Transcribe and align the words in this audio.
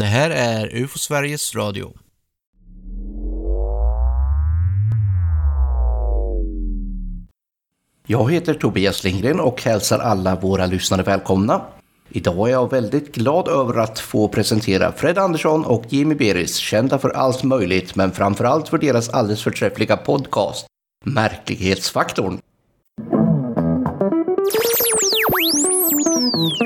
Det 0.00 0.06
här 0.06 0.30
är 0.30 0.76
UFO 0.76 0.98
Sveriges 0.98 1.54
Radio. 1.54 1.92
Jag 8.06 8.32
heter 8.32 8.54
Tobias 8.54 9.04
Lindgren 9.04 9.40
och 9.40 9.62
hälsar 9.62 9.98
alla 9.98 10.36
våra 10.36 10.66
lyssnare 10.66 11.02
välkomna. 11.02 11.62
Idag 12.08 12.48
är 12.48 12.52
jag 12.52 12.70
väldigt 12.70 13.14
glad 13.14 13.48
över 13.48 13.80
att 13.80 13.98
få 13.98 14.28
presentera 14.28 14.92
Fred 14.92 15.18
Andersson 15.18 15.64
och 15.64 15.84
Jimmy 15.88 16.14
Beris, 16.14 16.56
kända 16.56 16.98
för 16.98 17.10
allt 17.10 17.42
möjligt 17.42 17.96
men 17.96 18.12
framförallt 18.12 18.68
för 18.68 18.78
deras 18.78 19.08
alldeles 19.08 19.42
förträffliga 19.42 19.96
podcast, 19.96 20.66
Märklighetsfaktorn. 21.04 22.40
Varmt 26.40 26.56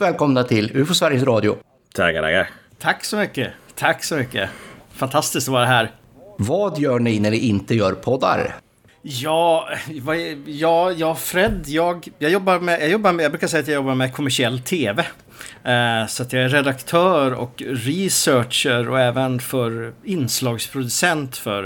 välkomna 0.00 0.44
till 0.44 0.70
UFO 0.74 0.94
Sveriges 0.94 1.22
Radio. 1.22 1.56
Tackar, 1.94 2.22
tackar. 2.22 2.50
Tack 2.78 3.04
så 3.04 3.16
mycket. 3.16 3.52
Tack 3.74 4.04
så 4.04 4.16
mycket. 4.16 4.50
Fantastiskt 4.90 5.48
att 5.48 5.52
vara 5.52 5.66
här. 5.66 5.90
Vad 6.38 6.78
gör 6.78 6.98
ni 6.98 7.20
när 7.20 7.30
ni 7.30 7.38
inte 7.38 7.74
gör 7.74 7.92
poddar? 7.92 8.56
Ja, 9.02 9.68
ja, 10.46 10.92
ja 10.92 11.14
Fred, 11.14 11.64
jag, 11.66 12.08
jag, 12.18 12.30
jobbar 12.30 12.60
med, 12.60 12.80
jag 12.80 12.88
jobbar 12.88 13.12
med, 13.12 13.24
jag 13.24 13.32
brukar 13.32 13.46
säga 13.46 13.60
att 13.60 13.68
jag 13.68 13.74
jobbar 13.74 13.94
med 13.94 14.14
kommersiell 14.14 14.60
TV. 14.60 15.06
Eh, 15.66 16.06
så 16.06 16.22
att 16.22 16.32
jag 16.32 16.42
är 16.42 16.48
redaktör 16.48 17.32
och 17.32 17.62
researcher 17.66 18.88
och 18.88 19.00
även 19.00 19.40
för 19.40 19.92
inslagsproducent 20.04 21.36
för 21.36 21.64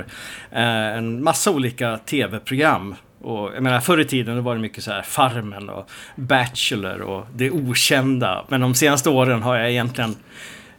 eh, 0.51 0.97
en 0.97 1.25
massa 1.25 1.51
olika 1.51 1.99
TV-program. 1.99 2.95
Och 3.21 3.55
jag 3.55 3.63
menar 3.63 3.81
förr 3.81 4.01
i 4.01 4.05
tiden 4.05 4.45
var 4.45 4.55
det 4.55 4.61
mycket 4.61 4.84
så 4.84 4.91
här 4.91 5.03
Farmen 5.03 5.69
och 5.69 5.91
Bachelor 6.17 7.01
och 7.01 7.27
Det 7.34 7.51
Okända. 7.51 8.45
Men 8.48 8.61
de 8.61 8.75
senaste 8.75 9.11
åren 9.11 9.42
har 9.42 9.57
jag 9.57 9.70
egentligen 9.70 10.17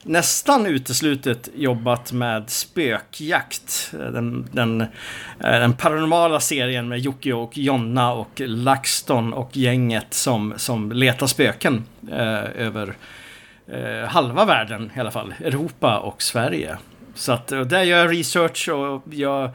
nästan 0.04 0.66
uteslutet 0.66 1.50
jobbat 1.56 2.12
med 2.12 2.50
spökjakt. 2.50 3.90
Den, 3.92 4.50
den, 4.52 4.82
eh, 4.82 4.88
den 5.40 5.74
paranormala 5.74 6.40
serien 6.40 6.88
med 6.88 7.00
Jocke 7.00 7.34
och 7.34 7.58
Jonna 7.58 8.14
och 8.14 8.42
LaxTon 8.46 9.34
och 9.34 9.58
gänget 9.58 10.14
som, 10.14 10.54
som 10.58 10.92
letar 10.92 11.28
spöken 11.28 11.84
eh, 12.12 12.66
över 12.66 12.94
eh, 13.68 14.08
halva 14.08 14.46
världen 14.46 14.92
i 14.96 15.00
alla 15.00 15.12
fall. 15.12 15.34
Europa 15.44 16.00
och 16.00 16.22
Sverige. 16.22 16.78
Så 17.16 17.32
att 17.32 17.48
där 17.48 17.84
gör 17.84 17.98
jag 17.98 18.12
research 18.12 18.70
och 18.70 19.04
jag 19.14 19.52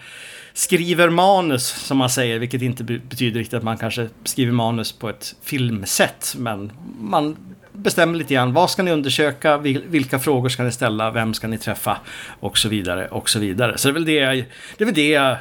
skriver 0.53 1.11
manus 1.11 1.67
som 1.67 1.99
man 1.99 2.11
säger, 2.11 2.39
vilket 2.39 2.63
inte 2.63 2.85
betyder 2.85 3.39
riktigt 3.39 3.55
att 3.55 3.63
man 3.63 3.79
kanske 3.79 4.09
skriver 4.25 4.53
manus 4.53 4.93
på 4.93 5.09
ett 5.09 5.35
filmsätt. 5.43 6.35
Men 6.39 6.73
man 7.01 7.37
bestämmer 7.77 8.19
lite 8.19 8.35
grann. 8.35 8.53
Vad 8.53 8.71
ska 8.71 8.83
ni 8.83 8.91
undersöka? 8.91 9.59
Vilka 9.59 10.19
frågor 10.19 10.49
ska 10.49 10.63
ni 10.63 10.73
ställa? 10.73 11.11
Vem 11.11 11.35
ska 11.35 11.49
ni 11.49 11.59
träffa? 11.59 11.99
Och 12.41 12.59
så 12.59 12.69
vidare 12.69 13.09
och 13.09 13.31
så 13.31 13.39
vidare. 13.39 13.79
Så 13.79 13.89
det 13.89 13.93
är 13.93 13.95
väl 13.95 14.05
det, 14.05 14.13
jag, 14.13 14.45
det, 14.77 14.85
är 14.85 14.87
väl 14.87 14.95
det 14.95 15.37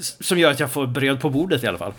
som 0.00 0.38
gör 0.38 0.50
att 0.50 0.60
jag 0.60 0.72
får 0.72 0.86
bröd 0.86 1.20
på 1.20 1.30
bordet 1.30 1.64
i 1.64 1.66
alla 1.66 1.78
fall. 1.78 1.92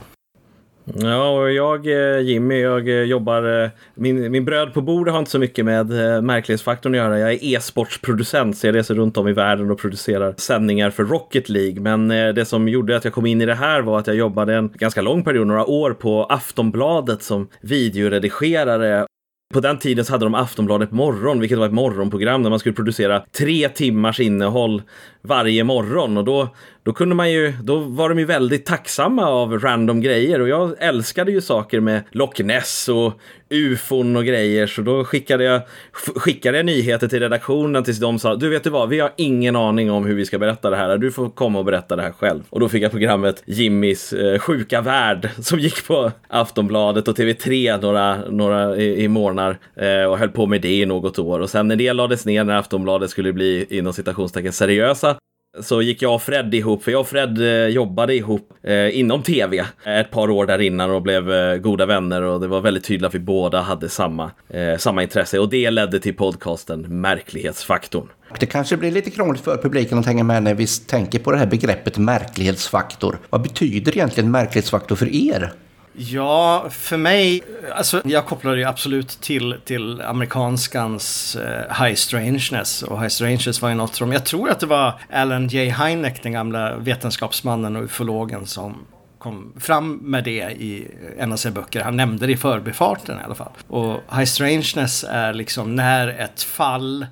Ja, 0.95 1.29
och 1.29 1.51
jag, 1.51 1.87
eh, 1.87 2.19
Jimmy, 2.19 2.59
jag 2.59 2.87
eh, 2.87 3.03
jobbar... 3.03 3.63
Eh, 3.63 3.69
min, 3.95 4.31
min 4.31 4.45
bröd 4.45 4.73
på 4.73 4.81
bordet 4.81 5.11
har 5.11 5.19
inte 5.19 5.31
så 5.31 5.39
mycket 5.39 5.65
med 5.65 5.87
märklighetsfaktorn 6.23 6.93
att 6.93 6.97
göra. 6.97 7.19
Jag 7.19 7.31
är 7.31 7.43
e-sportsproducent, 7.43 8.57
så 8.57 8.67
jag 8.67 8.75
reser 8.75 8.95
runt 8.95 9.17
om 9.17 9.27
i 9.27 9.33
världen 9.33 9.71
och 9.71 9.79
producerar 9.79 10.33
sändningar 10.37 10.89
för 10.89 11.03
Rocket 11.03 11.49
League. 11.49 11.81
Men 11.81 12.07
det 12.07 12.45
som 12.45 12.67
gjorde 12.67 12.97
att 12.97 13.03
jag 13.03 13.13
kom 13.13 13.25
in 13.25 13.41
i 13.41 13.45
det 13.45 13.55
här 13.55 13.81
var 13.81 13.99
att 13.99 14.07
jag 14.07 14.15
jobbade 14.15 14.55
en 14.55 14.69
ganska 14.69 15.01
lång 15.01 15.23
period, 15.23 15.47
några 15.47 15.65
år, 15.65 15.93
på 15.93 16.23
Aftonbladet 16.23 17.23
som 17.23 17.49
videoredigerare 17.61 19.05
på 19.53 19.59
den 19.59 19.79
tiden 19.79 20.05
så 20.05 20.13
hade 20.13 20.25
de 20.25 20.35
Aftonbladet 20.35 20.91
morgon, 20.91 21.39
vilket 21.39 21.57
var 21.57 21.65
ett 21.65 21.73
morgonprogram 21.73 22.43
där 22.43 22.49
man 22.49 22.59
skulle 22.59 22.75
producera 22.75 23.23
tre 23.37 23.69
timmars 23.69 24.19
innehåll 24.19 24.81
varje 25.21 25.63
morgon. 25.63 26.17
Och 26.17 26.23
då, 26.23 26.55
då 26.89 26.93
kunde 26.93 27.15
man 27.15 27.31
ju, 27.31 27.53
då 27.63 27.79
var 27.79 28.09
de 28.09 28.19
ju 28.19 28.25
väldigt 28.25 28.65
tacksamma 28.65 29.27
av 29.27 29.59
random 29.59 30.01
grejer. 30.01 30.41
Och 30.41 30.49
jag 30.49 30.75
älskade 30.79 31.31
ju 31.31 31.41
saker 31.41 31.79
med 31.79 32.03
Loch 32.11 32.39
Ness 32.39 32.89
och 32.89 33.13
ufon 33.49 34.15
och 34.15 34.25
grejer. 34.25 34.67
Så 34.67 34.81
då 34.81 35.03
skickade 35.03 35.43
jag, 35.43 35.61
skickade 35.91 36.57
jag 36.57 36.65
nyheter 36.65 37.07
till 37.07 37.19
redaktionen 37.19 37.83
tills 37.83 37.99
de 37.99 38.19
sa, 38.19 38.35
du 38.35 38.49
vet 38.49 38.63
du 38.63 38.69
vad, 38.69 38.89
vi 38.89 38.99
har 38.99 39.11
ingen 39.15 39.55
aning 39.55 39.91
om 39.91 40.05
hur 40.05 40.15
vi 40.15 40.25
ska 40.25 40.39
berätta 40.39 40.69
det 40.69 40.75
här. 40.75 40.97
Du 40.97 41.11
får 41.11 41.29
komma 41.29 41.59
och 41.59 41.65
berätta 41.65 41.95
det 41.95 42.01
här 42.01 42.11
själv. 42.11 42.43
Och 42.49 42.59
då 42.59 42.69
fick 42.69 42.83
jag 42.83 42.91
programmet 42.91 43.43
Jimmys 43.45 44.13
eh, 44.13 44.39
sjuka 44.39 44.81
värld 44.81 45.29
som 45.41 45.59
gick 45.59 45.87
på 45.87 46.11
Aftonbladet 46.27 47.07
och 47.07 47.17
TV3 47.17 47.81
några, 47.81 48.17
några 48.29 48.75
i, 48.77 49.03
i 49.03 49.07
månader 49.07 49.57
eh, 49.75 50.03
och 50.03 50.17
höll 50.17 50.29
på 50.29 50.45
med 50.45 50.61
det 50.61 50.79
i 50.79 50.85
något 50.85 51.19
år. 51.19 51.39
Och 51.39 51.49
sen 51.49 51.67
när 51.67 51.75
det 51.75 51.93
lades 51.93 52.25
ner, 52.25 52.43
när 52.43 52.55
Aftonbladet 52.55 53.09
skulle 53.09 53.33
bli 53.33 53.65
inom 53.69 53.93
citationstecken 53.93 54.53
seriösa, 54.53 55.15
så 55.61 55.81
gick 55.81 56.01
jag 56.01 56.15
och 56.15 56.21
Fred 56.21 56.53
ihop, 56.53 56.83
för 56.83 56.91
jag 56.91 57.01
och 57.01 57.07
Fred 57.07 57.41
eh, 57.41 57.67
jobbade 57.67 58.15
ihop 58.15 58.53
eh, 58.63 58.99
inom 58.99 59.23
tv 59.23 59.65
ett 59.85 60.11
par 60.11 60.29
år 60.29 60.45
där 60.45 60.61
innan 60.61 60.91
och 60.91 61.01
blev 61.01 61.31
eh, 61.31 61.57
goda 61.57 61.85
vänner 61.85 62.21
och 62.21 62.39
det 62.39 62.47
var 62.47 62.61
väldigt 62.61 62.83
tydligt 62.83 63.07
att 63.07 63.15
vi 63.15 63.19
båda 63.19 63.61
hade 63.61 63.89
samma, 63.89 64.31
eh, 64.49 64.77
samma 64.77 65.03
intresse 65.03 65.39
och 65.39 65.49
det 65.49 65.71
ledde 65.71 65.99
till 65.99 66.15
podcasten 66.15 67.01
Märklighetsfaktorn. 67.01 68.07
Det 68.39 68.45
kanske 68.45 68.77
blir 68.77 68.91
lite 68.91 69.09
krångligt 69.09 69.43
för 69.43 69.57
publiken 69.57 69.97
att 69.97 70.05
hänga 70.05 70.23
med 70.23 70.43
när 70.43 70.53
vi 70.53 70.67
tänker 70.67 71.19
på 71.19 71.31
det 71.31 71.37
här 71.37 71.45
begreppet 71.45 71.97
märklighetsfaktor. 71.97 73.19
Vad 73.29 73.41
betyder 73.41 73.97
egentligen 73.97 74.31
märklighetsfaktor 74.31 74.95
för 74.95 75.15
er? 75.15 75.53
Ja, 75.93 76.69
för 76.69 76.97
mig, 76.97 77.43
alltså 77.75 78.01
jag 78.05 78.25
kopplar 78.25 78.55
det 78.55 78.63
absolut 78.63 79.09
till, 79.09 79.55
till 79.65 80.01
amerikanskans 80.01 81.37
uh, 81.39 81.83
High 81.83 81.95
Strangeness. 81.95 82.83
Och 82.83 82.99
High 82.99 83.09
Strangeness 83.09 83.61
var 83.61 83.69
ju 83.69 83.75
något 83.75 83.95
som, 83.95 84.11
jag 84.11 84.25
tror 84.25 84.49
att 84.49 84.59
det 84.59 84.65
var 84.65 84.93
Alan 85.13 85.47
J. 85.47 85.69
Hynek, 85.69 86.23
den 86.23 86.31
gamla 86.31 86.75
vetenskapsmannen 86.75 87.75
och 87.75 87.83
ufologen 87.83 88.45
som 88.45 88.85
kom 89.19 89.53
fram 89.59 89.93
med 89.93 90.23
det 90.23 90.51
i 90.51 90.87
en 91.17 91.31
av 91.31 91.37
sina 91.37 91.55
böcker. 91.55 91.81
Han 91.81 91.97
nämnde 91.97 92.27
det 92.27 92.33
i 92.33 92.37
förbifarten 92.37 93.19
i 93.19 93.23
alla 93.23 93.35
fall. 93.35 93.51
Och 93.67 94.01
High 94.11 94.25
Strangeness 94.25 95.05
är 95.09 95.33
liksom 95.33 95.75
när 95.75 96.07
ett 96.07 96.43
fall 96.43 97.05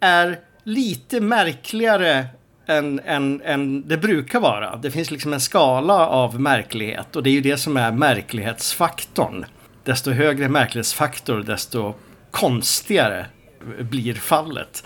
är 0.00 0.38
lite 0.64 1.20
märkligare 1.20 2.26
än, 2.66 3.00
än, 3.04 3.42
än 3.44 3.88
det 3.88 3.96
brukar 3.96 4.40
vara. 4.40 4.76
Det 4.76 4.90
finns 4.90 5.10
liksom 5.10 5.32
en 5.32 5.40
skala 5.40 6.06
av 6.06 6.40
märklighet 6.40 7.16
och 7.16 7.22
det 7.22 7.30
är 7.30 7.34
ju 7.34 7.40
det 7.40 7.56
som 7.56 7.76
är 7.76 7.92
märklighetsfaktorn. 7.92 9.44
Desto 9.84 10.10
högre 10.10 10.48
märklighetsfaktor, 10.48 11.42
desto 11.42 11.94
konstigare 12.30 13.26
blir 13.80 14.14
fallet. 14.14 14.84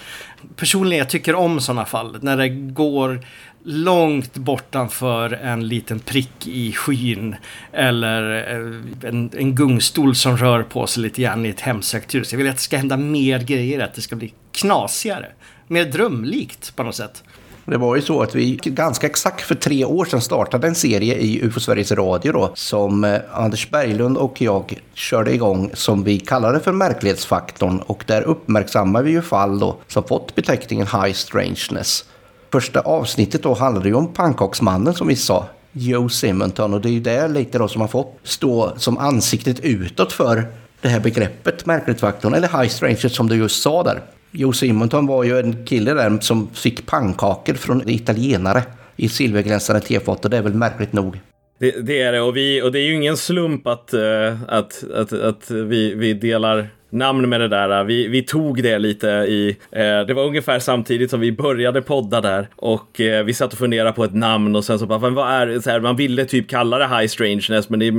Personligen 0.56 0.98
jag 0.98 1.10
tycker 1.10 1.34
om 1.34 1.60
sådana 1.60 1.84
fall 1.84 2.18
när 2.22 2.36
det 2.36 2.48
går 2.48 3.20
långt 3.64 4.34
bortanför 4.34 5.32
en 5.32 5.68
liten 5.68 6.00
prick 6.00 6.46
i 6.46 6.72
skyn 6.72 7.36
eller 7.72 8.52
eh, 8.54 9.08
en, 9.08 9.30
en 9.36 9.54
gungstol 9.54 10.14
som 10.14 10.36
rör 10.36 10.62
på 10.62 10.86
sig 10.86 11.02
lite 11.02 11.22
grann 11.22 11.46
i 11.46 11.48
ett 11.48 11.60
hemsökt 11.60 12.14
hus. 12.14 12.32
Jag 12.32 12.38
vill 12.38 12.48
att 12.48 12.56
det 12.56 12.62
ska 12.62 12.76
hända 12.76 12.96
mer 12.96 13.38
grejer, 13.38 13.80
att 13.80 13.94
det 13.94 14.00
ska 14.00 14.16
bli 14.16 14.32
knasigare. 14.52 15.26
Mer 15.66 15.84
drömlikt 15.84 16.76
på 16.76 16.82
något 16.82 16.96
sätt. 16.96 17.24
Det 17.70 17.78
var 17.78 17.96
ju 17.96 18.02
så 18.02 18.22
att 18.22 18.34
vi 18.34 18.58
ganska 18.62 19.06
exakt 19.06 19.40
för 19.40 19.54
tre 19.54 19.84
år 19.84 20.04
sedan 20.04 20.20
startade 20.20 20.66
en 20.66 20.74
serie 20.74 21.14
i 21.14 21.40
UFO 21.42 21.60
Sveriges 21.60 21.92
Radio 21.92 22.32
då, 22.32 22.50
som 22.54 23.04
eh, 23.04 23.20
Anders 23.32 23.70
Berglund 23.70 24.16
och 24.16 24.42
jag 24.42 24.80
körde 24.94 25.34
igång 25.34 25.70
som 25.74 26.04
vi 26.04 26.20
kallade 26.20 26.60
för 26.60 26.72
märklighetsfaktorn 26.72 27.78
och 27.78 28.04
där 28.06 28.22
uppmärksammar 28.22 29.02
vi 29.02 29.10
ju 29.10 29.22
fall 29.22 29.58
då 29.58 29.76
som 29.86 30.04
fått 30.04 30.34
beteckningen 30.34 30.86
High 30.86 31.12
Strangeness. 31.12 32.04
Första 32.52 32.80
avsnittet 32.80 33.42
då 33.42 33.54
handlade 33.54 33.88
ju 33.88 33.94
om 33.94 34.12
pannkaksmannen 34.12 34.94
som 34.94 35.08
vi 35.08 35.16
sa, 35.16 35.46
Joe 35.72 36.08
Simonton 36.08 36.74
och 36.74 36.80
det 36.80 36.88
är 36.88 36.92
ju 36.92 37.00
det 37.00 37.28
lite 37.28 37.58
då 37.58 37.68
som 37.68 37.80
har 37.80 37.88
fått 37.88 38.18
stå 38.22 38.72
som 38.76 38.98
ansiktet 38.98 39.60
utåt 39.60 40.12
för 40.12 40.46
det 40.80 40.88
här 40.88 41.00
begreppet 41.00 41.66
märklighetsfaktorn 41.66 42.34
eller 42.34 42.48
High 42.48 42.70
Strangeness 42.70 43.14
som 43.14 43.28
du 43.28 43.36
just 43.36 43.62
sa 43.62 43.82
där. 43.82 44.02
Jo 44.30 44.52
Simonton 44.52 45.06
var 45.06 45.24
ju 45.24 45.38
en 45.38 45.64
kille 45.66 45.94
där 45.94 46.18
som 46.20 46.48
fick 46.54 46.86
pannkakor 46.86 47.54
från 47.54 47.88
italienare 47.88 48.62
i 48.96 49.08
silverglänsande 49.08 49.80
tefat 49.80 50.24
och 50.24 50.30
det 50.30 50.36
är 50.36 50.42
väl 50.42 50.54
märkligt 50.54 50.92
nog. 50.92 51.20
Det, 51.58 51.86
det, 51.86 52.02
är 52.02 52.12
det 52.12 52.20
och, 52.20 52.36
vi, 52.36 52.62
och 52.62 52.72
det 52.72 52.80
är 52.80 52.86
ju 52.86 52.94
ingen 52.94 53.16
slump 53.16 53.66
att, 53.66 53.94
eh, 53.94 54.42
att, 54.48 54.84
att, 54.94 55.12
att 55.12 55.50
vi, 55.50 55.94
vi 55.94 56.14
delar 56.14 56.68
namn 56.90 57.28
med 57.28 57.40
det 57.40 57.48
där. 57.48 57.84
Vi, 57.84 58.08
vi 58.08 58.22
tog 58.22 58.62
det 58.62 58.78
lite 58.78 59.08
i, 59.08 59.56
eh, 59.72 60.00
det 60.06 60.14
var 60.14 60.24
ungefär 60.24 60.58
samtidigt 60.58 61.10
som 61.10 61.20
vi 61.20 61.32
började 61.32 61.82
podda 61.82 62.20
där 62.20 62.48
och 62.56 63.00
eh, 63.00 63.24
vi 63.24 63.34
satt 63.34 63.52
och 63.52 63.58
funderade 63.58 63.92
på 63.92 64.04
ett 64.04 64.14
namn 64.14 64.56
och 64.56 64.64
sen 64.64 64.78
så 64.78 64.86
bara, 64.86 64.98
vad 64.98 65.32
är 65.32 65.60
så 65.60 65.70
här, 65.70 65.80
man 65.80 65.96
ville 65.96 66.24
typ 66.24 66.48
kalla 66.48 66.78
det 66.78 66.88
High 66.88 67.06
Strangeness 67.06 67.68
men 67.68 67.80
det 67.80 67.90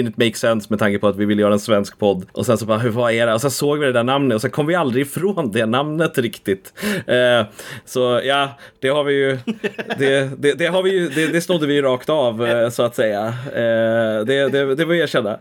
didn't 0.00 0.12
make 0.16 0.34
sense 0.34 0.66
med 0.70 0.78
tanke 0.78 0.98
på 0.98 1.08
att 1.08 1.16
vi 1.16 1.24
vill 1.24 1.38
göra 1.38 1.52
en 1.52 1.58
svensk 1.58 1.98
podd. 1.98 2.26
Och 2.32 2.46
sen 2.46 2.58
så 2.58 2.66
bara, 2.66 2.78
hur 2.78 2.90
vad 2.90 3.12
är 3.12 3.26
det? 3.26 3.34
Och 3.34 3.40
sen 3.40 3.50
såg 3.50 3.78
vi 3.78 3.86
det 3.86 3.92
där 3.92 4.04
namnet 4.04 4.34
och 4.34 4.40
sen 4.40 4.50
kom 4.50 4.66
vi 4.66 4.74
aldrig 4.74 5.06
ifrån 5.06 5.50
det 5.52 5.66
namnet 5.66 6.18
riktigt. 6.18 6.72
Eh, 7.06 7.46
så 7.84 8.20
ja, 8.24 8.48
det 8.80 8.88
har 8.88 9.04
vi 9.04 9.14
ju, 9.14 9.38
det, 9.98 10.30
det, 10.38 10.52
det 10.52 10.66
har 10.66 10.82
vi 10.82 10.90
ju, 10.90 11.08
det, 11.08 11.26
det 11.26 11.40
snodde 11.40 11.66
vi 11.66 11.74
ju 11.74 11.82
rakt 11.82 12.08
av 12.08 12.46
eh, 12.46 12.68
så 12.70 12.82
att 12.82 12.94
säga. 12.94 13.26
Eh, 13.46 14.24
det, 14.26 14.48
det, 14.48 14.74
det 14.74 14.82
jag 14.82 14.96
erkänna. 14.96 15.38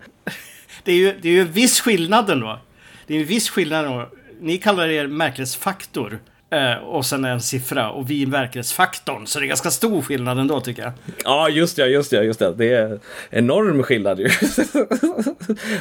Det 0.84 0.92
är 0.92 0.96
ju 0.96 1.20
det 1.22 1.28
är 1.28 1.34
ju 1.34 1.42
en 1.42 1.52
viss 1.52 1.82
skillnad 1.82 2.30
ändå. 2.30 2.60
Det 3.08 3.16
är 3.16 3.20
en 3.20 3.26
viss 3.26 3.50
skillnad 3.50 3.86
ändå. 3.86 4.10
Ni 4.42 4.58
kallar 4.58 4.88
er 4.88 5.08
märklighetsfaktor. 5.08 6.20
Eh, 6.50 6.76
och 6.76 7.06
sen 7.06 7.26
en 7.26 7.42
siffra 7.42 7.92
och 7.92 8.12
vi 8.12 8.26
verklighetsfaktorn. 8.26 9.28
Så 9.28 9.40
det 9.40 9.46
är 9.46 9.48
ganska 9.48 9.72
stor 9.72 10.02
skillnad 10.02 10.40
ändå 10.40 10.62
tycker 10.62 10.82
jag. 10.84 10.92
Ja, 11.24 11.50
just 11.50 11.76
det, 11.76 11.88
just 11.88 12.12
det, 12.12 12.24
just 12.24 12.40
det. 12.40 12.54
Det 12.54 12.74
är 12.74 13.00
enorm 13.30 13.84
skillnad 13.84 14.20
ju. 14.20 14.30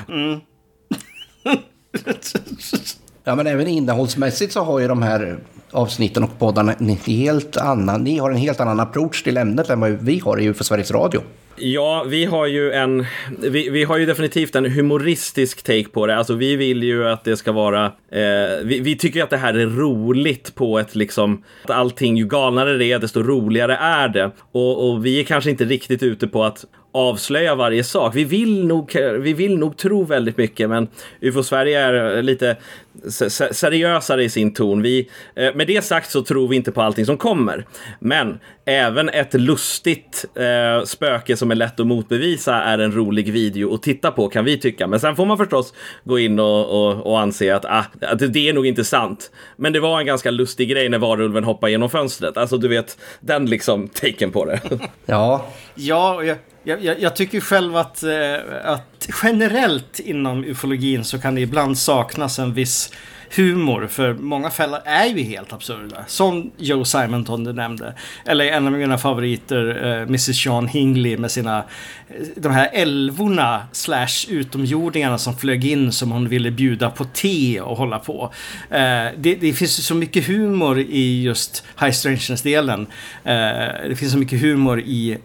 Mm. 0.09 0.41
Ja, 3.25 3.35
men 3.35 3.47
även 3.47 3.67
innehållsmässigt 3.67 4.53
så 4.53 4.65
har 4.65 4.81
ju 4.81 4.89
de 4.89 5.03
här 5.03 5.39
avsnitten 5.71 6.25
och 6.25 6.39
poddarna 6.39 6.73
en 6.73 6.89
helt 6.89 7.57
annan, 7.57 8.05
ni 8.05 8.19
har 8.19 8.31
en 8.31 8.37
helt 8.37 8.61
annan 8.61 8.81
approach 8.81 9.23
till 9.23 9.37
ämnet 9.37 9.71
än 9.71 9.81
vad 9.81 9.91
vi 9.91 10.19
har 10.19 10.41
i 10.41 10.45
UFO 10.45 10.65
Sveriges 10.65 10.91
Radio. 10.91 11.23
Ja, 11.57 12.05
vi 12.09 12.25
har 12.25 12.47
ju 12.47 12.73
en, 12.73 13.07
vi, 13.39 13.69
vi 13.71 13.85
har 13.85 13.97
ju 13.97 14.07
definitivt 14.07 14.55
en 14.55 14.71
humoristisk 14.71 15.63
take 15.63 15.89
på 15.89 16.07
det. 16.07 16.17
Alltså 16.17 16.35
vi 16.35 16.57
vill 16.57 16.83
ju 16.83 17.09
att 17.09 17.25
det 17.25 17.37
ska 17.37 17.53
vara, 17.53 17.85
eh, 18.11 18.65
vi, 18.65 18.81
vi 18.81 18.97
tycker 18.97 19.23
att 19.23 19.31
det 19.31 19.37
här 19.37 19.55
är 19.55 19.67
roligt 19.67 20.55
på 20.55 20.79
ett 20.79 20.95
liksom, 20.95 21.45
att 21.65 21.71
allting, 21.71 22.17
ju 22.17 22.27
galnare 22.27 22.79
det 22.79 22.93
är, 22.93 22.99
desto 22.99 23.23
roligare 23.23 23.77
är 23.77 24.09
det. 24.09 24.31
Och, 24.53 24.91
och 24.91 25.07
vi 25.07 25.21
är 25.21 25.25
kanske 25.25 25.51
inte 25.51 25.65
riktigt 25.65 26.03
ute 26.03 26.29
på 26.29 26.45
att 26.45 26.65
avslöja 26.93 27.55
varje 27.55 27.85
sak. 27.85 28.17
Vi 28.17 28.25
vill 28.25 28.67
nog, 28.67 28.97
vi 29.21 29.33
vill 29.33 29.59
nog 29.59 29.77
tro 29.77 30.05
väldigt 30.05 30.37
mycket, 30.37 30.69
men 30.69 30.89
UFO 31.21 31.43
Sverige 31.43 31.81
är 31.81 32.23
lite 32.23 32.57
seriösare 33.53 34.25
i 34.25 34.29
sin 34.29 34.55
ton. 34.55 34.83
Vi, 34.83 35.09
eh, 35.37 35.55
med 35.55 35.67
det 35.67 35.85
sagt 35.85 36.11
så 36.11 36.23
tror 36.23 36.49
vi 36.49 36.57
inte 36.57 36.73
på 36.73 36.83
allting 36.83 37.07
som 37.07 37.17
kommer. 37.17 37.67
Men 37.99 38.39
även 38.65 39.09
ett 39.09 39.35
lustigt 39.35 40.25
eh, 40.35 40.85
spöke 40.85 41.37
som 41.37 41.51
är 41.51 41.55
lätt 41.55 41.81
att 41.81 41.87
motbevisa 41.87 42.55
är 42.55 42.79
en 42.79 42.93
rolig 42.93 43.33
video 43.33 43.75
att 43.75 43.83
titta 43.83 44.11
på 44.11 44.29
kan 44.29 44.45
vi 44.45 44.59
tycka. 44.59 44.87
Men 44.87 45.01
sen 45.01 45.17
får 45.17 45.27
man 45.27 45.39
förstås 45.39 45.75
gå 46.05 46.19
in 46.19 46.39
och, 46.39 46.71
och, 46.71 47.07
och 47.07 47.21
anse 47.21 47.55
att, 47.55 47.65
ah, 47.65 47.85
att 48.01 48.33
det 48.33 48.49
är 48.49 48.53
nog 48.53 48.67
inte 48.67 48.85
sant. 48.85 49.31
Men 49.57 49.73
det 49.73 49.81
var 49.81 50.01
en 50.01 50.07
ganska 50.07 50.31
lustig 50.31 50.69
grej 50.69 50.89
när 50.89 50.99
varulven 50.99 51.45
hoppade 51.45 51.73
genom 51.73 51.91
fönstret. 51.91 52.37
Alltså 52.37 52.57
du 52.57 52.69
vet, 52.69 52.99
den 53.21 53.47
liksom 53.47 53.89
taken 53.89 54.31
på 54.31 54.45
det. 54.45 54.61
Ja. 55.07 55.47
Ja, 55.75 56.23
jag, 56.65 56.85
jag, 56.85 57.01
jag 57.01 57.17
tycker 57.17 57.41
själv 57.41 57.77
att, 57.77 58.03
eh, 58.03 58.35
att 58.65 59.09
generellt 59.23 60.01
inom 60.01 60.45
ufologin 60.45 61.05
så 61.05 61.19
kan 61.19 61.35
det 61.35 61.41
ibland 61.41 61.79
saknas 61.79 62.39
en 62.39 62.55
viss 62.55 62.93
humor. 63.37 63.87
För 63.87 64.15
många 64.15 64.51
fällor 64.51 64.81
är 64.85 65.07
ju 65.07 65.23
helt 65.23 65.53
absurda. 65.53 66.05
Som 66.07 66.51
Joe 66.57 66.85
Simonton 66.85 67.45
du 67.45 67.53
nämnde. 67.53 67.95
Eller 68.25 68.45
en 68.45 68.67
av 68.67 68.73
mina 68.73 68.99
favoriter, 68.99 69.87
eh, 69.87 70.03
Mrs 70.03 70.47
John 70.47 70.67
Hingley 70.67 71.17
med 71.17 71.31
sina 71.31 71.59
eh, 71.59 72.27
de 72.37 72.53
här 72.53 72.71
älvorna 72.73 73.63
slash 73.73 74.27
utomjordingarna 74.29 75.19
som 75.19 75.37
flög 75.37 75.65
in 75.65 75.93
som 75.93 76.13
hon 76.13 76.29
ville 76.29 76.51
bjuda 76.51 76.91
på 76.91 77.05
te 77.05 77.61
och 77.61 77.77
hålla 77.77 77.99
på. 77.99 78.33
Det, 79.17 79.35
det, 79.41 79.53
finns 79.53 79.87
så 79.87 79.95
mycket 79.95 80.27
humor 80.27 80.79
i 80.79 81.23
just 81.23 81.65
High 81.81 81.93
Strangeness-delen. 81.93 82.87
Det 83.89 83.97
finns 83.99 84.13
så 84.13 84.19
mycket 84.19 84.41
humor 84.41 84.81
i 84.81 85.19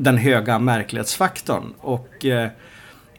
den 0.00 0.18
höga 0.18 0.58
märklighetsfaktorn. 0.58 1.74
Och 1.80 2.26
eh, 2.26 2.48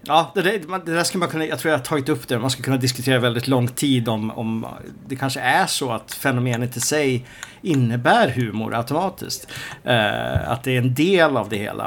ja, 0.01 0.31
det, 0.36 0.42
där, 0.42 0.86
det, 0.86 0.94
där 0.94 1.04
ska 1.04 1.18
man 1.18 1.30
kunna, 1.30 1.45
jag 1.45 1.60
tror 1.60 1.72
jag 1.72 1.78
har 1.78 1.86
tagit 1.86 2.10
upp 2.10 2.28
det, 2.28 2.39
man 2.39 2.50
ska 2.50 2.63
kunna 2.63 2.78
diskutera 2.78 3.19
väldigt 3.19 3.48
lång 3.48 3.68
tid 3.68 4.10
om, 4.10 4.31
om 4.31 4.66
det 5.07 5.16
kanske 5.16 5.39
är 5.39 5.66
så 5.66 5.92
att 5.92 6.13
fenomenet 6.13 6.78
i 6.78 6.80
sig 6.80 7.25
innebär 7.62 8.30
humor 8.30 8.75
automatiskt. 8.75 9.48
Eh, 9.83 10.51
att 10.51 10.63
det 10.63 10.72
är 10.72 10.78
en 10.78 10.94
del 10.94 11.38
av 11.38 11.50
det 11.50 11.57
hela. 11.57 11.86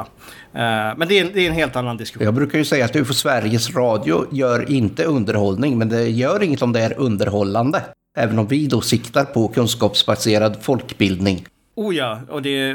Eh, 0.53 0.97
men 0.97 1.07
det 1.07 1.19
är, 1.19 1.31
det 1.33 1.41
är, 1.41 1.47
en 1.49 1.55
helt 1.55 1.75
annan 1.75 1.97
diskussion. 1.97 2.25
Jag 2.25 2.33
brukar 2.33 2.57
ju 2.57 2.65
säga 2.65 2.85
att 2.85 2.95
UFO 2.95 3.13
Sveriges 3.13 3.75
Radio 3.75 4.25
gör 4.31 4.71
inte 4.71 5.03
underhållning, 5.03 5.77
men 5.77 5.89
det 5.89 6.09
gör 6.09 6.43
inget 6.43 6.61
om 6.61 6.73
det 6.73 6.81
är 6.81 6.99
underhållande. 6.99 7.81
Även 8.17 8.39
om 8.39 8.47
vi 8.47 8.67
då 8.67 8.81
siktar 8.81 9.25
på 9.25 9.47
kunskapsbaserad 9.47 10.57
folkbildning 10.61 11.45
Oh 11.77 11.95
ja, 11.95 12.21
och 12.29 12.41
det, 12.41 12.73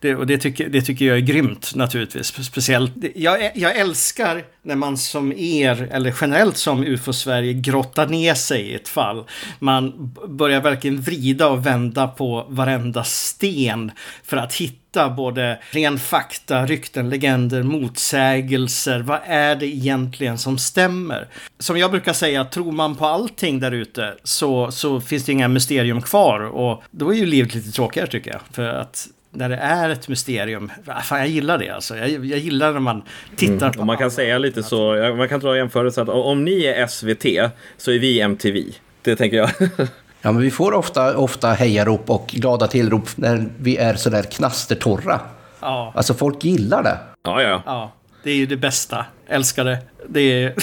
det, 0.00 0.16
och 0.16 0.26
det, 0.26 0.38
tycker, 0.38 0.68
det 0.68 0.82
tycker 0.82 1.04
jag 1.04 1.16
är 1.16 1.20
grymt 1.20 1.74
naturligtvis. 1.74 2.44
Speciellt, 2.44 2.92
jag, 3.14 3.50
jag 3.54 3.76
älskar 3.76 4.44
när 4.62 4.74
man 4.74 4.96
som 4.96 5.32
er, 5.32 5.88
eller 5.92 6.14
generellt 6.20 6.56
som 6.56 6.84
UFO-Sverige, 6.84 7.52
grottar 7.52 8.06
ner 8.06 8.34
sig 8.34 8.60
i 8.60 8.74
ett 8.74 8.88
fall. 8.88 9.24
Man 9.58 10.14
börjar 10.28 10.60
verkligen 10.60 11.00
vrida 11.00 11.48
och 11.48 11.66
vända 11.66 12.08
på 12.08 12.46
varenda 12.48 13.04
sten 13.04 13.90
för 14.22 14.36
att 14.36 14.54
hitta 14.54 14.80
både 15.16 15.58
ren 15.70 15.98
fakta, 15.98 16.66
rykten, 16.66 17.10
legender, 17.10 17.62
motsägelser. 17.62 19.00
Vad 19.00 19.20
är 19.24 19.56
det 19.56 19.66
egentligen 19.66 20.38
som 20.38 20.58
stämmer? 20.58 21.28
Som 21.58 21.78
jag 21.78 21.90
brukar 21.90 22.12
säga, 22.12 22.44
tror 22.44 22.72
man 22.72 22.96
på 22.96 23.06
allting 23.06 23.60
där 23.60 23.72
ute 23.72 24.14
så, 24.22 24.70
så 24.70 25.00
finns 25.00 25.24
det 25.24 25.32
inga 25.32 25.48
mysterium 25.48 26.02
kvar 26.02 26.40
och 26.40 26.82
då 26.90 27.12
är 27.12 27.16
ju 27.16 27.26
livet 27.26 27.54
lite 27.54 27.70
tråkigare 27.70 28.06
tycker 28.06 28.30
jag. 28.30 28.40
För 28.52 28.68
att 28.68 29.08
när 29.32 29.48
det 29.48 29.56
är 29.56 29.90
ett 29.90 30.08
mysterium. 30.08 30.70
Fan, 31.04 31.18
jag 31.18 31.28
gillar 31.28 31.58
det 31.58 31.70
alltså. 31.70 31.96
Jag, 31.96 32.10
jag 32.10 32.38
gillar 32.38 32.72
när 32.72 32.80
man 32.80 33.02
tittar 33.36 33.66
mm. 33.66 33.72
på... 33.72 33.80
Och 33.80 33.86
man 33.86 33.96
kan 33.96 34.10
säga 34.10 34.38
lite 34.38 34.62
så, 34.62 35.14
man 35.16 35.28
kan 35.28 35.40
dra 35.40 35.56
jämförelse 35.56 36.02
att 36.02 36.08
om 36.08 36.44
ni 36.44 36.64
är 36.64 36.86
SVT 36.86 37.52
så 37.76 37.90
är 37.90 37.98
vi 37.98 38.20
MTV. 38.20 38.64
Det 39.02 39.16
tänker 39.16 39.36
jag. 39.36 39.50
ja, 40.22 40.32
men 40.32 40.42
vi 40.42 40.50
får 40.50 40.72
ofta, 40.72 41.16
ofta 41.16 41.52
hejarop 41.52 42.10
och 42.10 42.26
glada 42.26 42.66
tillrop 42.66 43.08
när 43.16 43.48
vi 43.58 43.76
är 43.76 43.94
sådär 43.94 44.22
knastertorra. 44.22 45.20
Ja. 45.60 45.92
Alltså 45.94 46.14
folk 46.14 46.44
gillar 46.44 46.82
det. 46.82 46.98
Ja, 47.22 47.42
ja. 47.42 47.62
ja 47.66 47.92
det 48.22 48.30
är 48.30 48.34
ju 48.34 48.46
det 48.46 48.56
bästa. 48.56 49.06
Älskar 49.28 49.64
det. 49.64 49.78
Det 50.08 50.20
är... 50.20 50.54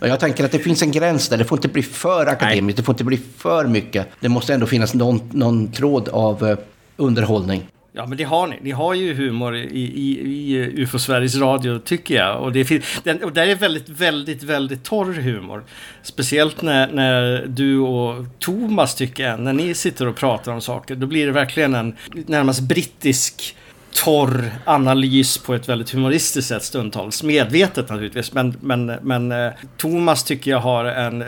Jag 0.00 0.20
tänker 0.20 0.44
att 0.44 0.52
det 0.52 0.58
finns 0.58 0.82
en 0.82 0.90
gräns 0.90 1.28
där. 1.28 1.38
Det 1.38 1.44
får 1.44 1.58
inte 1.58 1.68
bli 1.68 1.82
för 1.82 2.26
akademiskt. 2.26 2.62
Nej. 2.62 2.74
Det 2.74 2.82
får 2.82 2.92
inte 2.92 3.04
bli 3.04 3.20
för 3.36 3.66
mycket. 3.66 4.08
Det 4.20 4.28
måste 4.28 4.54
ändå 4.54 4.66
finnas 4.66 4.94
någon, 4.94 5.30
någon 5.32 5.72
tråd 5.72 6.08
av 6.08 6.44
uh, 6.44 6.58
underhållning. 6.96 7.68
Ja, 7.94 8.06
men 8.06 8.18
det 8.18 8.24
har 8.24 8.46
ni. 8.46 8.58
Ni 8.62 8.70
har 8.70 8.94
ju 8.94 9.14
humor 9.14 9.56
i, 9.56 9.80
i, 9.80 10.20
i 10.20 10.82
UFO 10.82 10.98
Sveriges 10.98 11.36
Radio, 11.36 11.78
tycker 11.78 12.14
jag. 12.14 12.42
Och, 12.42 12.52
det, 12.52 12.82
den, 13.04 13.24
och 13.24 13.32
där 13.32 13.46
är 13.46 13.54
väldigt, 13.54 13.88
väldigt, 13.88 14.42
väldigt 14.42 14.84
torr 14.84 15.12
humor. 15.12 15.64
Speciellt 16.02 16.62
när, 16.62 16.92
när 16.92 17.44
du 17.46 17.78
och 17.78 18.24
Thomas, 18.38 18.94
tycker 18.94 19.22
jag, 19.22 19.40
när 19.40 19.52
ni 19.52 19.74
sitter 19.74 20.08
och 20.08 20.16
pratar 20.16 20.52
om 20.52 20.60
saker, 20.60 20.94
då 20.94 21.06
blir 21.06 21.26
det 21.26 21.32
verkligen 21.32 21.74
en 21.74 21.96
närmast 22.26 22.60
brittisk 22.60 23.56
torr 24.04 24.50
analys 24.64 25.38
på 25.38 25.54
ett 25.54 25.68
väldigt 25.68 25.90
humoristiskt 25.90 26.48
sätt 26.48 26.62
stundtals. 26.62 27.22
Medvetet 27.22 27.88
naturligtvis, 27.88 28.32
men, 28.32 28.56
men, 28.60 28.86
men 28.86 29.32
eh, 29.32 29.52
Thomas 29.76 30.24
tycker 30.24 30.50
jag 30.50 30.58
har 30.58 30.84
en... 30.84 31.24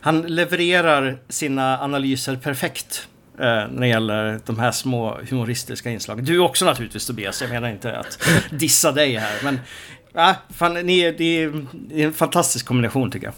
Han 0.00 0.22
levererar 0.22 1.18
sina 1.28 1.80
analyser 1.80 2.36
perfekt 2.36 3.08
eh, 3.38 3.44
när 3.44 3.80
det 3.80 3.88
gäller 3.88 4.40
de 4.46 4.58
här 4.58 4.72
små 4.72 5.18
humoristiska 5.30 5.90
inslagen. 5.90 6.24
Du 6.24 6.38
också 6.38 6.64
naturligtvis 6.64 7.06
Tobias, 7.06 7.40
jag 7.40 7.50
menar 7.50 7.68
inte 7.68 7.98
att 7.98 8.18
dissa 8.50 8.92
dig 8.92 9.16
här. 9.16 9.44
Men 9.44 9.60
ja, 10.12 10.34
fan, 10.50 10.74
ni, 10.74 11.12
det 11.12 11.42
är 11.42 11.66
en 11.92 12.12
fantastisk 12.12 12.66
kombination 12.66 13.10
tycker 13.10 13.26
jag. 13.26 13.34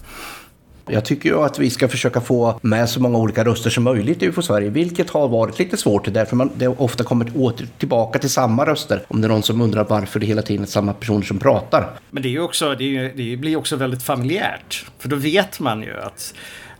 Jag 0.87 1.05
tycker 1.05 1.29
ju 1.29 1.43
att 1.43 1.59
vi 1.59 1.69
ska 1.69 1.87
försöka 1.87 2.21
få 2.21 2.59
med 2.61 2.89
så 2.89 3.01
många 3.01 3.17
olika 3.17 3.43
röster 3.43 3.69
som 3.69 3.83
möjligt 3.83 4.23
i 4.23 4.25
UFO 4.25 4.41
Sverige, 4.41 4.69
vilket 4.69 5.09
har 5.09 5.27
varit 5.27 5.59
lite 5.59 5.77
svårt 5.77 6.13
därför 6.13 6.35
man 6.35 6.51
det 6.55 6.67
ofta 6.67 7.03
kommer 7.03 7.31
åter 7.35 7.67
tillbaka 7.77 8.19
till 8.19 8.29
samma 8.29 8.65
röster. 8.65 9.03
Om 9.07 9.21
det 9.21 9.27
är 9.27 9.29
någon 9.29 9.43
som 9.43 9.61
undrar 9.61 9.83
varför 9.89 10.19
det 10.19 10.25
hela 10.25 10.41
tiden 10.41 10.63
är 10.63 10.67
samma 10.67 10.93
personer 10.93 11.21
som 11.21 11.39
pratar. 11.39 11.89
Men 12.09 12.23
det, 12.23 12.35
är 12.35 12.39
också, 12.39 12.75
det, 12.75 12.97
är, 12.97 13.13
det 13.15 13.37
blir 13.37 13.55
också 13.55 13.75
väldigt 13.75 14.03
familjärt. 14.03 14.85
För 14.99 15.09
då 15.09 15.15
vet 15.15 15.59
man 15.59 15.81
ju 15.81 15.97
att 15.97 16.33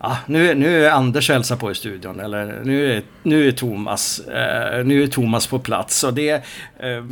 ah, 0.05 0.17
nu, 0.25 0.53
nu 0.53 0.85
är 0.85 0.91
Anders 0.91 1.29
hälsa 1.29 1.57
på 1.57 1.71
i 1.71 1.75
studion 1.75 2.19
eller 2.19 2.62
nu 2.63 2.91
är, 2.91 3.03
nu 3.24 3.47
är 3.47 3.51
Thomas, 3.51 4.19
eh, 4.19 4.85
nu 4.85 5.03
är 5.03 5.07
Thomas 5.07 5.47
på 5.47 5.59
plats. 5.59 6.03
Och 6.03 6.13
det, 6.13 6.29
eh, 6.79 7.05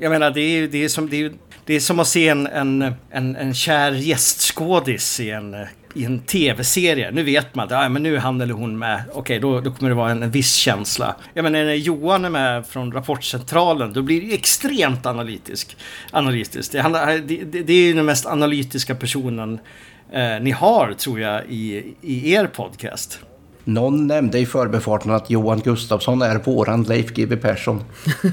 jag 0.00 0.10
menar, 0.10 0.30
det 0.30 0.40
är, 0.40 0.68
det 0.68 0.84
är, 0.84 0.88
som, 0.88 1.10
det 1.10 1.24
är, 1.24 1.32
det 1.64 1.74
är 1.74 1.80
som 1.80 2.00
att 2.00 2.08
se 2.08 2.28
en, 2.28 2.46
en, 2.46 2.94
en, 3.10 3.36
en 3.36 3.54
kär 3.54 3.92
gästskådis 3.92 5.20
i 5.20 5.30
en 5.30 5.56
i 5.96 6.04
en 6.04 6.18
tv-serie. 6.18 7.10
Nu 7.10 7.22
vet 7.22 7.54
man 7.54 7.64
att 7.64 7.70
ja, 7.70 7.88
men 7.88 8.02
nu 8.02 8.16
är 8.16 8.20
han 8.20 8.40
eller 8.40 8.54
hon 8.54 8.78
med. 8.78 9.02
Okej, 9.12 9.38
då, 9.38 9.60
då 9.60 9.70
kommer 9.70 9.90
det 9.90 9.94
vara 9.94 10.10
en, 10.10 10.22
en 10.22 10.30
viss 10.30 10.54
känsla. 10.54 11.16
Jag 11.34 11.42
menar, 11.42 11.64
när 11.64 11.74
Johan 11.74 12.24
är 12.24 12.30
med 12.30 12.66
från 12.66 12.92
Rapportcentralen, 12.92 13.92
då 13.92 14.02
blir 14.02 14.20
det 14.20 14.34
extremt 14.34 15.06
analytisk. 15.06 15.76
analytiskt. 16.10 16.72
Det, 16.72 16.82
det, 17.26 17.44
det, 17.44 17.62
det 17.62 17.72
är 17.72 17.86
ju 17.86 17.92
den 17.92 18.06
mest 18.06 18.26
analytiska 18.26 18.94
personen 18.94 19.58
eh, 20.12 20.40
ni 20.40 20.50
har, 20.50 20.92
tror 20.92 21.20
jag, 21.20 21.44
i, 21.48 21.94
i 22.00 22.32
er 22.32 22.46
podcast. 22.46 23.20
Någon 23.64 24.06
nämnde 24.06 24.38
i 24.38 24.46
förbifarten 24.46 25.10
att 25.10 25.30
Johan 25.30 25.60
Gustafsson 25.60 26.22
är 26.22 26.38
våran 26.38 26.82
Leif 26.82 27.14
GW 27.14 27.36
Persson. 27.36 27.84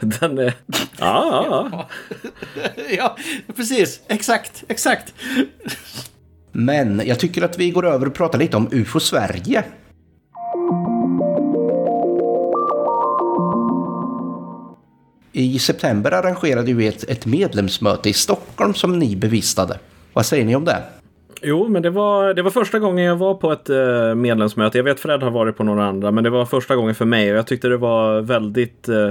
Den 0.00 0.38
är... 0.38 0.54
Ja, 0.98 1.46
ja, 1.48 1.68
ja. 1.72 1.88
ja, 2.98 3.16
precis. 3.56 4.00
Exakt, 4.08 4.64
exakt. 4.68 5.14
Men 6.52 7.02
jag 7.06 7.18
tycker 7.18 7.42
att 7.42 7.58
vi 7.58 7.70
går 7.70 7.86
över 7.86 8.06
och 8.06 8.14
pratar 8.14 8.38
lite 8.38 8.56
om 8.56 8.68
UFO 8.72 9.00
Sverige. 9.00 9.64
I 15.32 15.58
september 15.58 16.12
arrangerade 16.12 16.72
vi 16.72 16.86
ett, 16.86 17.04
ett 17.04 17.26
medlemsmöte 17.26 18.10
i 18.10 18.12
Stockholm 18.12 18.74
som 18.74 18.98
ni 18.98 19.16
bevistade. 19.16 19.78
Vad 20.14 20.26
säger 20.26 20.44
ni 20.44 20.56
om 20.56 20.64
det? 20.64 20.82
Jo, 21.42 21.68
men 21.68 21.82
det 21.82 21.90
var, 21.90 22.34
det 22.34 22.42
var 22.42 22.50
första 22.50 22.78
gången 22.78 23.04
jag 23.04 23.16
var 23.16 23.34
på 23.34 23.52
ett 23.52 23.70
eh, 23.70 24.14
medlemsmöte. 24.14 24.78
Jag 24.78 24.84
vet 24.84 25.00
Fred 25.00 25.22
har 25.22 25.30
varit 25.30 25.56
på 25.56 25.64
några 25.64 25.84
andra, 25.84 26.10
men 26.10 26.24
det 26.24 26.30
var 26.30 26.46
första 26.46 26.76
gången 26.76 26.94
för 26.94 27.04
mig 27.04 27.32
och 27.32 27.38
jag 27.38 27.46
tyckte 27.46 27.68
det 27.68 27.76
var 27.76 28.20
väldigt 28.20 28.88
eh, 28.88 29.10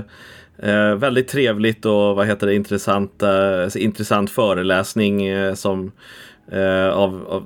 eh 0.70 0.96
väldigt 0.96 1.28
trevligt 1.28 1.86
och 1.86 2.16
vad 2.16 2.28
heter 2.28 2.48
det, 2.48 2.56
intressant, 2.56 3.24
eh, 3.24 3.84
intressant 3.84 4.32
föreläsning 4.32 5.26
eh, 5.26 5.54
som 5.54 5.92
eh, 6.52 6.90
av, 6.90 7.26
av 7.28 7.44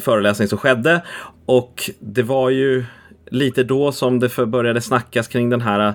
föreläsning 0.00 0.48
som 0.48 0.58
skedde. 0.58 1.02
Och 1.46 1.90
det 1.98 2.22
var 2.22 2.50
ju 2.50 2.84
lite 3.30 3.62
då 3.62 3.92
som 3.92 4.18
det 4.18 4.46
började 4.46 4.80
snackas 4.80 5.28
kring 5.28 5.50
den 5.50 5.60
här 5.60 5.94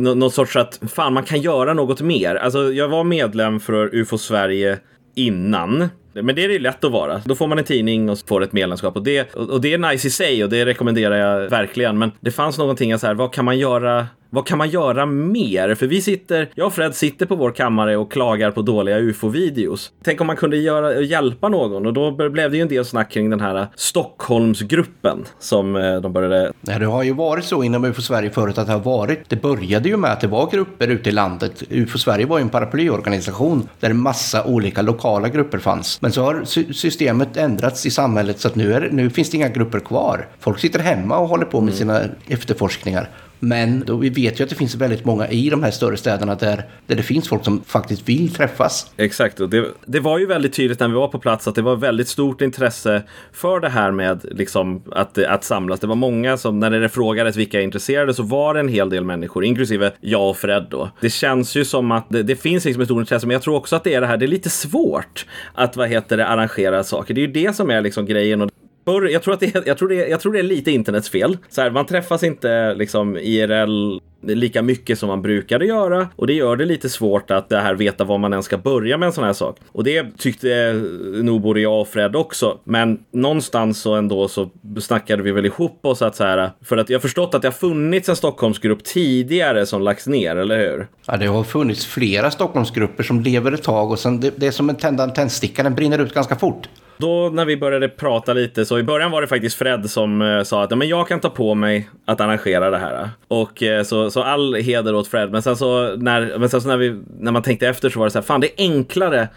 någon 0.00 0.30
sorts 0.30 0.56
att 0.56 0.80
fan 0.88 1.12
man 1.12 1.24
kan 1.24 1.40
göra 1.40 1.74
något 1.74 2.00
mer. 2.00 2.34
Alltså 2.34 2.72
jag 2.72 2.88
var 2.88 3.04
medlem 3.04 3.60
för 3.60 3.94
UFO 3.94 4.18
Sverige 4.18 4.78
innan. 5.14 5.88
Men 6.12 6.34
det 6.34 6.44
är 6.44 6.48
det 6.48 6.58
lätt 6.58 6.84
att 6.84 6.92
vara. 6.92 7.22
Då 7.24 7.34
får 7.34 7.46
man 7.46 7.58
en 7.58 7.64
tidning 7.64 8.10
och 8.10 8.18
får 8.28 8.42
ett 8.42 8.52
medlemskap 8.52 8.96
och 8.96 9.02
det, 9.02 9.34
och 9.34 9.60
det 9.60 9.74
är 9.74 9.78
nice 9.78 10.08
i 10.08 10.10
sig 10.10 10.44
och 10.44 10.50
det 10.50 10.66
rekommenderar 10.66 11.16
jag 11.16 11.50
verkligen. 11.50 11.98
Men 11.98 12.12
det 12.20 12.30
fanns 12.30 12.58
någonting 12.58 12.98
så 12.98 13.06
här, 13.06 13.14
vad 13.14 13.32
kan 13.32 13.44
man 13.44 13.58
göra 13.58 14.06
vad 14.30 14.46
kan 14.46 14.58
man 14.58 14.70
göra 14.70 15.06
mer? 15.06 15.74
För 15.74 15.86
vi 15.86 16.02
sitter, 16.02 16.48
jag 16.54 16.66
och 16.66 16.72
Fred 16.72 16.94
sitter 16.94 17.26
på 17.26 17.34
vår 17.34 17.50
kammare 17.50 17.96
och 17.96 18.12
klagar 18.12 18.50
på 18.50 18.62
dåliga 18.62 18.98
ufo-videos. 18.98 19.92
Tänk 20.04 20.20
om 20.20 20.26
man 20.26 20.36
kunde 20.36 20.56
göra, 20.56 21.00
hjälpa 21.00 21.48
någon 21.48 21.86
och 21.86 21.92
då 21.92 22.30
blev 22.30 22.50
det 22.50 22.56
ju 22.56 22.62
en 22.62 22.68
del 22.68 22.84
snack 22.84 23.12
kring 23.12 23.30
den 23.30 23.40
här 23.40 23.56
eh, 23.56 23.66
Stockholmsgruppen 23.74 25.24
som 25.38 25.76
eh, 25.76 26.00
de 26.00 26.12
började... 26.12 26.52
Ja, 26.60 26.78
det 26.78 26.86
har 26.86 27.02
ju 27.02 27.12
varit 27.12 27.44
så 27.44 27.62
inom 27.62 27.84
UFO 27.84 28.02
Sverige 28.02 28.30
förut 28.30 28.58
att 28.58 28.66
det 28.66 28.72
har 28.72 28.80
varit. 28.80 29.28
Det 29.28 29.42
började 29.42 29.88
ju 29.88 29.96
med 29.96 30.12
att 30.12 30.20
det 30.20 30.26
var 30.26 30.50
grupper 30.50 30.88
ute 30.88 31.08
i 31.08 31.12
landet. 31.12 31.62
UFO 31.70 31.98
Sverige 31.98 32.26
var 32.26 32.38
ju 32.38 32.42
en 32.42 32.48
paraplyorganisation 32.48 33.68
där 33.80 33.90
en 33.90 34.02
massa 34.02 34.44
olika 34.44 34.82
lokala 34.82 35.28
grupper 35.28 35.58
fanns. 35.58 36.02
Men 36.02 36.12
så 36.12 36.22
har 36.22 36.44
systemet 36.72 37.36
ändrats 37.36 37.86
i 37.86 37.90
samhället 37.90 38.40
så 38.40 38.48
att 38.48 38.54
nu, 38.54 38.74
är, 38.74 38.88
nu 38.92 39.10
finns 39.10 39.30
det 39.30 39.36
inga 39.36 39.48
grupper 39.48 39.80
kvar. 39.80 40.26
Folk 40.40 40.58
sitter 40.58 40.78
hemma 40.78 41.18
och 41.18 41.28
håller 41.28 41.44
på 41.44 41.60
med 41.60 41.74
sina 41.74 42.00
efterforskningar. 42.26 43.08
Men 43.40 43.84
då, 43.86 43.96
vi 43.96 44.08
vet 44.08 44.40
ju 44.40 44.44
att 44.44 44.50
det 44.50 44.56
finns 44.56 44.74
väldigt 44.74 45.04
många 45.04 45.28
i 45.28 45.50
de 45.50 45.62
här 45.62 45.70
större 45.70 45.96
städerna 45.96 46.34
där, 46.34 46.64
där 46.86 46.96
det 46.96 47.02
finns 47.02 47.28
folk 47.28 47.44
som 47.44 47.62
faktiskt 47.66 48.08
vill 48.08 48.34
träffas. 48.34 48.92
Exakt, 48.96 49.40
och 49.40 49.50
det, 49.50 49.66
det 49.86 50.00
var 50.00 50.18
ju 50.18 50.26
väldigt 50.26 50.52
tydligt 50.52 50.80
när 50.80 50.88
vi 50.88 50.94
var 50.94 51.08
på 51.08 51.18
plats 51.18 51.48
att 51.48 51.54
det 51.54 51.62
var 51.62 51.76
väldigt 51.76 52.08
stort 52.08 52.40
intresse 52.40 53.02
för 53.32 53.60
det 53.60 53.68
här 53.68 53.90
med 53.90 54.24
liksom, 54.30 54.82
att, 54.92 55.18
att 55.18 55.44
samlas. 55.44 55.80
Det 55.80 55.86
var 55.86 55.94
många 55.94 56.36
som, 56.36 56.58
när 56.58 56.70
det 56.70 56.88
frågades 56.88 57.36
vilka 57.36 57.60
är 57.60 57.64
intresserade, 57.64 58.14
så 58.14 58.22
var 58.22 58.54
det 58.54 58.60
en 58.60 58.68
hel 58.68 58.90
del 58.90 59.04
människor, 59.04 59.44
inklusive 59.44 59.92
jag 60.00 60.30
och 60.30 60.36
Fred 60.36 60.66
då. 60.70 60.90
Det 61.00 61.10
känns 61.10 61.54
ju 61.54 61.64
som 61.64 61.92
att 61.92 62.06
det, 62.08 62.22
det 62.22 62.36
finns 62.36 62.64
liksom 62.64 62.82
ett 62.82 62.88
stort 62.88 63.00
intresse, 63.00 63.26
men 63.26 63.34
jag 63.34 63.42
tror 63.42 63.56
också 63.56 63.76
att 63.76 63.84
det 63.84 63.94
är 63.94 64.00
det 64.00 64.06
här, 64.06 64.16
det 64.16 64.26
är 64.26 64.28
lite 64.28 64.50
svårt 64.50 65.26
att, 65.54 65.76
vad 65.76 65.88
heter 65.88 66.16
det, 66.16 66.26
arrangera 66.26 66.84
saker. 66.84 67.14
Det 67.14 67.20
är 67.20 67.26
ju 67.26 67.32
det 67.32 67.56
som 67.56 67.70
är 67.70 67.80
liksom 67.80 68.06
grejen. 68.06 68.42
Och 68.42 68.50
jag, 68.84 69.22
tror 69.22 69.34
att 69.34 69.40
det 69.40 69.56
är, 69.56 69.62
jag, 69.66 69.78
tror 69.78 69.88
det 69.88 70.04
är, 70.04 70.08
jag 70.08 70.20
tror 70.20 70.32
det 70.32 70.38
är 70.38 70.42
lite 70.42 70.70
internets 70.70 71.10
fel. 71.10 71.38
Så 71.48 71.60
här, 71.60 71.70
man 71.70 71.86
träffas 71.86 72.22
inte 72.22 72.74
liksom 72.74 73.16
IRL 73.16 74.00
lika 74.22 74.62
mycket 74.62 74.98
som 74.98 75.08
man 75.08 75.22
brukade 75.22 75.66
göra 75.66 76.08
och 76.16 76.26
det 76.26 76.32
gör 76.32 76.56
det 76.56 76.64
lite 76.64 76.88
svårt 76.88 77.30
att 77.30 77.48
det 77.48 77.60
här 77.60 77.74
veta 77.74 78.04
var 78.04 78.18
man 78.18 78.32
ens 78.32 78.46
ska 78.46 78.58
börja 78.58 78.98
med 78.98 79.06
en 79.06 79.12
sån 79.12 79.24
här 79.24 79.32
sak. 79.32 79.56
Och 79.72 79.84
det 79.84 80.18
tyckte 80.18 80.52
eh, 80.52 80.74
nog 81.22 81.40
både 81.40 81.60
jag 81.60 81.80
och 81.80 81.88
Fred 81.88 82.16
också. 82.16 82.58
Men 82.64 82.98
någonstans 83.10 83.80
så 83.80 83.94
ändå 83.94 84.28
så 84.28 84.50
snackade 84.80 85.22
vi 85.22 85.32
väl 85.32 85.46
ihop 85.46 85.86
oss 85.86 86.02
att 86.02 86.16
så 86.16 86.24
här 86.24 86.50
för 86.62 86.76
att 86.76 86.90
jag 86.90 86.98
har 86.98 87.00
förstått 87.00 87.34
att 87.34 87.42
det 87.42 87.48
har 87.48 87.52
funnits 87.52 88.08
en 88.08 88.16
Stockholmsgrupp 88.16 88.84
tidigare 88.84 89.66
som 89.66 89.82
lagts 89.82 90.06
ner, 90.06 90.36
eller 90.36 90.58
hur? 90.58 90.86
Ja, 91.06 91.16
det 91.16 91.26
har 91.26 91.44
funnits 91.44 91.86
flera 91.86 92.30
Stockholmsgrupper 92.30 93.02
som 93.02 93.20
lever 93.20 93.52
ett 93.52 93.62
tag 93.62 93.90
och 93.90 93.98
sen 93.98 94.20
det, 94.20 94.32
det 94.36 94.46
är 94.46 94.50
som 94.50 94.70
en 94.70 94.76
tändande 94.76 95.14
tändsticka, 95.14 95.62
den 95.62 95.74
brinner 95.74 95.98
ut 95.98 96.14
ganska 96.14 96.36
fort. 96.36 96.68
Då 97.00 97.30
när 97.32 97.44
vi 97.44 97.56
började 97.56 97.88
prata 97.88 98.32
lite 98.32 98.64
så 98.64 98.78
i 98.78 98.82
början 98.82 99.10
var 99.10 99.20
det 99.20 99.26
faktiskt 99.26 99.56
Fred 99.56 99.90
som 99.90 100.22
eh, 100.22 100.42
sa 100.42 100.62
att 100.62 100.78
men 100.78 100.88
jag 100.88 101.08
kan 101.08 101.20
ta 101.20 101.30
på 101.30 101.54
mig 101.54 101.90
att 102.04 102.20
arrangera 102.20 102.70
det 102.70 102.78
här. 102.78 103.08
Och 103.28 103.62
eh, 103.62 103.82
så, 103.82 104.10
så 104.10 104.22
all 104.22 104.54
heder 104.54 104.94
åt 104.94 105.08
Fred. 105.08 105.30
Men 105.30 105.42
sen 105.42 105.56
så 105.56 105.96
när, 105.96 106.38
men 106.38 106.48
sen 106.48 106.60
så 106.60 106.68
när, 106.68 106.76
vi, 106.76 107.02
när 107.20 107.32
man 107.32 107.42
tänkte 107.42 107.68
efter 107.68 107.90
så 107.90 107.98
var 107.98 108.06
det 108.06 108.10
så 108.10 108.18
här, 108.18 108.26
fan 108.26 108.40
det 108.40 108.46
är 108.46 108.64
enklare 108.64 109.28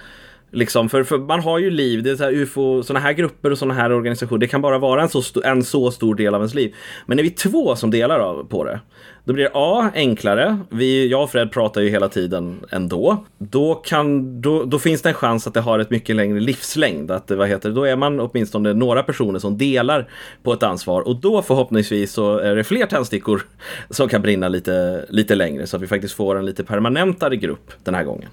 Liksom, 0.54 0.90
för, 0.90 1.04
för 1.04 1.18
man 1.18 1.40
har 1.40 1.60
ju 1.60 1.70
liv, 1.70 2.04
det 2.04 2.12
är 2.12 2.16
så 2.16 2.24
här 2.24 2.32
UFO, 2.32 2.84
sådana 2.84 3.00
här 3.00 3.14
grupper 3.14 3.52
och 3.52 3.58
sådana 3.58 3.74
här 3.74 3.92
organisationer, 3.92 4.40
det 4.40 4.48
kan 4.48 4.62
bara 4.62 4.78
vara 4.78 5.02
en 5.02 5.10
så, 5.10 5.42
en 5.44 5.64
så 5.64 5.92
stor 5.92 6.16
del 6.16 6.36
av 6.36 6.42
ens 6.42 6.54
liv. 6.54 6.76
Men 7.06 7.20
är 7.20 7.24
vi 7.24 7.30
två 7.30 7.76
som 7.76 7.92
delar 7.92 8.20
av, 8.20 8.44
på 8.44 8.64
det, 8.64 8.80
då 9.26 9.34
blir 9.34 9.44
det 9.44 9.52
A, 9.54 9.92
enklare. 9.96 10.58
Vi, 10.70 11.08
jag 11.08 11.24
och 11.24 11.32
Fred 11.32 11.52
pratar 11.52 11.82
ju 11.82 11.90
hela 11.90 12.10
tiden 12.10 12.66
ändå. 12.70 13.26
Då, 13.38 13.76
kan, 13.76 14.42
då, 14.42 14.64
då 14.64 14.80
finns 14.80 15.02
det 15.02 15.10
en 15.10 15.16
chans 15.16 15.48
att 15.48 15.54
det 15.54 15.62
har 15.62 15.80
ett 15.80 15.90
mycket 15.90 16.16
längre 16.16 16.40
livslängd. 16.40 17.12
Att, 17.12 17.32
vad 17.32 17.48
heter 17.48 17.70
det, 17.70 17.76
då 17.76 17.84
är 17.84 17.96
man 17.96 18.20
åtminstone 18.20 18.74
några 18.74 19.04
personer 19.04 19.40
som 19.40 19.58
delar 19.58 20.10
på 20.44 20.54
ett 20.54 20.64
ansvar. 20.64 21.02
Och 21.02 21.16
då 21.16 21.42
förhoppningsvis 21.42 22.12
så 22.12 22.38
är 22.38 22.56
det 22.56 22.64
fler 22.64 22.86
tändstickor 22.86 23.42
som 23.90 24.10
kan 24.10 24.22
brinna 24.22 24.48
lite, 24.48 25.06
lite 25.10 25.36
längre. 25.36 25.68
Så 25.68 25.76
att 25.76 25.82
vi 25.82 25.88
faktiskt 25.88 26.14
får 26.14 26.36
en 26.36 26.46
lite 26.46 26.64
permanentare 26.64 27.36
grupp 27.36 27.72
den 27.84 27.96
här 27.96 28.04
gången. 28.04 28.30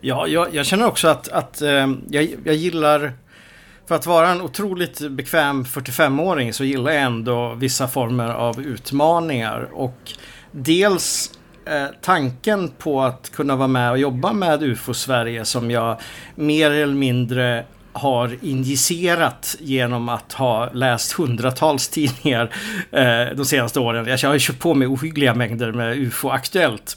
Ja, 0.00 0.26
jag, 0.26 0.54
jag 0.54 0.66
känner 0.66 0.86
också 0.86 1.08
att, 1.08 1.28
att 1.28 1.62
eh, 1.62 1.88
jag, 2.10 2.28
jag 2.44 2.54
gillar... 2.54 3.12
För 3.86 3.94
att 3.94 4.06
vara 4.06 4.28
en 4.28 4.40
otroligt 4.40 5.10
bekväm 5.10 5.64
45-åring 5.64 6.52
så 6.52 6.64
gillar 6.64 6.92
jag 6.92 7.02
ändå 7.02 7.54
vissa 7.54 7.88
former 7.88 8.28
av 8.28 8.60
utmaningar. 8.60 9.68
Och 9.72 10.12
dels 10.50 11.32
eh, 11.66 11.86
tanken 12.02 12.68
på 12.78 13.02
att 13.02 13.30
kunna 13.34 13.56
vara 13.56 13.68
med 13.68 13.90
och 13.90 13.98
jobba 13.98 14.32
med 14.32 14.62
UFO 14.62 14.94
Sverige 14.94 15.44
som 15.44 15.70
jag 15.70 16.00
mer 16.34 16.70
eller 16.70 16.94
mindre 16.94 17.64
har 17.92 18.36
injicerat 18.42 19.56
genom 19.60 20.08
att 20.08 20.32
ha 20.32 20.72
läst 20.72 21.12
hundratals 21.12 21.88
tidningar 21.88 22.50
eh, 22.92 23.36
de 23.36 23.44
senaste 23.44 23.80
åren. 23.80 24.06
Jag 24.06 24.28
har 24.28 24.34
ju 24.34 24.40
köpt 24.40 24.60
på 24.60 24.74
mig 24.74 24.88
ohyggliga 24.88 25.34
mängder 25.34 25.72
med 25.72 25.98
UFO 25.98 26.28
Aktuellt. 26.28 26.96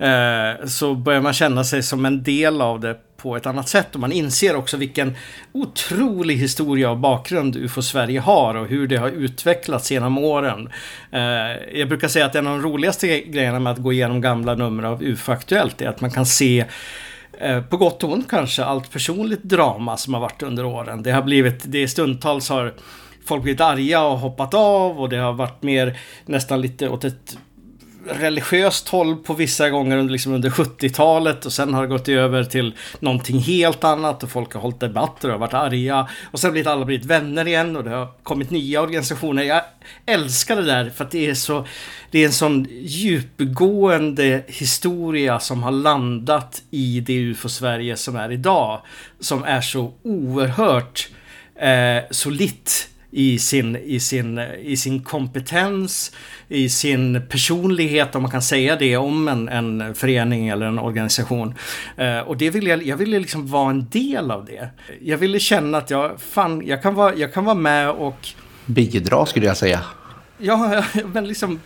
Eh, 0.00 0.66
så 0.66 0.94
börjar 0.94 1.20
man 1.20 1.32
känna 1.32 1.64
sig 1.64 1.82
som 1.82 2.04
en 2.04 2.22
del 2.22 2.60
av 2.60 2.80
det 2.80 2.96
på 3.16 3.36
ett 3.36 3.46
annat 3.46 3.68
sätt 3.68 3.94
och 3.94 4.00
man 4.00 4.12
inser 4.12 4.56
också 4.56 4.76
vilken 4.76 5.16
otrolig 5.52 6.36
historia 6.36 6.90
och 6.90 6.98
bakgrund 6.98 7.56
UFO 7.56 7.82
Sverige 7.82 8.20
har 8.20 8.54
och 8.54 8.66
hur 8.66 8.86
det 8.88 8.96
har 8.96 9.08
utvecklats 9.08 9.90
genom 9.90 10.18
åren. 10.18 10.68
Eh, 11.12 11.20
jag 11.78 11.88
brukar 11.88 12.08
säga 12.08 12.26
att 12.26 12.34
en 12.34 12.46
av 12.46 12.62
de 12.62 12.68
roligaste 12.68 13.20
grejerna 13.20 13.60
med 13.60 13.72
att 13.72 13.78
gå 13.78 13.92
igenom 13.92 14.20
gamla 14.20 14.54
nummer 14.54 14.82
av 14.82 15.02
UFO 15.02 15.32
Aktuellt 15.32 15.82
är 15.82 15.88
att 15.88 16.00
man 16.00 16.10
kan 16.10 16.26
se 16.26 16.64
eh, 17.40 17.62
på 17.62 17.76
gott 17.76 18.04
och 18.04 18.12
ont 18.12 18.30
kanske 18.30 18.64
allt 18.64 18.92
personligt 18.92 19.42
drama 19.42 19.96
som 19.96 20.14
har 20.14 20.20
varit 20.20 20.42
under 20.42 20.64
åren. 20.64 21.02
Det 21.02 21.10
har 21.10 21.22
blivit, 21.22 21.62
det 21.64 21.88
stundtals 21.88 22.48
har 22.48 22.74
folk 23.24 23.42
blivit 23.42 23.60
arga 23.60 24.02
och 24.02 24.18
hoppat 24.18 24.54
av 24.54 25.00
och 25.00 25.08
det 25.08 25.16
har 25.16 25.32
varit 25.32 25.62
mer 25.62 25.98
nästan 26.26 26.60
lite 26.60 26.88
åt 26.88 27.04
ett 27.04 27.38
religiöst 28.12 28.88
håll 28.88 29.16
på 29.16 29.34
vissa 29.34 29.70
gånger 29.70 29.96
under, 29.96 30.12
liksom 30.12 30.32
under 30.32 30.50
70-talet 30.50 31.46
och 31.46 31.52
sen 31.52 31.74
har 31.74 31.82
det 31.82 31.88
gått 31.88 32.08
över 32.08 32.44
till 32.44 32.74
någonting 33.00 33.38
helt 33.38 33.84
annat 33.84 34.22
och 34.22 34.30
folk 34.30 34.54
har 34.54 34.60
hållit 34.60 34.80
debatter 34.80 35.30
och 35.30 35.40
varit 35.40 35.54
arga. 35.54 36.08
Och 36.30 36.40
sen 36.40 36.56
har 36.56 36.72
alla 36.72 36.84
blivit 36.84 37.06
vänner 37.06 37.48
igen 37.48 37.76
och 37.76 37.84
det 37.84 37.90
har 37.90 38.08
kommit 38.22 38.50
nya 38.50 38.80
organisationer. 38.80 39.42
Jag 39.42 39.62
älskar 40.06 40.56
det 40.56 40.62
där 40.62 40.90
för 40.90 41.04
att 41.04 41.10
det 41.10 41.26
är 41.26 41.34
så... 41.34 41.66
Det 42.10 42.18
är 42.18 42.26
en 42.26 42.32
sån 42.32 42.66
djupgående 42.70 44.42
historia 44.46 45.40
som 45.40 45.62
har 45.62 45.70
landat 45.70 46.62
i 46.70 47.00
det 47.00 47.12
UFO-Sverige 47.12 47.96
som 47.96 48.16
är 48.16 48.32
idag. 48.32 48.80
Som 49.20 49.44
är 49.44 49.60
så 49.60 49.92
oerhört 50.02 51.08
eh, 51.60 52.02
solitt 52.10 52.88
i 53.10 53.38
sin, 53.38 53.76
i, 53.76 54.00
sin, 54.00 54.38
i 54.62 54.76
sin 54.76 55.02
kompetens, 55.02 56.12
i 56.48 56.68
sin 56.68 57.22
personlighet 57.28 58.14
om 58.14 58.22
man 58.22 58.30
kan 58.30 58.42
säga 58.42 58.76
det 58.76 58.96
om 58.96 59.28
en, 59.28 59.48
en 59.48 59.94
förening 59.94 60.48
eller 60.48 60.66
en 60.66 60.78
organisation. 60.78 61.54
Eh, 61.96 62.18
och 62.18 62.36
det 62.36 62.50
vill 62.50 62.66
jag, 62.66 62.82
jag 62.82 62.96
ville 62.96 63.18
liksom 63.18 63.46
vara 63.46 63.70
en 63.70 63.88
del 63.90 64.30
av 64.30 64.44
det. 64.44 64.68
Jag 65.00 65.18
ville 65.18 65.40
känna 65.40 65.78
att 65.78 65.90
jag, 65.90 66.20
fan, 66.20 66.62
jag 66.66 66.82
kan 66.82 66.94
vara, 66.94 67.14
jag 67.14 67.34
kan 67.34 67.44
vara 67.44 67.54
med 67.54 67.90
och... 67.90 68.28
Bidra 68.66 69.26
skulle 69.26 69.46
jag 69.46 69.56
säga. 69.56 69.80
Ja, 70.38 70.84
men 71.12 71.28
liksom 71.28 71.60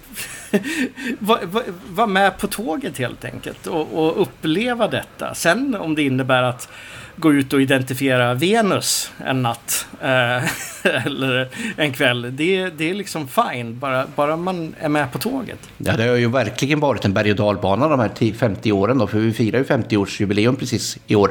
var, 1.19 1.41
var, 1.45 1.63
var, 1.91 2.07
med 2.07 2.39
på 2.39 2.47
tåget 2.47 2.99
helt 2.99 3.25
enkelt 3.25 3.67
och, 3.67 3.93
och, 3.93 4.23
uppleva 4.23 4.89
detta. 4.89 5.35
Sen 5.35 5.75
om 5.75 5.95
det 5.95 6.03
innebär 6.03 6.43
att 6.43 6.69
gå 7.16 7.33
ut 7.33 7.52
och 7.52 7.62
identifiera 7.62 8.35
Venus 8.35 9.12
en 9.26 9.42
natt 9.42 9.87
eh, 10.00 10.44
eller 11.06 11.49
en 11.76 11.92
kväll. 11.92 12.37
Det, 12.37 12.71
det 12.71 12.90
är 12.90 12.94
liksom 12.94 13.28
fine, 13.28 13.78
bara, 13.78 14.06
bara 14.16 14.37
man 14.37 14.75
är 14.80 14.88
med 14.88 15.12
på 15.12 15.18
tåget. 15.18 15.59
Ja, 15.78 15.97
det 15.97 16.09
har 16.09 16.16
ju 16.16 16.30
verkligen 16.30 16.80
varit 16.80 17.04
en 17.04 17.12
berg 17.12 17.30
och 17.30 17.37
dalbana 17.37 17.88
de 17.88 18.00
här 18.00 18.33
50 18.33 18.73
åren 18.73 18.99
då, 18.99 19.06
för 19.06 19.18
vi 19.18 19.33
firar 19.33 19.59
ju 19.59 19.64
50-årsjubileum 19.64 20.56
precis 20.56 20.99
i 21.06 21.14
år. 21.14 21.30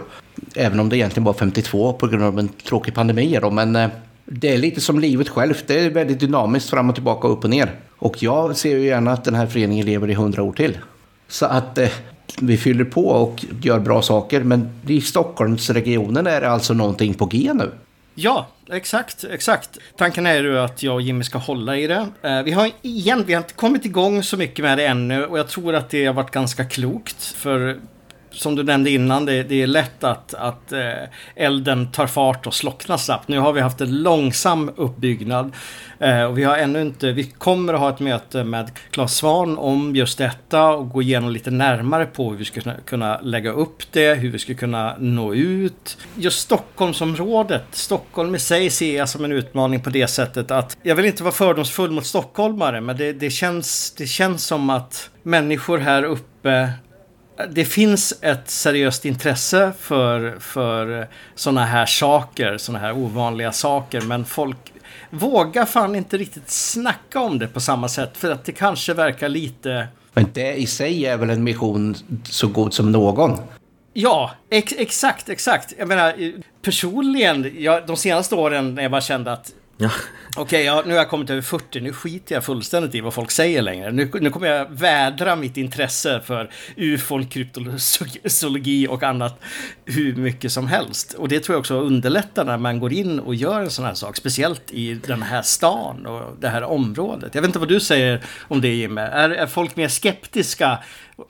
Även 0.55 0.79
om 0.79 0.89
det 0.89 0.97
egentligen 0.97 1.23
var 1.23 1.33
52 1.33 1.93
på 1.93 2.07
grund 2.07 2.23
av 2.23 2.39
en 2.39 2.47
tråkig 2.47 2.93
pandemi 2.93 3.39
då, 3.41 3.49
men 3.49 3.75
eh, 3.75 3.89
det 4.25 4.53
är 4.53 4.57
lite 4.57 4.81
som 4.81 4.99
livet 4.99 5.29
självt. 5.29 5.63
Det 5.67 5.79
är 5.79 5.89
väldigt 5.89 6.19
dynamiskt 6.19 6.69
fram 6.69 6.89
och 6.89 6.95
tillbaka, 6.95 7.27
upp 7.27 7.43
och 7.43 7.49
ner. 7.49 7.71
Och 7.97 8.23
jag 8.23 8.57
ser 8.57 8.77
ju 8.77 8.85
gärna 8.85 9.11
att 9.11 9.23
den 9.23 9.35
här 9.35 9.47
föreningen 9.47 9.85
lever 9.85 10.09
i 10.09 10.13
100 10.13 10.43
år 10.43 10.53
till. 10.53 10.77
Så 11.27 11.45
att 11.45 11.77
eh, 11.77 11.89
vi 12.41 12.57
fyller 12.57 12.85
på 12.85 13.07
och 13.07 13.45
gör 13.61 13.79
bra 13.79 14.01
saker. 14.01 14.43
Men 14.43 14.69
i 14.87 15.01
Stockholmsregionen 15.01 16.27
är 16.27 16.41
det 16.41 16.49
alltså 16.49 16.73
någonting 16.73 17.13
på 17.13 17.25
G 17.25 17.51
nu. 17.53 17.71
Ja, 18.15 18.47
exakt, 18.71 19.23
exakt. 19.23 19.77
Tanken 19.97 20.25
är 20.25 20.43
ju 20.43 20.59
att 20.59 20.83
jag 20.83 20.95
och 20.95 21.01
Jimmy 21.01 21.23
ska 21.23 21.37
hålla 21.37 21.77
i 21.77 21.87
det. 21.87 22.07
Eh, 22.21 22.43
vi 22.43 22.51
har 22.51 22.71
igen, 22.81 23.23
vi 23.27 23.33
har 23.33 23.41
inte 23.41 23.53
kommit 23.53 23.85
igång 23.85 24.23
så 24.23 24.37
mycket 24.37 24.65
med 24.65 24.77
det 24.77 24.85
ännu 24.85 25.25
och 25.25 25.39
jag 25.39 25.47
tror 25.47 25.75
att 25.75 25.89
det 25.89 26.05
har 26.05 26.13
varit 26.13 26.31
ganska 26.31 26.65
klokt. 26.65 27.23
För 27.23 27.79
som 28.33 28.55
du 28.55 28.63
nämnde 28.63 28.89
innan, 28.89 29.25
det, 29.25 29.43
det 29.43 29.61
är 29.61 29.67
lätt 29.67 30.03
att, 30.03 30.33
att 30.33 30.71
eh, 30.71 30.81
elden 31.35 31.91
tar 31.91 32.07
fart 32.07 32.47
och 32.47 32.53
slocknar 32.53 32.97
snabbt. 32.97 33.27
Nu 33.27 33.39
har 33.39 33.53
vi 33.53 33.61
haft 33.61 33.81
en 33.81 34.01
långsam 34.01 34.71
uppbyggnad 34.75 35.51
eh, 35.99 36.23
och 36.23 36.37
vi 36.37 36.43
har 36.43 36.57
ännu 36.57 36.81
inte, 36.81 37.11
vi 37.11 37.23
kommer 37.23 37.73
att 37.73 37.79
ha 37.79 37.89
ett 37.89 37.99
möte 37.99 38.43
med 38.43 38.71
Claes 38.91 39.15
Svan 39.15 39.57
om 39.57 39.95
just 39.95 40.17
detta 40.17 40.69
och 40.69 40.89
gå 40.89 41.01
igenom 41.01 41.29
lite 41.29 41.51
närmare 41.51 42.05
på 42.05 42.31
hur 42.31 42.37
vi 42.37 42.45
ska 42.45 42.61
kunna 42.85 43.19
lägga 43.21 43.51
upp 43.51 43.91
det, 43.91 44.15
hur 44.15 44.31
vi 44.31 44.39
ska 44.39 44.53
kunna 44.53 44.95
nå 44.99 45.33
ut. 45.33 45.97
Just 46.15 46.39
Stockholmsområdet, 46.39 47.65
Stockholm 47.71 48.35
i 48.35 48.39
sig 48.39 48.69
ser 48.69 48.97
jag 48.97 49.09
som 49.09 49.25
en 49.25 49.31
utmaning 49.31 49.81
på 49.81 49.89
det 49.89 50.07
sättet 50.07 50.51
att 50.51 50.77
jag 50.83 50.95
vill 50.95 51.05
inte 51.05 51.23
vara 51.23 51.33
fördomsfull 51.33 51.91
mot 51.91 52.05
stockholmare 52.05 52.81
men 52.81 52.97
det, 52.97 53.13
det, 53.13 53.29
känns, 53.29 53.91
det 53.97 54.07
känns 54.07 54.45
som 54.45 54.69
att 54.69 55.09
människor 55.23 55.77
här 55.77 56.03
uppe 56.03 56.69
det 57.49 57.65
finns 57.65 58.13
ett 58.21 58.49
seriöst 58.49 59.05
intresse 59.05 59.73
för, 59.79 60.39
för 60.39 61.07
sådana 61.35 61.65
här 61.65 61.85
saker, 61.85 62.57
sådana 62.57 62.79
här 62.79 62.97
ovanliga 62.97 63.51
saker. 63.51 64.01
Men 64.01 64.25
folk 64.25 64.73
vågar 65.09 65.65
fan 65.65 65.95
inte 65.95 66.17
riktigt 66.17 66.49
snacka 66.49 67.19
om 67.19 67.39
det 67.39 67.47
på 67.47 67.59
samma 67.59 67.89
sätt. 67.89 68.17
För 68.17 68.31
att 68.31 68.45
det 68.45 68.51
kanske 68.51 68.93
verkar 68.93 69.29
lite... 69.29 69.87
Men 70.13 70.25
det 70.33 70.53
i 70.53 70.67
sig 70.67 71.05
är 71.05 71.17
väl 71.17 71.29
en 71.29 71.43
mission 71.43 71.95
så 72.23 72.47
god 72.47 72.73
som 72.73 72.91
någon? 72.91 73.39
Ja, 73.93 74.31
ex 74.49 74.73
exakt, 74.77 75.29
exakt. 75.29 75.73
Jag 75.77 75.87
menar, 75.87 76.33
personligen, 76.61 77.51
jag, 77.57 77.87
de 77.87 77.97
senaste 77.97 78.35
åren 78.35 78.75
när 78.75 78.81
jag 78.81 78.91
bara 78.91 79.01
kände 79.01 79.33
att 79.33 79.51
Ja. 79.77 79.89
Okej, 80.37 80.41
okay, 80.41 80.63
ja, 80.63 80.83
nu 80.85 80.91
har 80.91 80.97
jag 80.97 81.09
kommit 81.09 81.29
över 81.29 81.41
40. 81.41 81.81
Nu 81.81 81.93
skiter 81.93 82.35
jag 82.35 82.43
fullständigt 82.43 82.95
i 82.95 83.01
vad 83.01 83.13
folk 83.13 83.31
säger 83.31 83.61
längre. 83.61 83.91
Nu, 83.91 84.11
nu 84.21 84.29
kommer 84.29 84.47
jag 84.47 84.71
vädra 84.71 85.35
mitt 85.35 85.57
intresse 85.57 86.21
för 86.25 86.49
ufon, 86.75 87.25
kryptologi 87.25 88.87
och 88.87 89.03
annat 89.03 89.39
hur 89.85 90.15
mycket 90.15 90.51
som 90.51 90.67
helst. 90.67 91.13
Och 91.13 91.27
det 91.27 91.39
tror 91.39 91.53
jag 91.53 91.59
också 91.59 91.79
underlättar 91.79 92.45
när 92.45 92.57
man 92.57 92.79
går 92.79 92.93
in 92.93 93.19
och 93.19 93.35
gör 93.35 93.59
en 93.59 93.69
sån 93.69 93.85
här 93.85 93.93
sak. 93.93 94.17
Speciellt 94.17 94.71
i 94.71 94.93
den 94.93 95.21
här 95.21 95.41
stan 95.41 96.05
och 96.05 96.37
det 96.39 96.49
här 96.49 96.63
området. 96.63 97.35
Jag 97.35 97.41
vet 97.41 97.49
inte 97.49 97.59
vad 97.59 97.67
du 97.67 97.79
säger 97.79 98.23
om 98.47 98.61
det 98.61 98.75
Jimmy. 98.75 99.01
Är, 99.01 99.29
är 99.29 99.47
folk 99.47 99.75
mer 99.75 99.87
skeptiska 99.87 100.79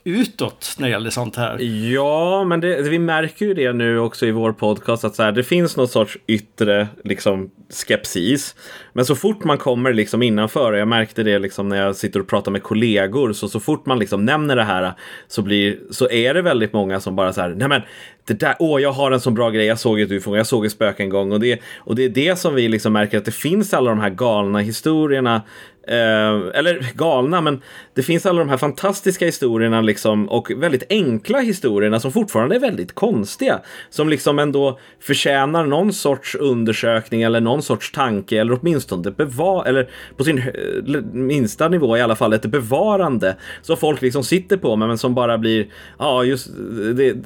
utåt 0.04 0.74
när 0.78 0.88
det 0.88 0.92
gäller 0.92 1.10
sånt 1.10 1.36
här. 1.36 1.58
Ja, 1.92 2.44
men 2.44 2.60
det, 2.60 2.82
vi 2.82 2.98
märker 2.98 3.46
ju 3.46 3.54
det 3.54 3.72
nu 3.72 3.98
också 3.98 4.26
i 4.26 4.30
vår 4.30 4.52
podcast 4.52 5.04
att 5.04 5.14
så 5.14 5.22
här, 5.22 5.32
det 5.32 5.44
finns 5.44 5.76
någon 5.76 5.88
sorts 5.88 6.18
yttre 6.26 6.88
liksom, 7.04 7.50
skepsis. 7.70 8.54
Men 8.92 9.04
så 9.04 9.14
fort 9.14 9.44
man 9.44 9.58
kommer 9.58 9.92
liksom 9.92 10.22
innanför, 10.22 10.72
och 10.72 10.78
jag 10.78 10.88
märkte 10.88 11.22
det 11.22 11.38
liksom 11.38 11.68
när 11.68 11.76
jag 11.76 11.96
sitter 11.96 12.20
och 12.20 12.26
pratar 12.26 12.52
med 12.52 12.62
kollegor, 12.62 13.32
så 13.32 13.48
så 13.48 13.60
fort 13.60 13.86
man 13.86 13.98
liksom 13.98 14.24
nämner 14.24 14.56
det 14.56 14.64
här 14.64 14.92
så, 15.28 15.42
blir, 15.42 15.78
så 15.90 16.10
är 16.10 16.34
det 16.34 16.42
väldigt 16.42 16.72
många 16.72 17.00
som 17.00 17.16
bara 17.16 17.32
så 17.32 17.40
här, 17.40 17.48
nej 17.48 17.68
men 17.68 17.82
det 18.26 18.40
där, 18.40 18.56
åh 18.58 18.82
jag 18.82 18.92
har 18.92 19.12
en 19.12 19.20
sån 19.20 19.34
bra 19.34 19.50
grej, 19.50 19.66
jag 19.66 19.78
såg 19.78 20.00
ett 20.00 20.10
ufo, 20.10 20.36
jag 20.36 20.46
såg 20.46 20.66
ett 20.66 20.72
spöke 20.72 21.02
en 21.02 21.08
gång 21.08 21.32
och 21.32 21.40
det, 21.40 21.60
och 21.76 21.96
det 21.96 22.04
är 22.04 22.08
det 22.08 22.38
som 22.38 22.54
vi 22.54 22.68
liksom 22.68 22.92
märker 22.92 23.18
att 23.18 23.24
det 23.24 23.34
finns 23.34 23.74
alla 23.74 23.90
de 23.90 24.00
här 24.00 24.10
galna 24.10 24.58
historierna 24.58 25.42
Eh, 25.86 26.58
eller 26.58 26.96
galna, 26.96 27.40
men 27.40 27.62
det 27.94 28.02
finns 28.02 28.26
alla 28.26 28.38
de 28.38 28.48
här 28.48 28.56
fantastiska 28.56 29.26
historierna 29.26 29.80
liksom 29.80 30.28
och 30.28 30.50
väldigt 30.56 30.82
enkla 30.90 31.40
historierna 31.40 32.00
som 32.00 32.12
fortfarande 32.12 32.54
är 32.54 32.60
väldigt 32.60 32.94
konstiga. 32.94 33.60
Som 33.90 34.08
liksom 34.08 34.38
ändå 34.38 34.78
förtjänar 35.00 35.66
någon 35.66 35.92
sorts 35.92 36.34
undersökning 36.34 37.22
eller 37.22 37.40
någon 37.40 37.62
sorts 37.62 37.92
tanke 37.92 38.40
eller 38.40 38.58
åtminstone 38.60 39.10
bevara 39.10 39.68
eller 39.68 39.90
på 40.16 40.24
sin 40.24 40.38
eh, 40.38 41.02
minsta 41.12 41.68
nivå 41.68 41.96
i 41.96 42.00
alla 42.00 42.16
fall 42.16 42.32
ett 42.32 42.46
bevarande. 42.46 43.36
Så 43.62 43.76
folk 43.76 44.02
liksom 44.02 44.24
sitter 44.24 44.56
på 44.56 44.76
men 44.76 44.98
som 44.98 45.14
bara 45.14 45.38
blir, 45.38 45.66
ja 45.98 46.24
just 46.24 46.50
det. 46.94 47.16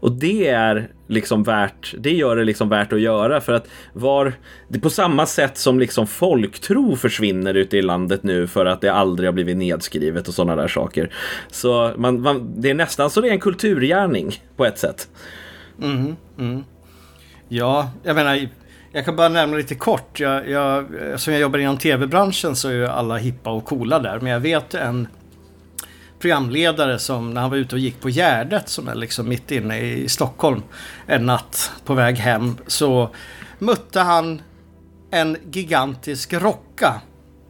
Och 0.00 0.12
det 0.12 0.23
det 0.24 0.48
är 0.48 0.88
liksom 1.06 1.42
värt, 1.42 1.94
det 1.98 2.12
gör 2.12 2.36
det 2.36 2.44
liksom 2.44 2.68
värt 2.68 2.92
att 2.92 3.00
göra 3.00 3.40
för 3.40 3.52
att 3.52 3.68
var, 3.92 4.32
det 4.68 4.80
på 4.80 4.90
samma 4.90 5.26
sätt 5.26 5.58
som 5.58 5.78
liksom 5.78 6.06
folktro 6.06 6.96
försvinner 6.96 7.54
ute 7.54 7.76
i 7.76 7.82
landet 7.82 8.22
nu 8.22 8.46
för 8.46 8.66
att 8.66 8.80
det 8.80 8.88
aldrig 8.88 9.28
har 9.28 9.32
blivit 9.32 9.56
nedskrivet 9.56 10.28
och 10.28 10.34
sådana 10.34 10.62
där 10.62 10.68
saker. 10.68 11.10
Så 11.50 11.92
man, 11.96 12.20
man, 12.20 12.60
det 12.60 12.70
är 12.70 12.74
nästan 12.74 13.10
så 13.10 13.20
det 13.20 13.28
är 13.28 13.32
en 13.32 13.40
kulturgärning 13.40 14.42
på 14.56 14.66
ett 14.66 14.78
sätt. 14.78 15.08
Mm, 15.82 16.16
mm. 16.38 16.64
Ja, 17.48 17.90
jag 18.02 18.16
menar, 18.16 18.48
jag 18.92 19.04
kan 19.04 19.16
bara 19.16 19.28
nämna 19.28 19.56
lite 19.56 19.74
kort. 19.74 20.20
Jag, 20.20 20.50
jag, 20.50 20.86
som 21.16 21.32
jag 21.32 21.42
jobbar 21.42 21.58
inom 21.58 21.78
tv-branschen 21.78 22.56
så 22.56 22.68
är 22.68 22.72
ju 22.72 22.86
alla 22.86 23.16
hippa 23.16 23.50
och 23.50 23.64
coola 23.64 23.98
där. 23.98 24.20
Men 24.20 24.32
jag 24.32 24.40
vet 24.40 24.74
en 24.74 25.08
programledare 26.24 26.98
som 26.98 27.34
när 27.34 27.40
han 27.40 27.50
var 27.50 27.56
ute 27.56 27.74
och 27.74 27.78
gick 27.78 28.00
på 28.00 28.10
Gärdet 28.10 28.68
som 28.68 28.88
är 28.88 28.94
liksom 28.94 29.28
mitt 29.28 29.50
inne 29.50 29.80
i 29.80 30.08
Stockholm 30.08 30.62
en 31.06 31.26
natt 31.26 31.72
på 31.84 31.94
väg 31.94 32.16
hem 32.16 32.56
så 32.66 33.10
mötte 33.58 34.00
han 34.00 34.42
en 35.10 35.36
gigantisk 35.52 36.32
rocka 36.32 37.00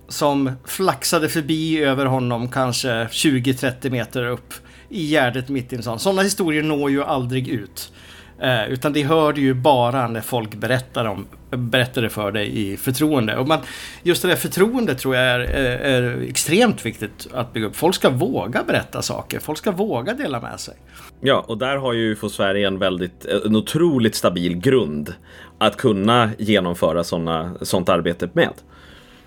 som 0.09 0.53
flaxade 0.65 1.29
förbi 1.29 1.85
över 1.85 2.07
honom 2.07 2.49
kanske 2.49 2.89
20-30 2.89 3.91
meter 3.91 4.27
upp 4.27 4.55
i 4.89 5.07
Gärdet 5.07 5.49
mitt 5.49 5.73
i 5.73 5.77
en 5.77 5.83
sån. 5.83 5.99
Sådana 5.99 6.23
historier 6.23 6.63
når 6.63 6.91
ju 6.91 7.05
aldrig 7.05 7.49
ut. 7.49 7.93
Eh, 8.39 8.69
utan 8.69 8.93
det 8.93 9.03
hör 9.03 9.33
du 9.33 9.41
ju 9.41 9.55
bara 9.55 10.09
när 10.09 10.21
folk 10.21 10.55
berättar, 10.55 11.05
om, 11.05 11.27
berättar 11.51 12.03
det 12.03 12.09
för 12.09 12.33
dig 12.33 12.73
i 12.73 12.77
förtroende. 12.77 13.37
Och 13.37 13.49
man, 13.49 13.59
just 14.03 14.23
det 14.23 14.29
där 14.29 14.37
förtroendet 14.37 14.99
tror 14.99 15.17
jag 15.17 15.25
är, 15.25 15.41
är, 15.41 15.79
är, 15.79 16.23
extremt 16.29 16.87
viktigt 16.87 17.27
att 17.33 17.53
bygga 17.53 17.67
upp. 17.67 17.77
Folk 17.77 17.95
ska 17.95 18.11
våga 18.11 18.63
berätta 18.63 19.03
saker. 19.03 19.39
Folk 19.39 19.59
ska 19.59 19.71
våga 19.71 20.15
dela 20.15 20.41
med 20.41 20.61
sig. 20.61 20.75
Ja, 21.21 21.45
och 21.49 21.59
där 21.59 21.77
har 21.77 21.93
ju 21.93 22.13
UFO 22.13 22.29
Sverige 22.29 22.67
en 22.67 22.79
väldigt, 22.79 23.25
en 23.25 23.57
otroligt 23.57 24.15
stabil 24.15 24.57
grund 24.57 25.15
att 25.59 25.77
kunna 25.77 26.31
genomföra 26.39 27.05
såna, 27.05 27.55
sånt 27.63 27.89
arbete 27.89 28.29
med. 28.33 28.53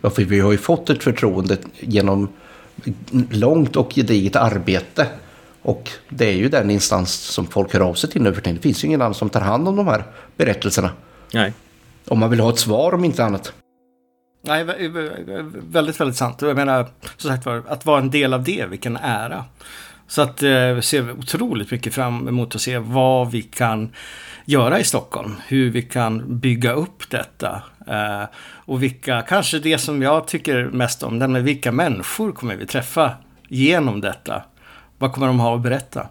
Ja, 0.02 0.10
för 0.10 0.24
vi 0.24 0.40
har 0.40 0.52
ju 0.52 0.58
fått 0.58 0.90
ett 0.90 1.04
förtroende 1.04 1.58
genom 1.80 2.30
långt 3.32 3.76
och 3.76 3.94
gediget 3.94 4.36
arbete 4.36 5.08
och 5.68 5.92
det 6.10 6.26
är 6.26 6.34
ju 6.34 6.50
den 6.50 6.72
instans 6.72 7.14
som 7.14 7.48
folk 7.48 7.74
hör 7.74 7.80
av 7.80 7.94
sig 7.94 8.10
till 8.10 8.22
nu 8.22 8.34
för 8.34 8.42
Det 8.42 8.60
finns 8.60 8.84
ju 8.84 8.88
ingen 8.88 9.02
annan 9.02 9.14
som 9.14 9.30
tar 9.30 9.42
hand 9.42 9.68
om 9.68 9.76
de 9.76 9.88
här 9.88 10.04
berättelserna. 10.38 10.92
Nej. 11.34 11.54
Om 12.08 12.20
man 12.20 12.30
vill 12.30 12.40
ha 12.40 12.50
ett 12.50 12.60
svar 12.60 12.94
om 12.94 13.06
inte 13.06 13.24
annat. 13.26 13.54
Nej, 14.42 14.64
väldigt, 14.64 16.00
väldigt 16.00 16.16
sant. 16.16 16.42
Jag 16.42 16.56
menar, 16.56 16.88
som 17.18 17.30
sagt 17.30 17.46
var, 17.46 17.64
att 17.68 17.86
vara 17.86 18.02
en 18.02 18.12
del 18.12 18.34
av 18.34 18.44
det, 18.44 18.66
vilken 18.70 18.98
ära. 18.98 19.46
Så 20.08 20.22
att 20.22 20.44
eh, 20.44 20.68
vi 20.68 20.82
ser 20.82 21.12
otroligt 21.12 21.72
mycket 21.72 21.94
fram 21.94 22.28
emot 22.28 22.56
att 22.56 22.62
se 22.62 22.78
vad 22.78 23.32
vi 23.32 23.42
kan 23.42 23.94
göra 24.46 24.80
i 24.80 24.84
Stockholm. 24.84 25.36
Hur 25.48 25.72
vi 25.72 25.82
kan 25.82 26.40
bygga 26.40 26.74
upp 26.74 27.10
detta. 27.10 27.62
Eh, 27.88 28.24
och 28.42 28.84
vilka, 28.84 29.22
kanske 29.22 29.60
det 29.60 29.78
som 29.78 30.02
jag 30.02 30.28
tycker 30.28 30.66
mest 30.66 31.04
om, 31.04 31.20
nämligen 31.20 31.46
vilka 31.46 31.72
människor 31.72 32.32
kommer 32.32 32.56
vi 32.56 32.66
träffa 32.66 33.12
genom 33.48 34.02
detta. 34.02 34.44
Vad 35.00 35.12
kommer 35.14 35.28
de 35.28 35.40
ha 35.40 35.56
att 35.56 35.62
berätta? 35.62 36.08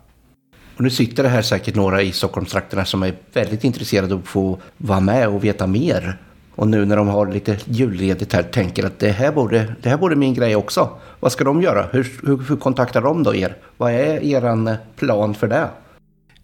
Och 0.76 0.82
nu 0.82 0.90
sitter 0.90 1.22
det 1.22 1.28
här 1.28 1.42
säkert 1.42 1.74
några 1.74 2.02
i 2.02 2.12
Stockholmstrakterna 2.12 2.84
som 2.84 3.02
är 3.02 3.14
väldigt 3.32 3.64
intresserade 3.64 4.14
av 4.14 4.20
att 4.20 4.26
få 4.26 4.58
vara 4.76 5.00
med 5.00 5.28
och 5.28 5.44
veta 5.44 5.66
mer. 5.66 6.18
Och 6.54 6.68
nu 6.68 6.84
när 6.84 6.96
de 6.96 7.08
har 7.08 7.26
lite 7.26 7.58
julledigt 7.64 8.32
här 8.32 8.42
tänker 8.42 8.86
att 8.86 8.98
det 8.98 9.10
här 9.10 9.32
borde, 9.32 9.74
det 9.82 9.88
här 9.88 9.96
borde 9.96 10.16
min 10.16 10.34
grej 10.34 10.56
också. 10.56 10.90
Vad 11.20 11.32
ska 11.32 11.44
de 11.44 11.62
göra? 11.62 11.86
Hur, 11.92 12.12
hur, 12.26 12.38
hur 12.48 12.56
kontaktar 12.56 13.02
de 13.02 13.22
då 13.22 13.34
er? 13.34 13.56
Vad 13.76 13.92
är 13.92 14.24
er 14.24 14.76
plan 14.96 15.34
för 15.34 15.46
det? 15.46 15.68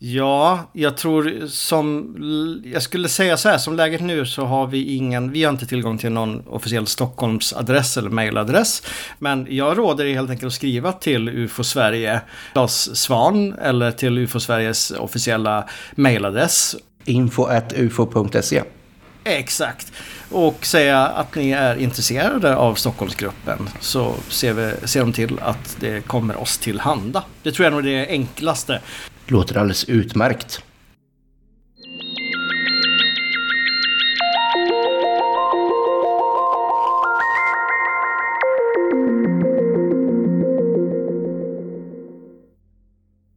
Ja, 0.04 0.70
jag 0.72 0.96
tror 0.96 1.46
som... 1.46 2.62
Jag 2.64 2.82
skulle 2.82 3.08
säga 3.08 3.36
så 3.36 3.48
här, 3.48 3.58
som 3.58 3.76
läget 3.76 4.00
nu 4.00 4.26
så 4.26 4.44
har 4.44 4.66
vi 4.66 4.94
ingen... 4.94 5.32
Vi 5.32 5.44
har 5.44 5.52
inte 5.52 5.66
tillgång 5.66 5.98
till 5.98 6.12
någon 6.12 6.48
officiell 6.48 6.86
Stockholmsadress 6.86 7.96
eller 7.96 8.10
mailadress. 8.10 8.82
Men 9.18 9.46
jag 9.50 9.78
råder 9.78 10.04
er 10.04 10.14
helt 10.14 10.30
enkelt 10.30 10.46
att 10.46 10.52
skriva 10.52 10.92
till 10.92 11.28
UFO 11.28 11.64
Sverige, 11.64 12.20
Lars 12.54 12.72
Svan, 12.72 13.52
eller 13.52 13.90
till 13.90 14.18
UFO 14.18 14.40
Sveriges 14.40 14.90
officiella 14.90 15.68
mailadress. 15.94 16.76
Info 17.04 17.44
at 17.44 17.72
ufo.se 17.76 18.62
Exakt. 19.24 19.92
Och 20.30 20.66
säga 20.66 21.06
att 21.06 21.34
ni 21.34 21.50
är 21.50 21.76
intresserade 21.76 22.56
av 22.56 22.74
Stockholmsgruppen 22.74 23.68
så 23.80 24.14
ser, 24.28 24.52
vi, 24.52 24.88
ser 24.88 25.00
de 25.00 25.12
till 25.12 25.38
att 25.42 25.76
det 25.80 26.06
kommer 26.06 26.36
oss 26.36 26.58
till 26.58 26.80
handa. 26.80 27.24
Det 27.42 27.52
tror 27.52 27.64
jag 27.64 27.72
nog 27.72 27.86
är 27.86 27.98
det 27.98 28.08
enklaste. 28.08 28.80
Låter 29.32 29.56
alldeles 29.56 29.84
utmärkt. 29.88 30.62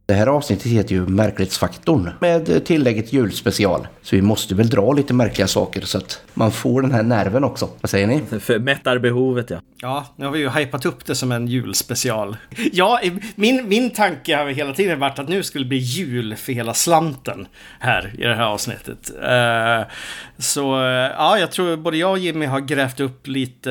Det 0.08 0.14
här 0.14 0.26
avsnittet 0.26 0.66
heter 0.66 0.94
ju 0.94 1.06
Märklighetsfaktorn 1.06 2.10
med 2.20 2.64
tillägget 2.64 3.12
julspecial. 3.12 3.88
Så 4.02 4.16
vi 4.16 4.22
måste 4.22 4.54
väl 4.54 4.68
dra 4.68 4.92
lite 4.92 5.14
märkliga 5.14 5.46
saker 5.46 5.80
så 5.80 5.98
att 5.98 6.22
man 6.34 6.52
får 6.52 6.82
den 6.82 6.92
här 6.92 7.02
nerven 7.02 7.44
också. 7.44 7.68
Vad 7.80 7.90
säger 7.90 8.06
ni? 8.06 8.40
För 8.40 8.58
mättar 8.58 8.98
behovet 8.98 9.50
ja. 9.50 9.60
Ja, 9.80 10.06
nu 10.16 10.24
har 10.24 10.32
vi 10.32 10.38
ju 10.38 10.50
hypat 10.50 10.86
upp 10.86 11.06
det 11.06 11.14
som 11.14 11.32
en 11.32 11.46
julspecial. 11.46 12.36
Ja, 12.72 13.00
min, 13.34 13.68
min 13.68 13.90
tanke 13.90 14.36
har 14.36 14.46
hela 14.46 14.74
tiden 14.74 15.00
varit 15.00 15.18
att 15.18 15.28
nu 15.28 15.42
skulle 15.42 15.64
det 15.64 15.68
bli 15.68 15.78
jul 15.78 16.36
för 16.36 16.52
hela 16.52 16.74
slanten 16.74 17.46
här 17.80 18.14
i 18.18 18.22
det 18.22 18.34
här 18.34 18.46
avsnittet. 18.46 19.10
Uh, 19.10 19.92
så 20.38 20.76
uh, 20.76 20.82
ja, 21.16 21.38
jag 21.38 21.52
tror 21.52 21.76
både 21.76 21.96
jag 21.96 22.10
och 22.10 22.18
Jimmy 22.18 22.46
har 22.46 22.60
grävt 22.60 23.00
upp 23.00 23.26
lite 23.26 23.70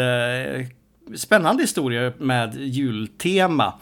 uh, 1.10 1.16
spännande 1.16 1.64
historier 1.64 2.14
med 2.20 2.56
jultema. 2.56 3.74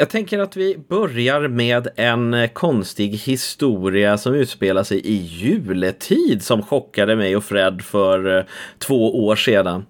Jag 0.00 0.10
tänker 0.10 0.38
att 0.38 0.56
vi 0.56 0.78
börjar 0.88 1.48
med 1.48 1.88
en 1.96 2.34
eh, 2.34 2.48
konstig 2.48 3.08
historia 3.08 4.18
som 4.18 4.34
utspelar 4.34 4.82
sig 4.82 5.00
i 5.00 5.14
juletid 5.16 6.42
som 6.42 6.62
chockade 6.62 7.16
mig 7.16 7.36
och 7.36 7.44
Fred 7.44 7.82
för 7.82 8.38
eh, 8.38 8.44
två 8.78 9.26
år 9.26 9.36
sedan. 9.36 9.86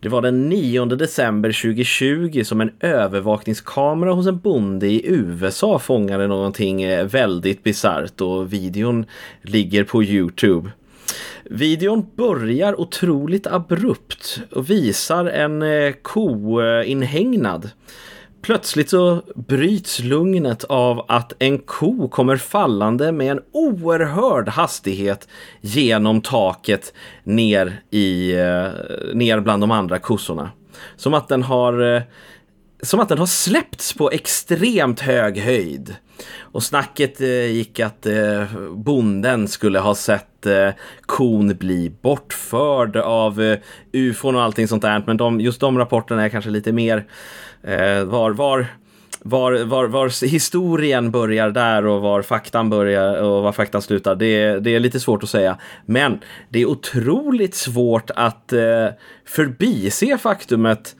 Det 0.00 0.08
var 0.08 0.22
den 0.22 0.48
9 0.48 0.84
december 0.84 1.62
2020 1.62 2.42
som 2.44 2.60
en 2.60 2.70
övervakningskamera 2.80 4.12
hos 4.12 4.26
en 4.26 4.38
bonde 4.38 4.86
i 4.86 5.06
USA 5.06 5.78
fångade 5.78 6.26
någonting 6.26 6.82
eh, 6.82 7.06
väldigt 7.06 7.62
bisarrt 7.62 8.20
och 8.20 8.52
videon 8.52 9.06
ligger 9.42 9.84
på 9.84 10.02
Youtube. 10.02 10.70
Videon 11.44 12.06
börjar 12.16 12.80
otroligt 12.80 13.46
abrupt 13.46 14.40
och 14.50 14.70
visar 14.70 15.24
en 15.24 15.64
koinhägnad 16.02 17.70
Plötsligt 18.42 18.90
så 18.90 19.22
bryts 19.34 20.00
lugnet 20.00 20.64
av 20.64 21.04
att 21.08 21.32
en 21.38 21.58
ko 21.58 22.08
kommer 22.08 22.36
fallande 22.36 23.12
med 23.12 23.30
en 23.30 23.40
oerhörd 23.52 24.48
hastighet 24.48 25.28
genom 25.60 26.20
taket 26.20 26.92
ner, 27.24 27.80
i, 27.90 28.32
eh, 28.32 28.68
ner 29.14 29.40
bland 29.40 29.62
de 29.62 29.70
andra 29.70 29.98
kossorna. 29.98 30.50
Som 30.96 31.14
att 31.14 31.28
den 31.28 31.42
har 31.42 31.94
eh, 31.94 32.02
som 32.82 33.00
att 33.00 33.08
den 33.08 33.18
har 33.18 33.26
släppts 33.26 33.94
på 33.94 34.10
extremt 34.10 35.00
hög 35.00 35.38
höjd. 35.38 35.96
Och 36.40 36.62
snacket 36.62 37.20
eh, 37.20 37.46
gick 37.46 37.80
att 37.80 38.06
eh, 38.06 38.44
bonden 38.70 39.48
skulle 39.48 39.78
ha 39.78 39.94
sett 39.94 40.46
eh, 40.46 40.68
kon 41.06 41.56
bli 41.56 41.92
bortförd 42.02 42.96
av 42.96 43.42
eh, 43.42 43.58
ufon 43.92 44.36
och 44.36 44.42
allting 44.42 44.68
sånt 44.68 44.82
där. 44.82 45.02
Men 45.06 45.16
de, 45.16 45.40
just 45.40 45.60
de 45.60 45.78
rapporterna 45.78 46.24
är 46.24 46.28
kanske 46.28 46.50
lite 46.50 46.72
mer 46.72 47.04
Eh, 47.62 48.04
var, 48.04 48.30
var, 48.30 48.66
var, 49.22 49.64
var, 49.64 49.86
var 49.86 50.26
historien 50.26 51.10
börjar 51.10 51.50
där 51.50 51.86
och 51.86 52.00
var 52.00 52.22
faktan 52.22 52.70
börjar 52.70 53.22
och 53.22 53.42
var 53.42 53.52
faktan 53.52 53.82
slutar, 53.82 54.14
det, 54.14 54.60
det 54.60 54.74
är 54.74 54.80
lite 54.80 55.00
svårt 55.00 55.22
att 55.22 55.28
säga. 55.28 55.58
Men 55.86 56.18
det 56.48 56.60
är 56.60 56.66
otroligt 56.66 57.54
svårt 57.54 58.10
att 58.14 58.52
eh, 58.52 58.88
förbise 59.24 60.18
faktumet 60.18 60.96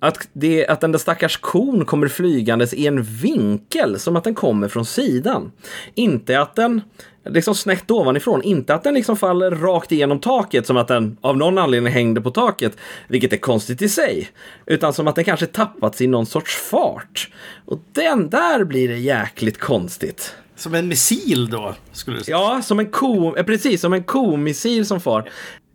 att, 0.00 0.28
det, 0.32 0.66
att 0.66 0.80
den 0.80 0.92
där 0.92 0.98
stackars 0.98 1.36
kon 1.36 1.84
kommer 1.84 2.08
flygandes 2.08 2.74
i 2.74 2.86
en 2.86 3.02
vinkel 3.02 3.98
som 3.98 4.16
att 4.16 4.24
den 4.24 4.34
kommer 4.34 4.68
från 4.68 4.84
sidan. 4.84 5.52
Inte 5.94 6.40
att 6.40 6.56
den 6.56 6.80
liksom 7.28 7.54
snett 7.54 7.90
ovanifrån, 7.90 8.42
inte 8.42 8.74
att 8.74 8.84
den 8.84 8.94
liksom 8.94 9.16
faller 9.16 9.50
rakt 9.50 9.92
igenom 9.92 10.20
taket 10.20 10.66
som 10.66 10.76
att 10.76 10.88
den 10.88 11.16
av 11.20 11.36
någon 11.36 11.58
anledning 11.58 11.92
hängde 11.92 12.20
på 12.20 12.30
taket, 12.30 12.76
vilket 13.08 13.32
är 13.32 13.36
konstigt 13.36 13.82
i 13.82 13.88
sig, 13.88 14.28
utan 14.66 14.92
som 14.92 15.08
att 15.08 15.14
den 15.14 15.24
kanske 15.24 15.46
tappats 15.46 16.00
i 16.00 16.06
någon 16.06 16.26
sorts 16.26 16.56
fart. 16.56 17.30
Och 17.66 17.78
den 17.92 18.30
där 18.30 18.64
blir 18.64 18.88
det 18.88 18.98
jäkligt 18.98 19.58
konstigt. 19.58 20.34
Som 20.56 20.74
en 20.74 20.88
missil 20.88 21.50
då? 21.50 21.74
Skulle 21.92 22.18
du 22.18 22.24
säga. 22.24 22.36
Ja, 22.36 22.62
som 22.62 22.78
en 22.78 22.90
ko, 22.90 23.36
eh, 23.36 23.44
precis 23.44 23.80
som 23.80 23.92
en 23.92 24.02
komissil 24.02 24.86
som 24.86 25.00
far. 25.00 25.30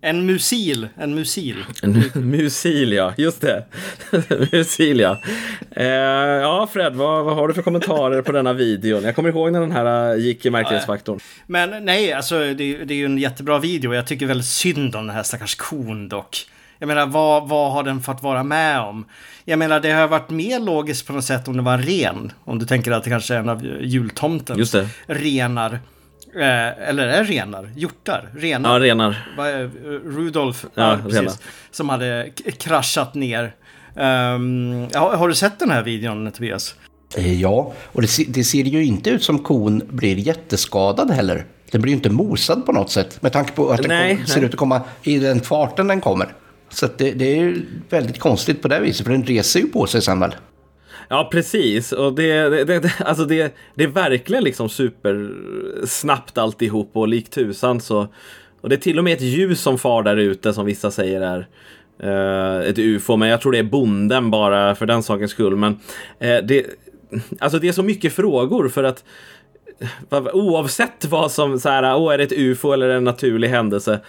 En 0.05 0.25
musil, 0.25 0.87
en 0.97 1.15
musil. 1.15 1.65
En 1.81 2.03
musil, 2.13 2.93
ja. 2.93 3.13
Just 3.17 3.41
det. 3.41 3.65
musil, 4.51 4.99
ja. 4.99 5.17
Eh, 5.71 5.85
ja, 5.85 6.67
Fred, 6.73 6.95
vad, 6.95 7.25
vad, 7.25 7.35
har 7.35 7.47
du 7.47 7.53
för 7.53 7.61
kommentarer 7.61 8.21
på 8.21 8.31
denna 8.31 8.53
videon? 8.53 9.03
Jag 9.03 9.15
kommer 9.15 9.29
ihåg 9.29 9.51
när 9.51 9.61
den 9.61 9.71
här 9.71 10.13
eh, 10.13 10.19
gick 10.19 10.45
i 10.45 10.49
märklighetsfaktorn. 10.49 11.19
Men 11.47 11.85
nej, 11.85 12.13
alltså 12.13 12.39
det, 12.39 12.53
det 12.53 12.93
är 12.93 12.97
ju 12.97 13.05
en 13.05 13.17
jättebra 13.17 13.59
video. 13.59 13.93
Jag 13.93 14.07
tycker 14.07 14.25
väldigt 14.25 14.47
synd 14.47 14.95
om 14.95 15.07
den 15.07 15.15
här 15.15 15.23
stackars 15.23 15.55
kon 15.55 16.09
dock. 16.09 16.37
Jag 16.79 16.87
menar, 16.87 17.05
vad, 17.05 17.49
vad 17.49 17.71
har 17.71 17.83
den 17.83 18.01
fått 18.01 18.23
vara 18.23 18.43
med 18.43 18.79
om? 18.79 19.05
Jag 19.45 19.59
menar, 19.59 19.79
det 19.79 19.91
har 19.91 20.07
varit 20.07 20.29
mer 20.29 20.59
logiskt 20.59 21.07
på 21.07 21.13
något 21.13 21.25
sätt 21.25 21.47
om 21.47 21.57
det 21.57 21.63
var 21.63 21.73
en 21.73 21.83
ren. 21.83 22.31
Om 22.43 22.59
du 22.59 22.65
tänker 22.65 22.91
att 22.91 23.03
det 23.03 23.09
kanske 23.09 23.35
är 23.35 23.39
en 23.39 23.49
av 23.49 23.65
jultomtens 23.81 24.75
renar. 25.07 25.79
Eh, 26.35 26.89
eller 26.89 27.07
är 27.07 27.23
renar? 27.23 27.69
Hjortar? 27.75 28.29
Renar? 28.33 28.73
Ja, 28.73 28.85
renar. 28.85 29.17
Rudolf, 30.05 30.65
ja, 30.73 30.91
ja, 30.91 31.09
precis, 31.09 31.39
som 31.71 31.89
hade 31.89 32.29
kraschat 32.57 33.13
ner. 33.13 33.55
Um, 33.93 34.87
har, 34.93 35.15
har, 35.15 35.27
du 35.27 35.35
sett 35.35 35.59
den 35.59 35.71
här 35.71 35.83
videon, 35.83 36.31
Tobias? 36.31 36.75
Eh, 37.15 37.41
ja, 37.41 37.73
och 37.85 38.01
det, 38.01 38.07
det, 38.27 38.43
ser 38.43 38.63
ju 38.63 38.85
inte 38.85 39.09
ut 39.09 39.23
som 39.23 39.39
kon 39.39 39.81
blir 39.89 40.15
jätteskadad 40.15 41.11
heller. 41.11 41.45
Den 41.71 41.81
blir 41.81 41.91
ju 41.91 41.95
inte 41.95 42.09
mosad 42.09 42.65
på 42.65 42.71
något 42.71 42.91
sätt 42.91 43.21
med 43.21 43.33
tanke 43.33 43.51
på 43.51 43.69
att 43.69 43.77
den 43.81 43.87
nej, 43.87 44.15
kom, 44.15 44.25
ser 44.25 44.41
ut 44.41 44.53
att 44.53 44.59
komma 44.59 44.81
i 45.03 45.19
den 45.19 45.41
farten 45.41 45.87
den 45.87 46.01
kommer. 46.01 46.33
Så 46.69 46.87
det, 46.97 47.11
det, 47.11 47.25
är 47.25 47.35
ju 47.35 47.65
väldigt 47.89 48.19
konstigt 48.19 48.61
på 48.61 48.67
det 48.67 48.79
viset, 48.79 49.05
för 49.05 49.13
den 49.13 49.23
reser 49.23 49.59
ju 49.59 49.67
på 49.67 49.87
sig 49.87 50.01
sen 50.01 50.19
väl. 50.19 50.35
Ja, 51.09 51.29
precis. 51.31 51.91
Och 51.91 52.13
det, 52.13 52.65
det, 52.65 52.79
det, 52.79 53.01
alltså 53.05 53.25
det, 53.25 53.55
det 53.75 53.83
är 53.83 53.87
verkligen 53.87 54.43
liksom 54.43 54.69
supersnabbt 54.69 56.37
alltihop 56.37 56.89
och 56.93 57.07
likt 57.07 57.33
tusan 57.33 57.81
så... 57.81 58.07
Och 58.61 58.69
det 58.69 58.75
är 58.75 58.79
till 58.79 58.97
och 58.97 59.03
med 59.03 59.13
ett 59.13 59.21
ljus 59.21 59.61
som 59.61 59.77
far 59.77 60.03
där 60.03 60.17
ute 60.17 60.53
som 60.53 60.65
vissa 60.65 60.91
säger 60.91 61.21
är 61.21 61.47
uh, 62.03 62.69
ett 62.69 62.79
ufo. 62.79 63.15
Men 63.15 63.29
jag 63.29 63.41
tror 63.41 63.51
det 63.51 63.57
är 63.57 63.63
bonden 63.63 64.31
bara 64.31 64.75
för 64.75 64.85
den 64.85 65.03
sakens 65.03 65.31
skull. 65.31 65.55
Men 65.55 65.71
uh, 65.71 66.47
det, 66.47 66.65
alltså 67.39 67.59
det 67.59 67.67
är 67.67 67.71
så 67.71 67.83
mycket 67.83 68.13
frågor 68.13 68.69
för 68.69 68.83
att 68.83 69.03
oavsett 70.33 71.05
vad 71.05 71.31
som 71.31 71.59
så 71.59 71.69
här, 71.69 71.95
åh, 71.95 72.13
är 72.13 72.17
det 72.17 72.23
ett 72.23 72.31
ufo 72.31 72.71
eller 72.71 72.89
en 72.89 73.03
naturlig 73.03 73.49
händelse 73.49 73.99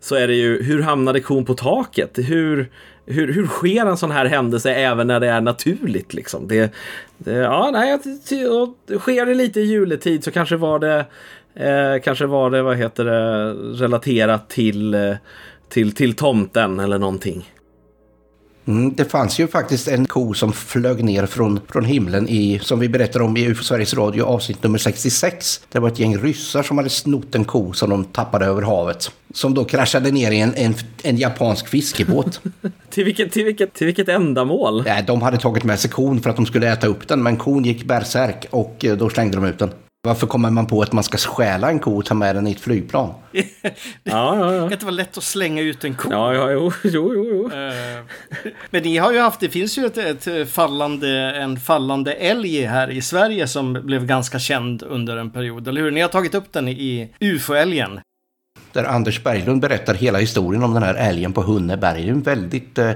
så 0.00 0.14
är 0.14 0.28
det 0.28 0.34
ju 0.34 0.62
hur 0.62 0.82
hamnade 0.82 1.20
kon 1.20 1.44
på 1.44 1.54
taket? 1.54 2.18
Hur, 2.18 2.70
hur, 3.06 3.32
hur 3.32 3.46
sker 3.46 3.86
en 3.86 3.96
sån 3.96 4.10
här 4.10 4.26
händelse 4.26 4.74
även 4.74 5.06
när 5.06 5.20
det 5.20 5.28
är 5.28 5.40
naturligt 5.40 6.14
liksom? 6.14 6.48
Det, 6.48 6.72
det 7.18 7.32
ja, 7.32 7.70
nej, 7.72 7.94
och 8.48 9.00
sker 9.00 9.26
det 9.26 9.34
lite 9.34 9.60
i 9.60 9.64
juletid 9.64 10.24
så 10.24 10.30
kanske 10.30 10.56
var 10.56 10.78
det 10.78 11.06
eh, 11.54 12.02
kanske 12.02 12.26
var 12.26 12.50
det, 12.50 12.62
vad 12.62 12.76
heter 12.76 13.04
det, 13.04 13.52
relaterat 13.84 14.48
till, 14.48 14.94
eh, 14.94 15.16
till, 15.68 15.94
till 15.94 16.14
tomten 16.14 16.80
eller 16.80 16.98
någonting. 16.98 17.50
Mm, 18.66 18.94
det 18.94 19.04
fanns 19.04 19.38
ju 19.38 19.48
faktiskt 19.48 19.88
en 19.88 20.06
ko 20.06 20.34
som 20.34 20.52
flög 20.52 21.04
ner 21.04 21.26
från, 21.26 21.60
från 21.68 21.84
himlen 21.84 22.28
i, 22.28 22.58
som 22.62 22.80
vi 22.80 22.88
berättade 22.88 23.24
om 23.24 23.36
i 23.36 23.46
UFO 23.46 23.64
Sveriges 23.64 23.94
Radio 23.94 24.24
avsnitt 24.24 24.62
nummer 24.62 24.78
66. 24.78 25.60
Det 25.72 25.78
var 25.78 25.88
ett 25.88 25.98
gäng 25.98 26.18
ryssar 26.18 26.62
som 26.62 26.78
hade 26.78 26.90
snott 26.90 27.34
en 27.34 27.44
ko 27.44 27.72
som 27.72 27.90
de 27.90 28.04
tappade 28.04 28.46
över 28.46 28.62
havet. 28.62 29.10
Som 29.34 29.54
då 29.54 29.64
kraschade 29.64 30.10
ner 30.10 30.30
i 30.30 30.40
en, 30.40 30.54
en, 30.54 30.74
en 31.02 31.16
japansk 31.16 31.68
fiskebåt. 31.68 32.40
till, 32.90 33.04
vilket, 33.04 33.32
till, 33.32 33.44
vilket, 33.44 33.74
till 33.74 33.86
vilket 33.86 34.08
ändamål? 34.08 34.82
Nej, 34.86 35.04
de 35.06 35.22
hade 35.22 35.38
tagit 35.38 35.64
med 35.64 35.80
sig 35.80 35.90
kon 35.90 36.20
för 36.20 36.30
att 36.30 36.36
de 36.36 36.46
skulle 36.46 36.72
äta 36.72 36.86
upp 36.86 37.08
den, 37.08 37.22
men 37.22 37.36
kon 37.36 37.64
gick 37.64 37.84
bärsärk 37.84 38.46
och 38.50 38.84
eh, 38.84 38.96
då 38.96 39.10
slängde 39.10 39.36
de 39.36 39.44
ut 39.44 39.58
den. 39.58 39.70
Varför 40.04 40.26
kommer 40.26 40.50
man 40.50 40.66
på 40.66 40.82
att 40.82 40.92
man 40.92 41.04
ska 41.04 41.18
stjäla 41.18 41.70
en 41.70 41.78
ko 41.78 41.96
och 41.98 42.04
ta 42.04 42.14
med 42.14 42.36
den 42.36 42.46
i 42.46 42.50
ett 42.52 42.60
flygplan? 42.60 43.14
Ja, 43.32 43.42
ja, 44.02 44.44
Det 44.46 44.54
ja. 44.56 44.62
kan 44.62 44.72
inte 44.72 44.84
vara 44.84 44.94
lätt 44.94 45.18
att 45.18 45.24
slänga 45.24 45.62
ut 45.62 45.84
en 45.84 45.94
ko. 45.94 46.08
Ja, 46.10 46.34
ja, 46.34 46.50
jo, 46.50 46.72
jo, 46.84 46.90
jo. 47.14 47.24
jo. 47.30 47.46
Eh, 47.58 48.02
Men 48.70 48.82
ni 48.82 48.96
har 48.96 49.12
ju 49.12 49.18
haft, 49.20 49.40
det 49.40 49.48
finns 49.48 49.78
ju 49.78 49.86
ett, 49.86 50.26
ett 50.26 50.50
fallande, 50.50 51.08
en 51.36 51.60
fallande 51.60 52.12
älg 52.14 52.64
här 52.64 52.90
i 52.90 53.02
Sverige 53.02 53.48
som 53.48 53.72
blev 53.72 54.06
ganska 54.06 54.38
känd 54.38 54.82
under 54.82 55.16
en 55.16 55.30
period, 55.30 55.68
eller 55.68 55.80
hur? 55.80 55.90
Ni 55.90 56.00
har 56.00 56.08
tagit 56.08 56.34
upp 56.34 56.52
den 56.52 56.68
i 56.68 57.08
UFO-älgen. 57.20 58.00
Där 58.72 58.84
Anders 58.84 59.22
Berglund 59.22 59.60
berättar 59.60 59.94
hela 59.94 60.18
historien 60.18 60.62
om 60.64 60.74
den 60.74 60.82
här 60.82 60.94
älgen 60.94 61.32
på 61.32 61.42
Hunneberg. 61.42 62.02
Det 62.02 62.08
är 62.08 62.12
en 62.12 62.22
väldigt 62.22 62.78
eh, 62.78 62.90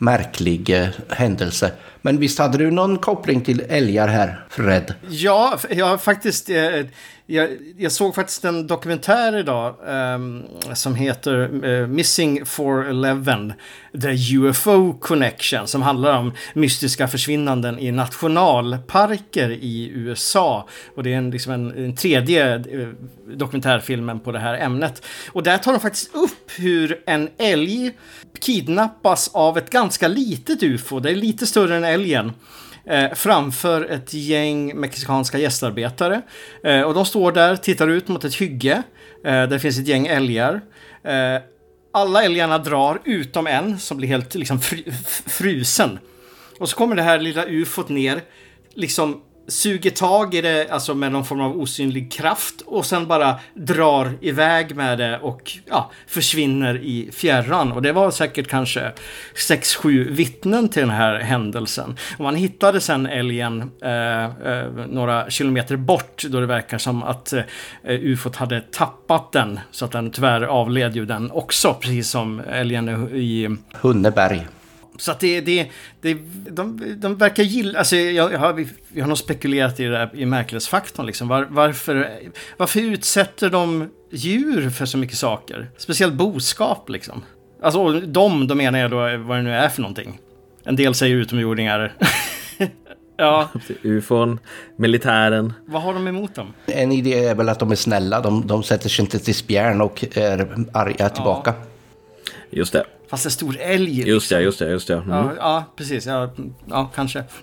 märklig 0.00 0.70
eh, 0.70 0.88
händelse. 1.08 1.72
Men 2.02 2.18
visst 2.18 2.38
hade 2.38 2.58
du 2.58 2.70
någon 2.70 2.98
koppling 2.98 3.40
till 3.40 3.62
älgar 3.68 4.08
här, 4.08 4.44
Fred? 4.50 4.94
Ja, 5.08 5.58
jag 5.70 5.86
har 5.86 5.98
faktiskt... 5.98 6.50
Eh, 6.50 6.86
jag, 7.30 7.48
jag 7.76 7.92
såg 7.92 8.14
faktiskt 8.14 8.44
en 8.44 8.66
dokumentär 8.66 9.36
idag 9.36 9.74
um, 9.86 10.44
som 10.74 10.94
heter 10.94 11.64
uh, 11.64 11.86
Missing 11.86 12.46
411 12.46 13.52
The 14.02 14.36
UFO 14.36 14.92
Connection 14.92 15.66
som 15.66 15.82
handlar 15.82 16.18
om 16.18 16.32
mystiska 16.54 17.08
försvinnanden 17.08 17.78
i 17.78 17.92
nationalparker 17.92 19.50
i 19.50 19.90
USA. 19.94 20.68
Och 20.94 21.02
det 21.02 21.12
är 21.12 21.18
en, 21.18 21.30
liksom 21.30 21.52
en, 21.52 21.84
en 21.84 21.96
tredje 21.96 22.58
uh, 22.58 22.88
dokumentärfilmen 23.34 24.20
på 24.20 24.32
det 24.32 24.38
här 24.38 24.54
ämnet. 24.54 25.06
Och 25.32 25.42
där 25.42 25.58
tar 25.58 25.72
de 25.72 25.80
faktiskt 25.80 26.14
upp 26.14 26.50
hur 26.58 27.02
en 27.06 27.28
älg 27.38 27.92
kidnappas 28.40 29.30
av 29.34 29.58
ett 29.58 29.70
ganska 29.70 30.08
litet 30.08 30.62
UFO. 30.62 31.00
Det 31.00 31.10
är 31.10 31.14
lite 31.14 31.46
större 31.46 31.76
än 31.76 31.84
älgen 31.84 32.32
eh, 32.90 33.14
framför 33.14 33.84
ett 33.90 34.14
gäng 34.14 34.80
mexikanska 34.80 35.38
gästarbetare. 35.38 36.22
Eh, 36.64 36.82
och 36.82 36.94
de 36.94 37.06
står 37.06 37.32
där, 37.32 37.56
tittar 37.56 37.88
ut 37.88 38.08
mot 38.08 38.24
ett 38.24 38.34
hygge. 38.34 38.82
Eh, 39.24 39.42
där 39.42 39.58
finns 39.58 39.78
ett 39.78 39.86
gäng 39.86 40.06
älgar. 40.06 40.60
Eh, 41.04 41.42
alla 41.92 42.24
älgarna 42.24 42.58
drar 42.58 43.00
utom 43.04 43.46
en 43.46 43.78
som 43.78 43.96
blir 43.96 44.08
helt 44.08 44.34
liksom 44.34 44.60
fr 44.60 44.76
frusen. 45.26 45.98
Och 46.58 46.68
så 46.68 46.76
kommer 46.76 46.96
det 46.96 47.02
här 47.02 47.18
lilla 47.18 47.46
ufot 47.46 47.88
ner, 47.88 48.20
liksom 48.74 49.22
suger 49.50 49.90
tag 49.90 50.34
i 50.34 50.40
det, 50.40 50.70
alltså 50.70 50.94
med 50.94 51.12
någon 51.12 51.24
form 51.24 51.40
av 51.40 51.60
osynlig 51.60 52.12
kraft 52.12 52.60
och 52.60 52.86
sen 52.86 53.06
bara 53.06 53.34
drar 53.54 54.12
iväg 54.20 54.76
med 54.76 54.98
det 54.98 55.18
och 55.18 55.52
ja, 55.66 55.90
försvinner 56.06 56.78
i 56.82 57.10
fjärran. 57.12 57.72
Och 57.72 57.82
det 57.82 57.92
var 57.92 58.10
säkert 58.10 58.48
kanske 58.48 58.92
6-7 59.34 60.10
vittnen 60.10 60.68
till 60.68 60.82
den 60.82 60.90
här 60.90 61.18
händelsen. 61.18 61.96
Och 62.16 62.24
man 62.24 62.34
hittade 62.34 62.80
sen 62.80 63.06
älgen 63.06 63.70
eh, 63.82 64.24
eh, 64.24 64.66
några 64.88 65.30
kilometer 65.30 65.76
bort 65.76 66.24
då 66.28 66.40
det 66.40 66.46
verkar 66.46 66.78
som 66.78 67.02
att 67.02 67.32
eh, 67.32 67.44
ufot 67.84 68.36
hade 68.36 68.60
tappat 68.60 69.32
den. 69.32 69.60
Så 69.70 69.84
att 69.84 69.92
den 69.92 70.10
tyvärr 70.10 70.42
avled 70.42 70.96
ju 70.96 71.06
den 71.06 71.30
också, 71.30 71.74
precis 71.80 72.10
som 72.10 72.40
älgen 72.40 72.88
i 73.14 73.56
Hunneberg 73.72 74.46
så 75.00 75.10
att 75.10 75.20
det, 75.20 75.40
det, 75.40 75.70
det 76.00 76.18
de, 76.50 76.94
de 76.96 77.16
verkar 77.16 77.42
gilla, 77.42 77.78
alltså 77.78 77.96
jag, 77.96 78.32
jag 78.32 78.38
har, 78.38 78.52
vi, 78.52 79.00
har 79.00 79.08
nog 79.08 79.18
spekulerat 79.18 79.80
i 79.80 79.84
det 79.84 79.90
där 79.90 80.10
i 80.14 80.26
märklighetsfaktorn 80.26 81.06
liksom. 81.06 81.28
Var, 81.28 81.46
varför, 81.50 82.10
varför 82.56 82.80
utsätter 82.80 83.50
de 83.50 83.90
djur 84.10 84.70
för 84.70 84.86
så 84.86 84.98
mycket 84.98 85.16
saker? 85.16 85.70
Speciellt 85.76 86.14
boskap 86.14 86.88
liksom. 86.88 87.22
Alltså 87.62 87.92
de, 88.00 88.46
då 88.46 88.54
menar 88.54 88.78
jag 88.78 88.90
då 88.90 88.96
vad 88.96 89.38
det 89.38 89.42
nu 89.42 89.52
är 89.52 89.68
för 89.68 89.82
någonting. 89.82 90.18
En 90.64 90.76
del 90.76 90.94
säger 90.94 91.16
utomjordingar. 91.16 91.92
ja, 93.16 93.48
Ufon, 93.82 94.38
militären. 94.76 95.52
vad 95.66 95.82
har 95.82 95.94
de 95.94 96.08
emot 96.08 96.34
dem? 96.34 96.52
En 96.66 96.92
idé 96.92 97.24
är 97.24 97.34
väl 97.34 97.48
att 97.48 97.58
de 97.58 97.70
är 97.70 97.76
snälla. 97.76 98.20
De, 98.20 98.46
de 98.46 98.62
sätter 98.62 98.88
sig 98.88 99.02
inte 99.02 99.18
till 99.18 99.34
spjärn 99.34 99.80
och 99.80 100.04
är 100.16 100.66
arga 100.72 101.08
tillbaka. 101.08 101.54
Just 102.50 102.72
det. 102.72 102.84
Fast 103.08 103.24
en 103.24 103.30
stor 103.30 103.56
älg. 103.60 104.08
Just 104.08 104.30
det, 104.30 104.40
just 104.40 104.58
det, 104.58 104.70
just 104.70 104.88
det. 104.88 104.94
Mm. 104.94 105.10
Ja, 105.10 105.32
ja 105.36 105.64
precis. 105.76 106.06
Ja, 106.06 106.30
ja 106.68 106.90
kanske. 106.94 107.24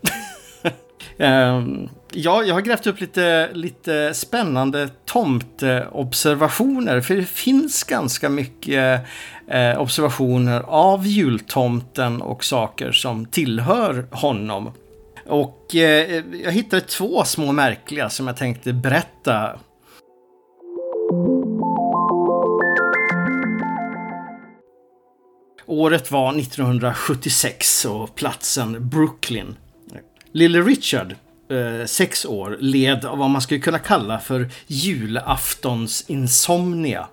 Ehm, 1.20 1.90
ja, 2.12 2.44
jag 2.44 2.54
har 2.54 2.62
grävt 2.62 2.88
upp 2.88 3.00
lite, 3.00 3.50
lite 3.54 4.14
spännande 4.14 4.90
tomteobservationer. 5.06 7.02
För 7.02 7.16
det 7.16 7.26
finns 7.26 7.84
ganska 7.84 8.30
mycket 8.30 9.02
eh, 9.48 9.82
observationer 9.82 10.62
av 10.68 11.08
jultomten 11.08 12.22
och 12.22 12.44
saker 12.44 12.92
som 12.92 13.26
tillhör 13.26 14.08
honom. 14.12 14.72
Och 15.26 15.76
eh, 15.76 16.24
jag 16.44 16.52
hittade 16.52 16.82
två 16.82 17.24
små 17.24 17.52
märkliga 17.52 18.10
som 18.10 18.28
jag 18.28 18.38
tänkte 18.38 18.74
berätta. 18.74 19.60
Året 25.70 26.12
var 26.12 26.40
1976 26.40 27.86
och 27.86 28.16
platsen 28.16 28.90
Brooklyn. 28.90 29.56
Lille 30.32 30.62
Richard, 30.62 31.16
eh, 31.52 31.86
sex 31.86 32.26
år, 32.26 32.58
led 32.60 33.06
av 33.06 33.18
vad 33.18 33.30
man 33.30 33.42
skulle 33.42 33.60
kunna 33.60 33.80
kalla 33.80 34.20
för 34.20 34.50
julaftonsinsomnia. 34.68 37.08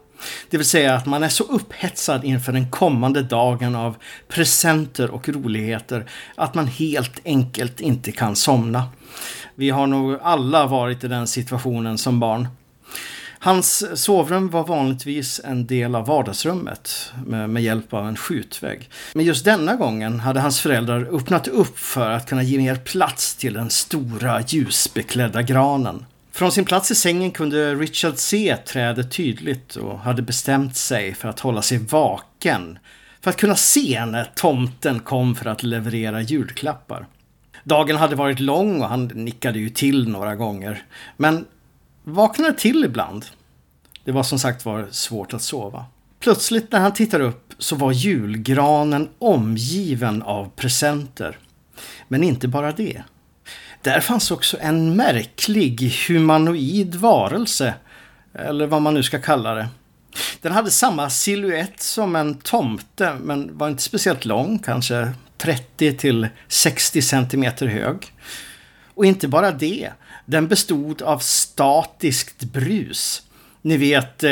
Det 0.50 0.56
vill 0.56 0.66
säga 0.66 0.94
att 0.94 1.06
man 1.06 1.22
är 1.22 1.28
så 1.28 1.44
upphetsad 1.44 2.24
inför 2.24 2.52
den 2.52 2.70
kommande 2.70 3.22
dagen 3.22 3.74
av 3.74 3.96
presenter 4.28 5.10
och 5.10 5.28
roligheter 5.28 6.10
att 6.34 6.54
man 6.54 6.66
helt 6.66 7.20
enkelt 7.24 7.80
inte 7.80 8.12
kan 8.12 8.36
somna. 8.36 8.84
Vi 9.54 9.70
har 9.70 9.86
nog 9.86 10.18
alla 10.22 10.66
varit 10.66 11.04
i 11.04 11.08
den 11.08 11.26
situationen 11.26 11.98
som 11.98 12.20
barn. 12.20 12.48
Hans 13.44 14.00
sovrum 14.02 14.50
var 14.50 14.64
vanligtvis 14.64 15.40
en 15.44 15.66
del 15.66 15.94
av 15.94 16.06
vardagsrummet 16.06 17.12
med, 17.26 17.50
med 17.50 17.62
hjälp 17.62 17.94
av 17.94 18.08
en 18.08 18.16
skjutvägg. 18.16 18.90
Men 19.14 19.24
just 19.24 19.44
denna 19.44 19.76
gången 19.76 20.20
hade 20.20 20.40
hans 20.40 20.60
föräldrar 20.60 21.16
öppnat 21.16 21.48
upp 21.48 21.78
för 21.78 22.10
att 22.10 22.28
kunna 22.28 22.42
ge 22.42 22.58
mer 22.58 22.76
plats 22.76 23.36
till 23.36 23.54
den 23.54 23.70
stora 23.70 24.40
ljusbeklädda 24.40 25.42
granen. 25.42 26.06
Från 26.32 26.52
sin 26.52 26.64
plats 26.64 26.90
i 26.90 26.94
sängen 26.94 27.30
kunde 27.30 27.74
Richard 27.74 28.16
se 28.16 28.56
trädet 28.56 29.12
tydligt 29.12 29.76
och 29.76 29.98
hade 29.98 30.22
bestämt 30.22 30.76
sig 30.76 31.14
för 31.14 31.28
att 31.28 31.40
hålla 31.40 31.62
sig 31.62 31.78
vaken. 31.78 32.78
För 33.20 33.30
att 33.30 33.36
kunna 33.36 33.56
se 33.56 34.06
när 34.06 34.30
tomten 34.34 35.00
kom 35.00 35.34
för 35.34 35.46
att 35.46 35.62
leverera 35.62 36.22
julklappar. 36.22 37.06
Dagen 37.64 37.96
hade 37.96 38.16
varit 38.16 38.40
lång 38.40 38.82
och 38.82 38.88
han 38.88 39.06
nickade 39.06 39.58
ju 39.58 39.68
till 39.68 40.08
några 40.08 40.34
gånger. 40.34 40.82
Men 41.16 41.44
vaknade 42.04 42.54
till 42.54 42.84
ibland. 42.84 43.26
Det 44.04 44.12
var 44.12 44.22
som 44.22 44.38
sagt 44.38 44.64
var 44.64 44.88
svårt 44.90 45.34
att 45.34 45.42
sova. 45.42 45.84
Plötsligt 46.20 46.72
när 46.72 46.80
han 46.80 46.92
tittar 46.92 47.20
upp 47.20 47.54
så 47.58 47.76
var 47.76 47.92
julgranen 47.92 49.08
omgiven 49.18 50.22
av 50.22 50.50
presenter. 50.56 51.38
Men 52.08 52.22
inte 52.22 52.48
bara 52.48 52.72
det. 52.72 53.02
Där 53.82 54.00
fanns 54.00 54.30
också 54.30 54.56
en 54.60 54.96
märklig 54.96 55.94
humanoid 56.08 56.94
varelse. 56.94 57.74
Eller 58.34 58.66
vad 58.66 58.82
man 58.82 58.94
nu 58.94 59.02
ska 59.02 59.20
kalla 59.20 59.54
det. 59.54 59.68
Den 60.40 60.52
hade 60.52 60.70
samma 60.70 61.10
siluett 61.10 61.80
som 61.80 62.16
en 62.16 62.34
tomte 62.34 63.14
men 63.22 63.58
var 63.58 63.68
inte 63.68 63.82
speciellt 63.82 64.24
lång, 64.24 64.58
kanske 64.58 65.12
30 65.38 65.96
till 65.96 66.28
60 66.48 67.02
centimeter 67.02 67.66
hög. 67.66 68.12
Och 68.94 69.04
inte 69.04 69.28
bara 69.28 69.50
det. 69.50 69.90
Den 70.24 70.48
bestod 70.48 71.02
av 71.02 71.18
statiskt 71.18 72.44
brus. 72.44 73.22
Ni 73.62 73.76
vet 73.76 74.24
eh, 74.24 74.30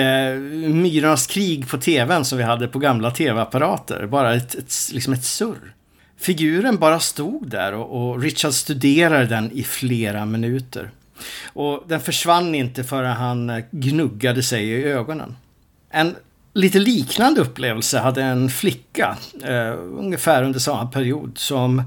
Myrornas 0.69 1.27
krig 1.27 1.69
på 1.69 1.79
tvn 1.79 2.25
som 2.25 2.39
vi 2.39 2.45
hade 2.45 2.69
på 2.69 2.79
gamla 2.79 3.11
tv-apparater. 3.11 4.07
Bara 4.07 4.35
ett, 4.35 4.55
ett, 4.55 4.75
liksom 4.93 5.13
ett 5.13 5.25
surr. 5.25 5.75
Figuren 6.17 6.79
bara 6.79 7.01
stod 7.01 7.49
där 7.49 7.75
och, 7.75 8.11
och 8.11 8.23
Richard 8.23 8.53
studerade 8.53 9.27
den 9.27 9.51
i 9.53 9.65
flera 9.65 10.25
minuter. 10.25 10.91
Och 11.45 11.85
den 11.89 12.01
försvann 12.01 12.55
inte 12.55 12.85
förrän 12.85 13.17
han 13.17 13.51
eh, 13.51 13.65
gnuggade 13.71 14.43
sig 14.43 14.65
i 14.65 14.85
ögonen. 14.85 15.37
En 15.91 16.17
lite 16.55 16.79
liknande 16.79 17.41
upplevelse 17.41 17.99
hade 17.99 18.23
en 18.23 18.51
flicka, 18.51 19.17
eh, 19.45 19.73
ungefär 19.79 20.43
under 20.43 20.61
samma 20.61 20.87
period, 20.87 21.39
som 21.39 21.83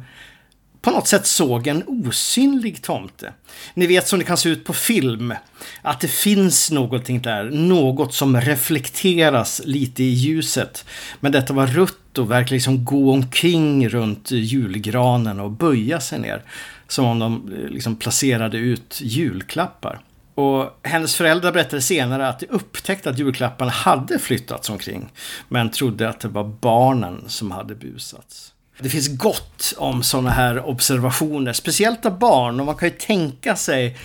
på 0.86 0.92
något 0.92 1.08
sätt 1.08 1.26
såg 1.26 1.68
en 1.68 1.84
osynlig 1.88 2.82
tomte. 2.82 3.34
Ni 3.74 3.88
vet 3.88 4.08
som 4.08 4.20
det 4.20 4.26
kan 4.26 4.38
se 4.38 4.50
ut 4.50 4.66
på 4.66 4.74
film. 4.74 5.34
Att 5.82 6.00
det 6.00 6.08
finns 6.08 6.72
någonting 6.72 7.22
där, 7.22 7.44
något 7.44 8.14
som 8.14 8.42
reflekteras 8.42 9.62
lite 9.66 10.04
i 10.04 10.10
ljuset. 10.10 10.86
Men 11.20 11.32
detta 11.32 11.54
var 11.54 11.68
rött 11.68 12.18
och 12.18 12.32
verkar 12.32 12.54
liksom 12.54 12.86
gå 12.86 13.12
omkring 13.12 13.90
runt 13.90 14.32
julgranen 14.32 15.40
och 15.40 15.52
böja 15.52 16.00
sig 16.00 16.20
ner. 16.20 16.44
Som 16.88 17.06
om 17.06 17.20
de 17.20 17.54
eh, 17.54 17.70
liksom 17.70 17.96
placerade 17.96 18.58
ut 18.58 19.00
julklappar. 19.02 20.00
Och 20.36 20.80
hennes 20.84 21.16
föräldrar 21.16 21.52
berättade 21.52 21.82
senare 21.82 22.28
att 22.28 22.40
de 22.40 22.48
upptäckte 22.48 23.10
att 23.10 23.20
julklapparna 23.20 23.72
hade 23.72 24.20
flyttats 24.20 24.70
omkring. 24.70 25.12
Men 25.48 25.72
trodde 25.72 26.10
att 26.10 26.20
det 26.20 26.28
var 26.28 26.44
barnen 26.44 27.24
som 27.28 27.52
hade 27.52 27.76
busats. 27.76 28.55
Det 28.80 28.90
finns 28.90 29.18
gott 29.18 29.74
om 29.78 30.04
sådana 30.04 30.30
här 30.30 30.66
observationer, 30.66 31.54
speciellt 31.54 32.06
av 32.06 32.20
barn. 32.20 32.60
Och 32.60 32.66
man 32.66 32.76
kan 32.76 32.90
ju 32.90 32.96
tänka 32.96 33.56
sig 33.56 33.98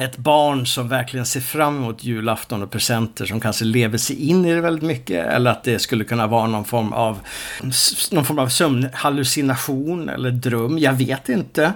ett 0.00 0.16
barn 0.16 0.66
som 0.66 0.88
verkligen 0.88 1.26
ser 1.26 1.40
fram 1.40 1.76
emot 1.76 2.04
julafton 2.04 2.62
och 2.62 2.70
presenter 2.70 3.26
som 3.26 3.40
kanske 3.40 3.64
lever 3.64 3.98
sig 3.98 4.28
in 4.28 4.44
i 4.44 4.54
det 4.54 4.60
väldigt 4.60 4.84
mycket. 4.84 5.26
Eller 5.26 5.50
att 5.50 5.64
det 5.64 5.78
skulle 5.78 6.04
kunna 6.04 6.26
vara 6.26 6.46
någon 6.46 6.64
form 6.64 6.92
av, 6.92 7.20
någon 8.10 8.24
form 8.24 8.38
av 8.38 8.48
sömnhallucination 8.48 10.08
eller 10.08 10.30
dröm. 10.30 10.78
Jag 10.78 10.92
vet 10.92 11.28
inte. 11.28 11.72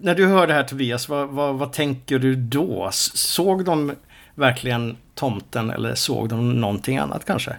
När 0.00 0.14
du 0.14 0.26
hör 0.26 0.46
det 0.46 0.54
här 0.54 0.62
Tobias, 0.62 1.08
vad, 1.08 1.28
vad, 1.28 1.54
vad 1.54 1.72
tänker 1.72 2.18
du 2.18 2.36
då? 2.36 2.88
Såg 2.92 3.64
de 3.64 3.92
verkligen 4.34 4.96
tomten 5.14 5.70
eller 5.70 5.94
såg 5.94 6.28
de 6.28 6.60
någonting 6.60 6.98
annat 6.98 7.24
kanske? 7.24 7.56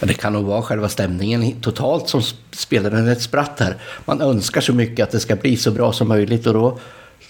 Det 0.00 0.14
kan 0.14 0.32
nog 0.32 0.44
vara 0.44 0.62
själva 0.62 0.88
stämningen 0.88 1.60
totalt 1.60 2.08
som 2.08 2.22
spelar 2.50 2.90
en 2.90 3.08
ett 3.08 3.22
spratt 3.22 3.60
här. 3.60 3.76
Man 4.04 4.20
önskar 4.20 4.60
så 4.60 4.72
mycket 4.72 5.04
att 5.04 5.10
det 5.10 5.20
ska 5.20 5.36
bli 5.36 5.56
så 5.56 5.70
bra 5.70 5.92
som 5.92 6.08
möjligt 6.08 6.46
och 6.46 6.54
då, 6.54 6.78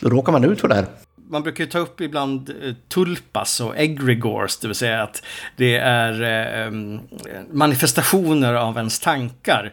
då 0.01 0.09
råkar 0.09 0.33
man 0.33 0.45
ut 0.45 0.61
för 0.61 0.69
det 0.69 0.75
här 0.75 0.87
man 1.31 1.43
brukar 1.43 1.65
ju 1.65 1.71
ta 1.71 1.79
upp 1.79 2.01
ibland 2.01 2.51
eh, 2.63 2.75
tulpas 2.89 3.61
och 3.61 3.77
egregores, 3.77 4.59
det 4.59 4.69
vill 4.69 4.75
säga 4.75 5.03
att 5.03 5.23
det 5.57 5.77
är 5.77 6.23
eh, 6.23 6.67
eh 6.67 6.73
manifestationer 7.53 8.55
av 8.55 8.77
ens 8.77 9.01
tankar. 9.01 9.73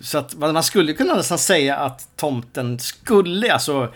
Så 0.00 0.18
att 0.18 0.34
man 0.34 0.62
skulle 0.62 0.92
kunna 0.92 1.14
nästan 1.14 1.38
säga 1.38 1.76
att 1.76 2.08
tomten 2.16 2.78
skulle, 2.78 3.52
alltså 3.52 3.92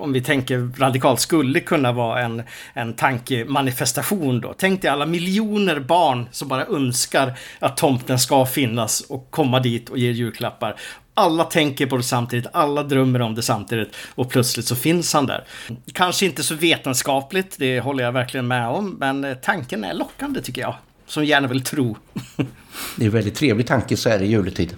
om 0.00 0.12
vi 0.12 0.20
tänker 0.20 0.70
radikalt, 0.78 1.20
skulle 1.20 1.60
kunna 1.60 1.92
vara 1.92 2.20
en, 2.20 2.42
en 2.74 2.94
tankemanifestation 2.94 4.40
då. 4.40 4.54
Tänk 4.58 4.82
dig 4.82 4.90
alla 4.90 5.06
miljoner 5.06 5.80
barn 5.80 6.28
som 6.30 6.48
bara 6.48 6.66
önskar 6.66 7.32
att 7.58 7.76
tomten 7.76 8.18
ska 8.18 8.46
finnas 8.46 9.00
och 9.00 9.30
komma 9.30 9.60
dit 9.60 9.88
och 9.88 9.98
ge 9.98 10.10
julklappar 10.10 10.76
alla 11.20 11.44
tänker 11.44 11.86
på 11.86 11.96
det 11.96 12.02
samtidigt, 12.02 12.46
alla 12.52 12.82
drömmer 12.82 13.22
om 13.22 13.34
det 13.34 13.42
samtidigt 13.42 13.96
och 14.14 14.30
plötsligt 14.30 14.66
så 14.66 14.76
finns 14.76 15.12
han 15.12 15.26
där. 15.26 15.44
Kanske 15.92 16.26
inte 16.26 16.42
så 16.42 16.54
vetenskapligt, 16.54 17.56
det 17.58 17.80
håller 17.80 18.04
jag 18.04 18.12
verkligen 18.12 18.48
med 18.48 18.68
om, 18.68 18.96
men 19.00 19.36
tanken 19.42 19.84
är 19.84 19.94
lockande 19.94 20.42
tycker 20.42 20.62
jag. 20.62 20.74
Som 21.06 21.24
gärna 21.24 21.48
vill 21.48 21.64
tro. 21.64 21.96
det 22.96 23.04
är 23.04 23.06
en 23.06 23.10
väldigt 23.10 23.34
trevlig 23.34 23.66
tanke 23.66 23.96
så 23.96 24.08
här 24.08 24.22
i 24.22 24.26
juletid. 24.26 24.76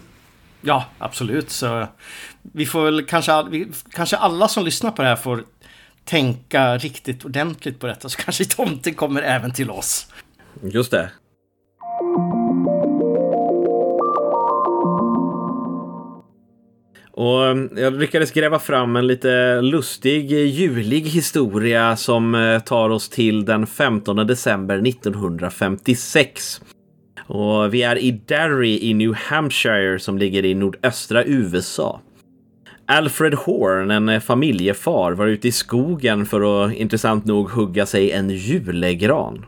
Ja, 0.62 0.84
absolut. 0.98 1.50
Så 1.50 1.86
vi 2.42 2.66
får 2.66 2.84
väl 2.84 3.04
kanske, 3.04 3.42
vi, 3.50 3.68
kanske 3.92 4.16
alla 4.16 4.48
som 4.48 4.64
lyssnar 4.64 4.90
på 4.90 5.02
det 5.02 5.08
här 5.08 5.16
får 5.16 5.44
tänka 6.04 6.78
riktigt 6.78 7.24
ordentligt 7.24 7.80
på 7.80 7.86
detta 7.86 8.08
så 8.08 8.18
kanske 8.22 8.44
tomten 8.44 8.94
kommer 8.94 9.22
även 9.22 9.52
till 9.52 9.70
oss. 9.70 10.06
Just 10.62 10.90
det. 10.90 11.10
Och 17.12 17.46
eh, 17.46 17.56
jag 17.76 17.92
lyckades 18.00 18.30
gräva 18.30 18.58
fram 18.58 18.96
en 18.96 19.06
lite 19.06 19.60
lustig, 19.60 20.32
eh, 20.32 20.46
julig 20.46 21.00
historia 21.00 21.96
som 21.96 22.34
eh, 22.34 22.58
tar 22.58 22.90
oss 22.90 23.08
till 23.08 23.44
den 23.44 23.66
15 23.66 24.16
december 24.16 24.88
1956. 24.88 26.60
Och 27.26 27.74
vi 27.74 27.82
är 27.82 27.98
i 27.98 28.10
Derry 28.26 28.78
i 28.82 28.94
New 28.94 29.14
Hampshire 29.14 29.98
som 29.98 30.18
ligger 30.18 30.44
i 30.44 30.54
nordöstra 30.54 31.24
USA. 31.24 32.00
Alfred 32.86 33.34
Horn, 33.34 33.90
en 33.90 34.20
familjefar, 34.20 35.12
var 35.12 35.26
ute 35.26 35.48
i 35.48 35.52
skogen 35.52 36.26
för 36.26 36.64
att 36.64 36.74
intressant 36.74 37.24
nog 37.24 37.50
hugga 37.50 37.86
sig 37.86 38.10
en 38.10 38.30
julegran. 38.30 39.44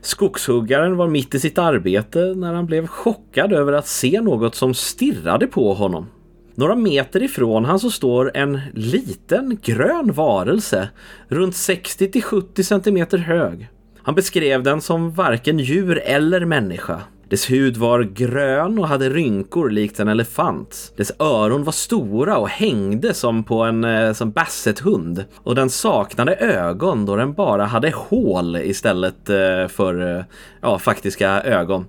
Skogshuggaren 0.00 0.96
var 0.96 1.08
mitt 1.08 1.34
i 1.34 1.40
sitt 1.40 1.58
arbete 1.58 2.34
när 2.36 2.54
han 2.54 2.66
blev 2.66 2.86
chockad 2.86 3.52
över 3.52 3.72
att 3.72 3.88
se 3.88 4.20
något 4.20 4.54
som 4.54 4.74
stirrade 4.74 5.46
på 5.46 5.74
honom. 5.74 6.06
Några 6.54 6.76
meter 6.76 7.22
ifrån 7.22 7.64
han 7.64 7.80
så 7.80 7.90
står 7.90 8.36
en 8.36 8.60
liten 8.74 9.58
grön 9.62 10.12
varelse 10.12 10.88
runt 11.28 11.56
60 11.56 12.10
till 12.10 12.22
70 12.22 12.64
centimeter 12.64 13.18
hög. 13.18 13.68
Han 14.08 14.14
beskrev 14.14 14.62
den 14.62 14.80
som 14.80 15.12
varken 15.12 15.58
djur 15.58 16.02
eller 16.04 16.44
människa. 16.44 17.00
Dess 17.28 17.50
hud 17.50 17.76
var 17.76 18.02
grön 18.02 18.78
och 18.78 18.88
hade 18.88 19.10
rynkor 19.10 19.70
likt 19.70 20.00
en 20.00 20.08
elefant. 20.08 20.92
Dess 20.96 21.12
öron 21.18 21.64
var 21.64 21.72
stora 21.72 22.38
och 22.38 22.48
hängde 22.48 23.14
som 23.14 23.44
på 23.44 23.62
en 23.62 23.84
eh, 23.84 24.12
som 24.12 24.30
bassethund. 24.30 25.24
Och 25.36 25.54
den 25.54 25.70
saknade 25.70 26.34
ögon 26.34 27.06
då 27.06 27.16
den 27.16 27.32
bara 27.32 27.64
hade 27.64 27.90
hål 27.90 28.56
istället 28.56 29.30
eh, 29.30 29.68
för 29.68 30.16
eh, 30.16 30.24
ja, 30.62 30.78
faktiska 30.78 31.42
ögon. 31.42 31.86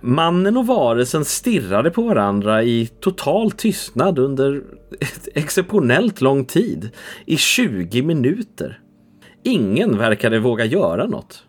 Mannen 0.00 0.56
och 0.56 0.66
varelsen 0.66 1.24
stirrade 1.24 1.90
på 1.90 2.02
varandra 2.02 2.62
i 2.62 2.90
total 3.00 3.50
tystnad 3.50 4.18
under 4.18 4.62
ett 5.00 5.28
exceptionellt 5.34 6.20
lång 6.20 6.44
tid, 6.44 6.90
i 7.24 7.36
20 7.36 8.02
minuter. 8.02 8.80
Ingen 9.42 9.98
verkade 9.98 10.38
våga 10.38 10.64
göra 10.64 11.06
något. 11.06 11.42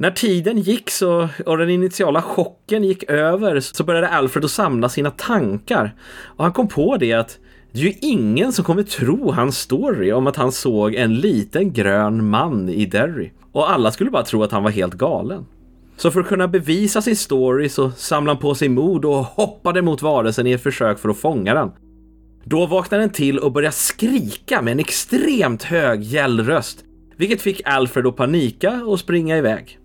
När 0.00 0.10
tiden 0.10 0.58
gick 0.58 0.90
så, 0.90 1.28
och 1.46 1.58
den 1.58 1.70
initiala 1.70 2.22
chocken 2.22 2.84
gick 2.84 3.10
över 3.10 3.60
så 3.60 3.84
började 3.84 4.08
Alfred 4.08 4.44
att 4.44 4.50
samla 4.50 4.88
sina 4.88 5.10
tankar. 5.10 5.94
Och 6.24 6.44
han 6.44 6.52
kom 6.52 6.68
på 6.68 6.96
det 6.96 7.12
att 7.12 7.38
det 7.72 7.80
är 7.80 7.84
ju 7.84 7.94
ingen 8.00 8.52
som 8.52 8.64
kommer 8.64 8.82
tro 8.82 9.30
hans 9.30 9.58
story 9.58 10.12
om 10.12 10.26
att 10.26 10.36
han 10.36 10.52
såg 10.52 10.94
en 10.94 11.14
liten 11.14 11.72
grön 11.72 12.28
man 12.28 12.68
i 12.68 12.86
Derry. 12.86 13.30
Och 13.52 13.70
alla 13.70 13.90
skulle 13.90 14.10
bara 14.10 14.22
tro 14.22 14.42
att 14.42 14.52
han 14.52 14.62
var 14.62 14.70
helt 14.70 14.94
galen. 14.94 15.46
Så 15.96 16.10
för 16.10 16.20
att 16.20 16.28
kunna 16.28 16.48
bevisa 16.48 17.02
sin 17.02 17.16
story 17.16 17.68
så 17.68 17.90
samlade 17.90 18.34
han 18.34 18.42
på 18.42 18.54
sig 18.54 18.68
mod 18.68 19.04
och 19.04 19.24
hoppade 19.24 19.82
mot 19.82 20.02
varelsen 20.02 20.46
i 20.46 20.52
ett 20.52 20.62
försök 20.62 20.98
för 20.98 21.08
att 21.08 21.18
fånga 21.18 21.54
den. 21.54 21.70
Då 22.44 22.66
vaknade 22.66 23.02
den 23.02 23.12
till 23.12 23.38
och 23.38 23.52
började 23.52 23.74
skrika 23.74 24.62
med 24.62 24.72
en 24.72 24.80
extremt 24.80 25.62
hög 25.62 26.02
gällröst, 26.02 26.84
vilket 27.16 27.42
fick 27.42 27.62
Alfred 27.64 28.06
att 28.06 28.16
panika 28.16 28.82
och 28.84 29.00
springa 29.00 29.38
iväg. 29.38 29.79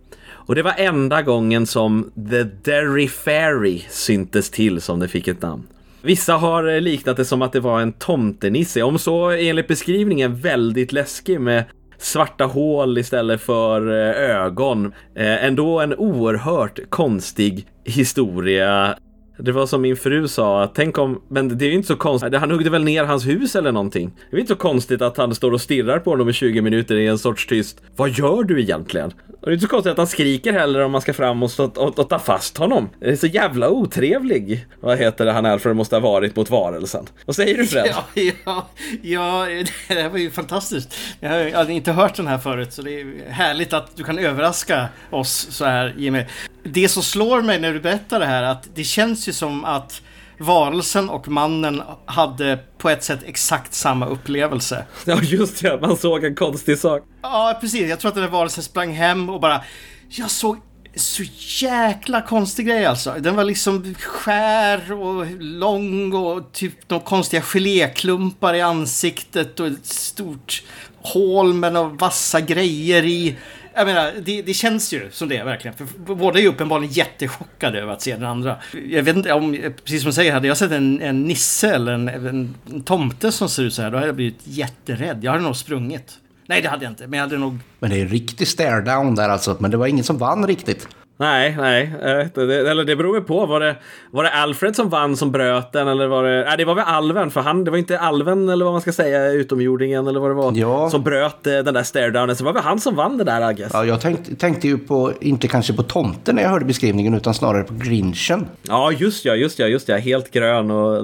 Och 0.45 0.55
det 0.55 0.62
var 0.62 0.73
enda 0.77 1.21
gången 1.21 1.65
som 1.65 2.12
The 2.29 2.43
Derry 2.43 3.08
Fairy 3.08 3.81
syntes 3.89 4.49
till 4.49 4.81
som 4.81 4.99
det 4.99 5.08
fick 5.08 5.27
ett 5.27 5.41
namn. 5.41 5.63
Vissa 6.01 6.34
har 6.34 6.67
eh, 6.67 6.81
liknat 6.81 7.17
det 7.17 7.25
som 7.25 7.41
att 7.41 7.53
det 7.53 7.60
var 7.60 7.81
en 7.81 7.93
tomtenisse, 7.93 8.84
om 8.84 8.99
så 8.99 9.29
enligt 9.29 9.67
beskrivningen 9.67 10.36
väldigt 10.36 10.91
läskig 10.91 11.41
med 11.41 11.63
svarta 11.97 12.45
hål 12.45 12.97
istället 12.97 13.41
för 13.41 13.88
eh, 13.88 14.36
ögon. 14.36 14.86
Eh, 15.15 15.45
ändå 15.45 15.79
en 15.79 15.95
oerhört 15.95 16.79
konstig 16.89 17.67
historia. 17.84 18.95
Det 19.38 19.52
var 19.52 19.65
som 19.65 19.82
min 19.82 19.98
fru 19.98 20.28
sa, 20.28 20.71
tänk 20.76 20.98
om, 20.98 21.21
men 21.28 21.58
det 21.58 21.65
är 21.65 21.69
ju 21.69 21.76
inte 21.76 21.88
så 21.88 21.95
konstigt, 21.95 22.36
han 22.36 22.52
huggde 22.52 22.69
väl 22.69 22.84
ner 22.84 23.04
hans 23.04 23.28
hus 23.28 23.56
eller 23.56 23.71
någonting. 23.71 24.12
Det 24.32 24.38
är 24.38 24.39
inte 24.39 24.54
så 24.54 24.60
konstigt 24.60 25.02
att 25.02 25.17
han 25.17 25.36
står 25.36 25.52
och 25.52 25.62
stirrar 25.62 26.00
på 26.00 26.10
honom 26.10 26.30
i 26.30 26.34
20 26.34 26.62
minuter 26.62 26.95
i 26.95 27.08
en 27.08 27.17
sorts 27.17 27.48
tyst, 27.48 27.82
vad 27.95 28.10
gör 28.10 28.43
du 28.43 28.62
egentligen? 28.62 29.13
Och 29.45 29.50
det 29.50 29.54
är 29.54 29.54
inte 29.54 29.65
så 29.65 29.69
konstigt 29.69 29.91
att 29.91 29.98
han 29.98 30.08
skriker 30.08 30.54
heller 30.54 30.80
om 30.80 30.91
man 30.91 31.02
ska 31.02 31.13
fram 31.13 31.43
och, 31.43 31.52
stå, 31.52 31.63
och, 31.63 32.00
och 32.00 32.10
ta 32.10 32.19
fast 32.19 32.58
honom. 32.58 32.89
Det 33.00 33.10
är 33.10 33.15
så 33.15 33.28
jävla 33.28 33.69
otrevlig. 33.69 34.65
Vad 34.80 34.98
heter 34.98 35.26
det 35.26 35.32
han 35.32 35.45
är 35.45 35.58
för 35.58 35.69
det 35.69 35.76
måste 35.76 35.95
ha 35.95 36.00
varit 36.00 36.36
mot 36.36 36.50
varelsen. 36.50 37.06
Vad 37.26 37.36
säger 37.36 37.58
du 37.58 37.67
Fred? 37.67 37.86
Ja, 38.15 38.24
ja, 38.45 38.67
ja, 39.02 39.45
det 39.88 39.93
här 39.93 40.10
var 40.10 40.17
ju 40.17 40.32
fantastiskt. 40.32 40.95
Jag 41.19 41.52
hade 41.52 41.74
inte 41.74 41.91
hört 41.91 42.15
den 42.15 42.28
här 42.28 42.38
förut 42.38 42.74
så 42.74 42.82
det 42.82 43.02
är 43.02 43.30
härligt 43.30 43.74
att 43.74 43.95
du 43.95 44.04
kan 44.04 44.19
överraska 44.19 44.88
oss 45.10 45.48
så 45.50 45.65
här 45.65 45.93
Jimmy. 45.98 46.24
Det 46.63 46.89
som 46.89 47.04
slår 47.04 47.41
mig 47.41 47.60
när 47.60 47.74
du 47.74 47.80
berättar 47.80 48.19
det 48.19 48.26
här 48.26 48.43
att 48.43 48.69
det 48.76 48.84
känns 48.84 49.24
ju 49.27 49.33
som 49.33 49.65
att 49.65 50.01
varelsen 50.38 51.09
och 51.09 51.27
mannen 51.27 51.81
hade 52.05 52.59
på 52.77 52.89
ett 52.89 53.03
sätt 53.03 53.19
exakt 53.25 53.73
samma 53.73 54.05
upplevelse. 54.05 54.85
Ja, 55.05 55.21
just 55.21 55.61
det. 55.61 55.81
Man 55.81 55.97
såg 55.97 56.23
en 56.23 56.35
konstig 56.35 56.79
sak. 56.79 57.03
Ja, 57.21 57.57
precis. 57.61 57.89
Jag 57.89 57.99
tror 57.99 58.09
att 58.09 58.15
den 58.15 58.23
där 58.23 58.31
varelsen 58.31 58.63
sprang 58.63 58.93
hem 58.93 59.29
och 59.29 59.39
bara... 59.41 59.61
Jag 60.09 60.31
såg 60.31 60.57
så 60.95 61.23
jäkla 61.65 62.21
konstig 62.21 62.67
grej 62.67 62.85
alltså. 62.85 63.15
Den 63.19 63.35
var 63.35 63.43
liksom 63.43 63.95
skär 63.95 64.91
och 64.91 65.25
lång 65.39 66.13
och 66.13 66.51
typ 66.51 66.89
några 66.89 67.03
konstiga 67.03 67.41
geléklumpar 67.41 68.53
i 68.53 68.61
ansiktet 68.61 69.59
och 69.59 69.67
ett 69.67 69.85
stort 69.85 70.63
hål 71.01 71.53
med 71.53 71.73
några 71.73 71.89
vassa 71.89 72.41
grejer 72.41 73.05
i. 73.05 73.35
Jag 73.75 73.88
menar, 73.88 74.13
det, 74.25 74.41
det, 74.41 74.53
känns 74.53 74.93
ju 74.93 75.11
som 75.11 75.29
det 75.29 75.43
verkligen. 75.43 75.77
För 75.77 75.85
båda 76.15 76.39
är 76.39 76.43
ju 76.43 76.49
uppenbarligen 76.49 76.93
jättechockade 76.93 77.81
över 77.81 77.93
att 77.93 78.01
se 78.01 78.15
den 78.15 78.25
andra. 78.25 78.57
Jag 78.89 79.03
vet 79.03 79.15
inte 79.15 79.33
om, 79.33 79.57
precis 79.83 80.01
som 80.01 80.09
du 80.09 80.13
säger, 80.13 80.33
hade 80.33 80.47
jag 80.47 80.57
sett 80.57 80.71
en, 80.71 81.01
en 81.01 81.23
nisse 81.23 81.75
eller 81.75 81.91
en, 81.91 82.07
en, 82.07 82.55
en 82.73 82.83
tomte 82.83 83.31
som 83.31 83.49
ser 83.49 83.63
ut 83.63 83.73
så 83.73 83.81
här, 83.81 83.91
då 83.91 83.97
hade 83.97 84.07
jag 84.07 84.15
blivit 84.15 84.39
jätterädd. 84.43 85.19
Jag 85.23 85.31
hade 85.31 85.43
nog 85.43 85.55
sprungit. 85.55 86.19
Nej, 86.47 86.61
det 86.61 86.69
hade 86.69 86.83
jag 86.85 86.91
inte, 86.91 87.07
men 87.07 87.19
jag 87.19 87.25
hade 87.25 87.38
nog... 87.38 87.59
Men 87.79 87.89
det 87.89 87.97
är 87.97 88.01
en 88.01 88.07
riktig 88.07 88.47
stare 88.47 88.81
down 88.81 89.15
där 89.15 89.29
alltså, 89.29 89.57
men 89.59 89.71
det 89.71 89.77
var 89.77 89.88
ingen 89.88 90.03
som 90.03 90.17
vann 90.17 90.47
riktigt. 90.47 90.88
Nej, 91.17 91.56
nej. 91.58 91.93
Det, 92.34 92.69
eller 92.69 92.84
det 92.84 92.95
beror 92.95 93.13
väl 93.13 93.23
på. 93.23 93.45
Var 93.45 93.60
det, 93.60 93.75
var 94.12 94.23
det 94.23 94.30
Alfred 94.30 94.75
som 94.75 94.89
vann 94.89 95.17
som 95.17 95.32
bröt 95.32 95.71
den? 95.71 95.88
Eller 95.88 96.08
var 96.08 96.23
det... 96.23 96.43
Nej, 96.43 96.58
det 96.58 96.65
var 96.65 96.75
väl 96.75 96.84
Alven. 96.88 97.32
För 97.32 97.41
han, 97.41 97.63
det 97.63 97.71
var 97.71 97.78
inte 97.78 97.99
Alven 97.99 98.49
eller 98.49 98.65
vad 98.65 98.73
man 98.73 98.82
ska 98.82 98.91
säga, 98.91 99.32
utomjordingen 99.32 100.08
eller 100.08 100.19
vad 100.19 100.30
det 100.30 100.34
var. 100.34 100.54
Ja. 100.56 100.89
Som 100.89 101.04
bröt 101.04 101.47
eh, 101.47 101.54
den 101.54 101.73
där 101.73 101.84
staredownen. 101.84 102.36
Så 102.36 102.43
det 102.43 102.45
var 102.45 102.54
väl 102.54 102.63
han 102.63 102.80
som 102.80 102.95
vann 102.95 103.17
det 103.17 103.23
där, 103.23 103.51
I 103.51 103.54
guess. 103.54 103.71
Ja, 103.73 103.86
jag 103.86 104.01
tänkte, 104.01 104.36
tänkte 104.36 104.67
ju 104.67 104.78
på, 104.78 105.13
inte 105.21 105.47
kanske 105.47 105.73
på 105.73 105.84
tomten 105.84 106.36
när 106.36 106.43
jag 106.43 106.49
hörde 106.49 106.65
beskrivningen, 106.65 107.13
utan 107.13 107.34
snarare 107.34 107.63
på 107.63 107.73
grinchen. 107.73 108.47
Ja, 108.62 108.91
just 108.91 109.25
ja, 109.25 109.36
just 109.36 109.60
ja, 109.60 109.67
just 109.67 109.89
ja. 109.89 109.97
Helt 109.97 110.32
grön 110.32 110.71
och 110.71 111.04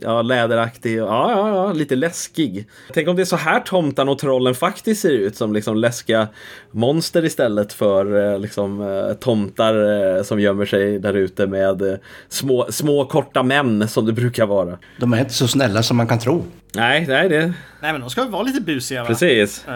ja, 0.00 0.22
läderaktig. 0.22 0.98
Ja, 0.98 1.30
ja, 1.30 1.48
ja, 1.48 1.72
lite 1.72 1.96
läskig. 1.96 2.68
Tänk 2.94 3.08
om 3.08 3.16
det 3.16 3.22
är 3.22 3.24
så 3.24 3.36
här 3.36 3.60
tomtan 3.60 4.08
och 4.08 4.18
trollen 4.18 4.54
faktiskt 4.54 5.02
ser 5.02 5.10
ut, 5.12 5.36
som 5.36 5.52
liksom 5.52 5.76
läskiga 5.76 6.28
monster 6.70 7.24
istället 7.24 7.72
för 7.72 8.32
eh, 8.32 8.38
liksom 8.38 8.80
eh, 8.80 9.14
tomtar 9.26 10.16
eh, 10.16 10.22
som 10.22 10.40
gömmer 10.40 10.64
sig 10.66 10.98
där 10.98 11.14
ute 11.14 11.46
med 11.46 11.82
eh, 11.82 11.94
små, 12.28 12.66
små 12.70 13.04
korta 13.04 13.42
män 13.42 13.88
som 13.88 14.06
det 14.06 14.12
brukar 14.12 14.46
vara. 14.46 14.78
De 15.00 15.12
är 15.12 15.18
inte 15.20 15.32
så 15.32 15.48
snälla 15.48 15.82
som 15.82 15.96
man 15.96 16.06
kan 16.06 16.18
tro. 16.18 16.42
Nej, 16.74 17.06
nej, 17.08 17.28
det, 17.28 17.52
Nej 17.82 17.92
men 17.92 18.00
de 18.00 18.10
ska 18.10 18.22
väl 18.22 18.30
vara 18.30 18.42
lite 18.42 18.60
busiga 18.60 19.02
va? 19.02 19.06
precis. 19.08 19.64
Eh, 19.68 19.72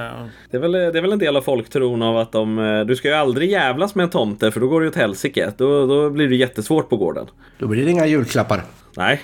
Det 0.50 0.56
är, 0.56 0.60
väl, 0.60 0.72
det 0.72 0.98
är 0.98 1.02
väl 1.02 1.12
en 1.12 1.18
del 1.18 1.36
av 1.36 1.42
folktron 1.42 2.02
av 2.02 2.18
att 2.18 2.32
de, 2.32 2.58
eh, 2.58 2.80
du 2.80 2.96
ska 2.96 3.08
ju 3.08 3.14
aldrig 3.14 3.50
jävlas 3.50 3.94
med 3.94 4.04
en 4.04 4.10
tomte 4.10 4.50
för 4.50 4.60
då 4.60 4.68
går 4.68 4.80
det 4.80 4.88
åt 4.88 4.96
helsike. 4.96 5.52
Då, 5.56 5.86
då 5.86 6.10
blir 6.10 6.28
det 6.28 6.36
jättesvårt 6.36 6.88
på 6.88 6.96
gården. 6.96 7.26
Då 7.58 7.66
blir 7.66 7.84
det 7.84 7.90
inga 7.90 8.06
julklappar. 8.06 8.62
Nej. 8.96 9.20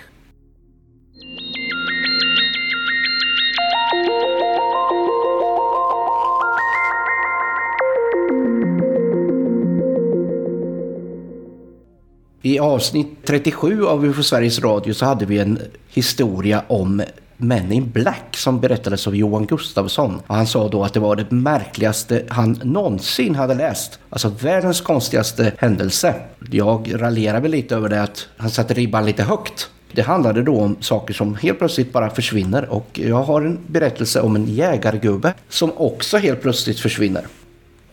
I 12.47 12.59
avsnitt 12.59 13.09
37 13.25 13.87
av 13.87 14.05
UFO 14.05 14.23
Sveriges 14.23 14.61
Radio 14.61 14.95
så 14.95 15.05
hade 15.05 15.27
vi 15.27 15.39
en 15.39 15.59
historia 15.89 16.63
om 16.69 17.03
Men 17.37 17.73
in 17.73 17.91
Black 17.91 18.37
som 18.37 18.61
berättades 18.61 19.07
av 19.07 19.17
Johan 19.17 19.47
Gustafsson. 19.47 20.21
Och 20.27 20.35
han 20.35 20.47
sa 20.47 20.69
då 20.69 20.85
att 20.85 20.95
det 20.95 21.01
var 21.01 21.17
det 21.17 21.31
märkligaste 21.31 22.23
han 22.29 22.61
någonsin 22.63 23.35
hade 23.35 23.55
läst. 23.55 23.99
Alltså 24.11 24.29
världens 24.29 24.81
konstigaste 24.81 25.53
händelse. 25.59 26.15
Jag 26.51 26.93
raljerar 26.95 27.41
väl 27.41 27.51
lite 27.51 27.75
över 27.75 27.89
det 27.89 28.03
att 28.03 28.29
han 28.37 28.51
satte 28.51 28.75
ribban 28.75 29.07
lite 29.07 29.23
högt. 29.23 29.71
Det 29.93 30.03
handlade 30.03 30.43
då 30.43 30.61
om 30.61 30.77
saker 30.81 31.15
som 31.15 31.35
helt 31.35 31.59
plötsligt 31.59 31.93
bara 31.93 32.11
försvinner 32.11 32.69
och 32.69 33.01
jag 33.03 33.23
har 33.23 33.43
en 33.43 33.59
berättelse 33.67 34.21
om 34.21 34.37
en 34.37 34.47
jägargubbe 34.47 35.35
som 35.49 35.73
också 35.77 36.17
helt 36.17 36.43
plötsligt 36.43 36.81
försvinner. 36.81 37.27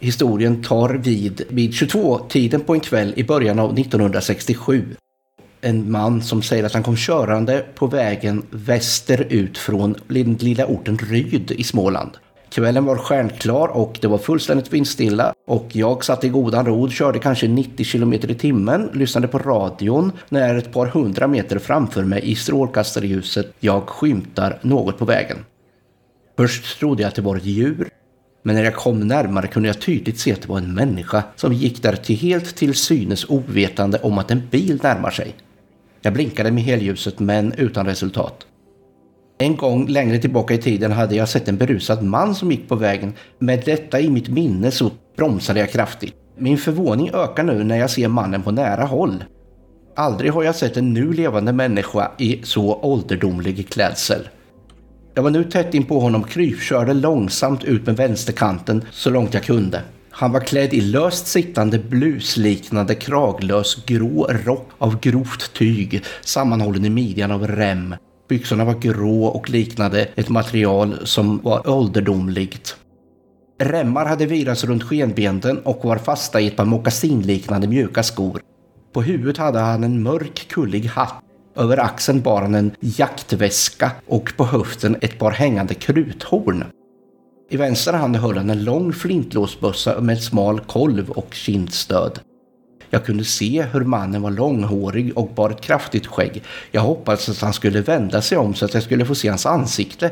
Historien 0.04 0.64
tar 0.64 0.90
vid 0.90 1.42
vid 1.50 1.72
22-tiden 1.72 2.62
på 2.62 2.74
en 2.74 2.80
kväll 2.80 3.14
i 3.16 3.24
början 3.24 3.60
av 3.60 3.80
1967. 3.80 4.86
En 5.62 5.92
man 5.92 6.22
som 6.22 6.42
säger 6.42 6.64
att 6.64 6.74
han 6.74 6.84
kom 6.84 6.96
körande 6.96 7.66
på 7.76 7.88
vägen 7.88 8.46
västerut 8.50 9.58
från 9.58 9.96
den 10.08 10.34
lilla 10.34 10.66
orten 10.66 10.98
Ryd 10.98 11.52
i 11.52 11.64
Småland. 11.64 12.10
Kvällen 12.50 12.86
var 12.86 12.98
stjärnklar 12.98 13.68
och 13.68 13.98
det 14.02 14.08
var 14.08 14.18
fullständigt 14.18 14.74
vindstilla 14.74 15.34
och 15.48 15.70
jag 15.72 16.06
satt 16.06 16.24
i 16.24 16.30
godan 16.30 16.66
rod, 16.66 16.92
körde 16.92 17.20
kanske 17.20 17.48
90 17.48 17.86
km 17.86 18.14
i 18.14 18.36
timmen, 18.36 18.90
lyssnade 18.94 19.28
på 19.28 19.40
radion 19.40 20.12
när 20.30 20.56
ett 20.56 20.74
par 20.74 20.86
hundra 20.86 21.28
meter 21.28 21.60
framför 21.60 22.04
mig 22.04 22.32
i 22.32 22.36
strålkastarljuset 22.36 23.54
jag 23.60 23.90
skymtar 23.90 24.60
något 24.62 24.98
på 24.98 25.06
vägen. 25.06 25.38
Först 26.38 26.80
trodde 26.80 27.02
jag 27.02 27.10
att 27.10 27.16
det 27.16 27.22
var 27.22 27.38
ett 27.38 27.46
djur, 27.46 27.90
men 28.44 28.56
när 28.56 28.64
jag 28.64 28.76
kom 28.76 29.00
närmare 29.00 29.48
kunde 29.48 29.70
jag 29.70 29.82
tydligt 29.82 30.20
se 30.20 30.34
att 30.34 30.42
det 30.42 30.48
var 30.48 30.58
en 30.58 30.74
människa 30.74 31.24
som 31.36 31.54
gick 31.54 31.84
där 31.84 31.96
till 31.96 32.16
helt 32.16 32.56
till 32.56 32.74
synes 32.74 33.30
ovetande 33.30 34.00
om 34.00 34.18
att 34.18 34.32
en 34.32 34.48
bil 34.52 34.80
närmar 34.84 35.12
sig. 35.12 35.36
Jag 36.02 36.14
blinkade 36.14 36.52
med 36.52 36.64
helljuset 36.64 37.20
men 37.20 37.54
utan 37.54 37.86
resultat. 37.86 38.46
En 39.38 39.56
gång 39.56 39.88
längre 39.88 40.20
tillbaka 40.20 40.54
i 40.54 40.58
tiden 40.58 40.92
hade 40.92 41.16
jag 41.16 41.30
sett 41.30 41.48
en 41.48 41.58
berusad 41.58 42.04
man 42.04 42.36
som 42.36 42.52
gick 42.52 42.70
på 42.70 42.76
vägen. 42.76 43.14
Med 43.40 43.62
detta 43.66 44.00
i 44.00 44.10
mitt 44.10 44.30
minne 44.30 44.72
så 44.72 44.92
bromsade 45.18 45.60
jag 45.60 45.72
kraftigt. 45.72 46.16
Min 46.38 46.58
förvåning 46.58 47.10
ökar 47.14 47.44
nu 47.44 47.64
när 47.64 47.78
jag 47.78 47.90
ser 47.90 48.08
mannen 48.08 48.44
på 48.44 48.52
nära 48.52 48.84
håll. 48.84 49.24
Aldrig 49.96 50.32
har 50.32 50.44
jag 50.44 50.56
sett 50.56 50.78
en 50.78 50.94
nu 50.94 51.14
levande 51.14 51.54
människa 51.54 52.12
i 52.18 52.42
så 52.44 52.76
ålderdomlig 52.82 53.70
klädsel. 53.70 54.28
Jag 55.16 55.24
var 55.24 55.30
nu 55.30 55.44
tätt 55.44 55.74
in 55.74 55.86
på 55.86 56.00
honom, 56.00 56.24
krypkörde 56.24 56.94
långsamt 56.94 57.64
ut 57.64 57.86
med 57.86 57.98
vänsterkanten 57.98 58.86
så 58.92 59.10
långt 59.10 59.34
jag 59.34 59.44
kunde. 59.44 59.82
Han 60.10 60.32
var 60.32 60.40
klädd 60.40 60.74
i 60.74 60.82
löst 60.82 61.28
sittande 61.28 61.80
blusliknande 61.80 62.96
kraglös 62.96 63.86
grå 63.86 64.28
rock 64.46 64.70
av 64.78 65.00
grovt 65.00 65.54
tyg 65.54 66.04
sammanhållen 66.22 66.86
i 66.86 66.90
midjan 66.90 67.32
av 67.32 67.48
rem. 67.48 67.96
Byxorna 68.30 68.66
var 68.66 68.74
grå 68.74 69.26
och 69.26 69.50
liknade 69.50 70.02
ett 70.16 70.30
material 70.30 70.98
som 71.04 71.42
var 71.44 71.70
ålderdomligt. 71.70 72.76
Remmar 73.62 74.06
hade 74.06 74.26
virats 74.26 74.64
runt 74.64 74.84
skenbenen 74.84 75.60
och 75.60 75.86
var 75.86 75.98
fasta 75.98 76.42
i 76.42 76.48
ett 76.48 76.56
par 76.56 76.66
mockasinliknande 76.66 77.68
mjuka 77.68 78.04
skor. 78.04 78.42
På 78.94 79.02
huvudet 79.02 79.38
hade 79.38 79.60
han 79.60 79.84
en 79.84 80.04
mörk 80.04 80.48
kullig 80.48 80.86
hatt. 80.86 81.23
Över 81.56 81.78
axeln 81.78 82.22
bar 82.22 82.42
han 82.42 82.56
en 82.56 82.72
jaktväska 82.80 83.92
och 84.08 84.34
på 84.38 84.46
höften 84.46 84.96
ett 85.02 85.20
par 85.20 85.32
hängande 85.32 85.74
kruthorn. 85.74 86.64
I 87.50 87.58
vänster 87.58 87.94
hand 87.94 88.16
höll 88.16 88.38
han 88.38 88.50
en 88.50 88.64
lång 88.64 88.94
flintlåsbössa 88.94 90.02
med 90.02 90.24
smal 90.24 90.60
kolv 90.60 91.10
och 91.10 91.34
kindstöd. 91.34 92.20
Jag 92.90 93.06
kunde 93.06 93.24
se 93.24 93.66
hur 93.74 93.82
mannen 93.82 94.22
var 94.22 94.32
långhårig 94.32 95.18
och 95.18 95.30
bar 95.36 95.50
ett 95.50 95.62
kraftigt 95.62 96.08
skägg. 96.08 96.44
Jag 96.72 96.82
hoppades 96.82 97.30
att 97.30 97.42
han 97.42 97.54
skulle 97.54 97.82
vända 97.82 98.22
sig 98.22 98.38
om 98.38 98.54
så 98.54 98.66
att 98.66 98.74
jag 98.74 98.84
skulle 98.84 99.06
få 99.06 99.16
se 99.16 99.30
hans 99.30 99.46
ansikte. 99.46 100.12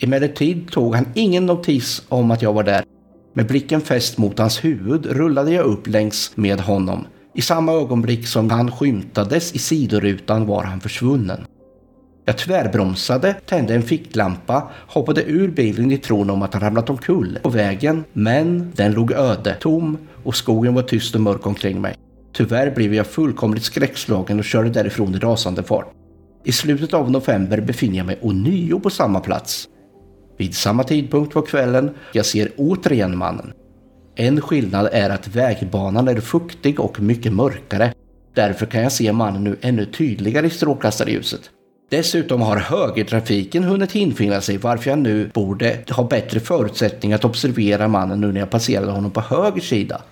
Emellertid 0.00 0.70
tog 0.70 0.94
han 0.94 1.06
ingen 1.14 1.46
notis 1.46 2.02
om 2.08 2.30
att 2.30 2.42
jag 2.42 2.52
var 2.52 2.62
där. 2.62 2.84
Med 3.34 3.46
blicken 3.46 3.80
fäst 3.80 4.18
mot 4.18 4.38
hans 4.38 4.64
huvud 4.64 5.06
rullade 5.06 5.50
jag 5.50 5.64
upp 5.64 5.86
längs 5.86 6.32
med 6.34 6.60
honom. 6.60 7.06
I 7.34 7.42
samma 7.42 7.72
ögonblick 7.72 8.26
som 8.26 8.50
han 8.50 8.70
skymtades 8.70 9.52
i 9.52 9.58
sidorutan 9.58 10.46
var 10.46 10.64
han 10.64 10.80
försvunnen. 10.80 11.44
Jag 12.24 12.38
tvärbromsade, 12.38 13.34
tände 13.46 13.74
en 13.74 13.82
ficklampa, 13.82 14.70
hoppade 14.88 15.22
ur 15.24 15.48
bilen 15.48 15.92
i 15.92 15.98
tron 15.98 16.30
om 16.30 16.42
att 16.42 16.54
han 16.54 16.62
ramlat 16.62 16.90
omkull 16.90 17.38
på 17.42 17.48
vägen, 17.48 18.04
men 18.12 18.72
den 18.74 18.92
låg 18.92 19.12
öde, 19.12 19.56
tom 19.60 19.98
och 20.24 20.36
skogen 20.36 20.74
var 20.74 20.82
tyst 20.82 21.14
och 21.14 21.20
mörk 21.20 21.46
omkring 21.46 21.80
mig. 21.80 21.94
Tyvärr 22.32 22.74
blev 22.74 22.94
jag 22.94 23.06
fullkomligt 23.06 23.64
skräckslagen 23.64 24.38
och 24.38 24.44
körde 24.44 24.70
därifrån 24.70 25.14
i 25.14 25.18
rasande 25.18 25.62
fart. 25.62 25.92
I 26.44 26.52
slutet 26.52 26.94
av 26.94 27.10
november 27.10 27.60
befinner 27.60 27.96
jag 27.96 28.06
mig 28.06 28.18
ånyo 28.22 28.80
på 28.80 28.90
samma 28.90 29.20
plats. 29.20 29.68
Vid 30.38 30.54
samma 30.54 30.84
tidpunkt 30.84 31.34
på 31.34 31.42
kvällen, 31.42 31.90
jag 32.12 32.26
ser 32.26 32.48
återigen 32.56 33.18
mannen. 33.18 33.52
En 34.22 34.40
skillnad 34.40 34.88
är 34.92 35.10
att 35.10 35.28
vägbanan 35.28 36.08
är 36.08 36.20
fuktig 36.20 36.80
och 36.80 37.00
mycket 37.00 37.32
mörkare. 37.32 37.94
Därför 38.34 38.66
kan 38.66 38.82
jag 38.82 38.92
se 38.92 39.12
mannen 39.12 39.44
nu 39.44 39.56
ännu 39.60 39.86
tydligare 39.86 40.46
i 40.46 40.50
strålkastarljuset. 40.50 41.40
Dessutom 41.90 42.40
har 42.40 42.56
högertrafiken 42.56 43.64
hunnit 43.64 43.94
infinna 43.94 44.40
sig 44.40 44.58
varför 44.58 44.90
jag 44.90 44.98
nu 44.98 45.30
borde 45.34 45.78
ha 45.90 46.04
bättre 46.04 46.40
förutsättningar 46.40 47.16
att 47.16 47.24
observera 47.24 47.88
mannen 47.88 48.20
nu 48.20 48.32
när 48.32 48.40
jag 48.40 48.50
passerade 48.50 48.92
honom 48.92 49.10
på 49.10 49.20
höger 49.20 49.60
sida. 49.60 50.02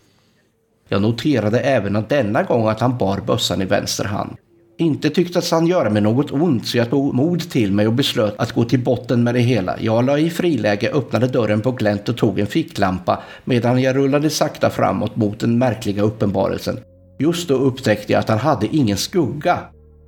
Jag 0.89 1.03
noterade 1.03 1.61
även 1.61 1.97
att 1.97 2.09
denna 2.09 2.43
gång 2.43 2.69
att 2.69 2.81
han 2.81 2.99
bar 2.99 3.21
bössan 3.27 3.63
i 3.63 3.65
vänster 3.65 4.05
hand. 4.05 4.37
Inte 4.81 5.11
tycktes 5.11 5.51
han 5.51 5.67
göra 5.67 5.91
mig 5.91 6.03
något 6.03 6.31
ont 6.31 6.67
så 6.67 6.79
jag 6.79 6.91
tog 6.91 7.15
mod 7.15 7.51
till 7.51 7.73
mig 7.73 7.87
och 7.87 7.93
beslöt 7.93 8.35
att 8.39 8.53
gå 8.53 8.65
till 8.65 8.81
botten 8.85 9.25
med 9.25 9.35
det 9.35 9.41
hela. 9.41 9.81
Jag 9.81 10.05
la 10.05 10.19
i 10.19 10.31
friläge, 10.31 10.91
öppnade 10.91 11.27
dörren 11.27 11.61
på 11.61 11.73
glänt 11.73 12.09
och 12.09 12.17
tog 12.17 12.39
en 12.39 12.47
ficklampa 12.47 13.23
medan 13.45 13.83
jag 13.83 13.97
rullade 13.97 14.31
sakta 14.31 14.71
framåt 14.71 15.17
mot 15.17 15.41
den 15.41 15.59
märkliga 15.59 16.03
uppenbarelsen. 16.03 16.79
Just 17.19 17.49
då 17.49 17.55
upptäckte 17.55 18.13
jag 18.13 18.21
att 18.21 18.29
han 18.29 18.39
hade 18.39 18.77
ingen 18.77 18.97
skugga. 18.97 19.59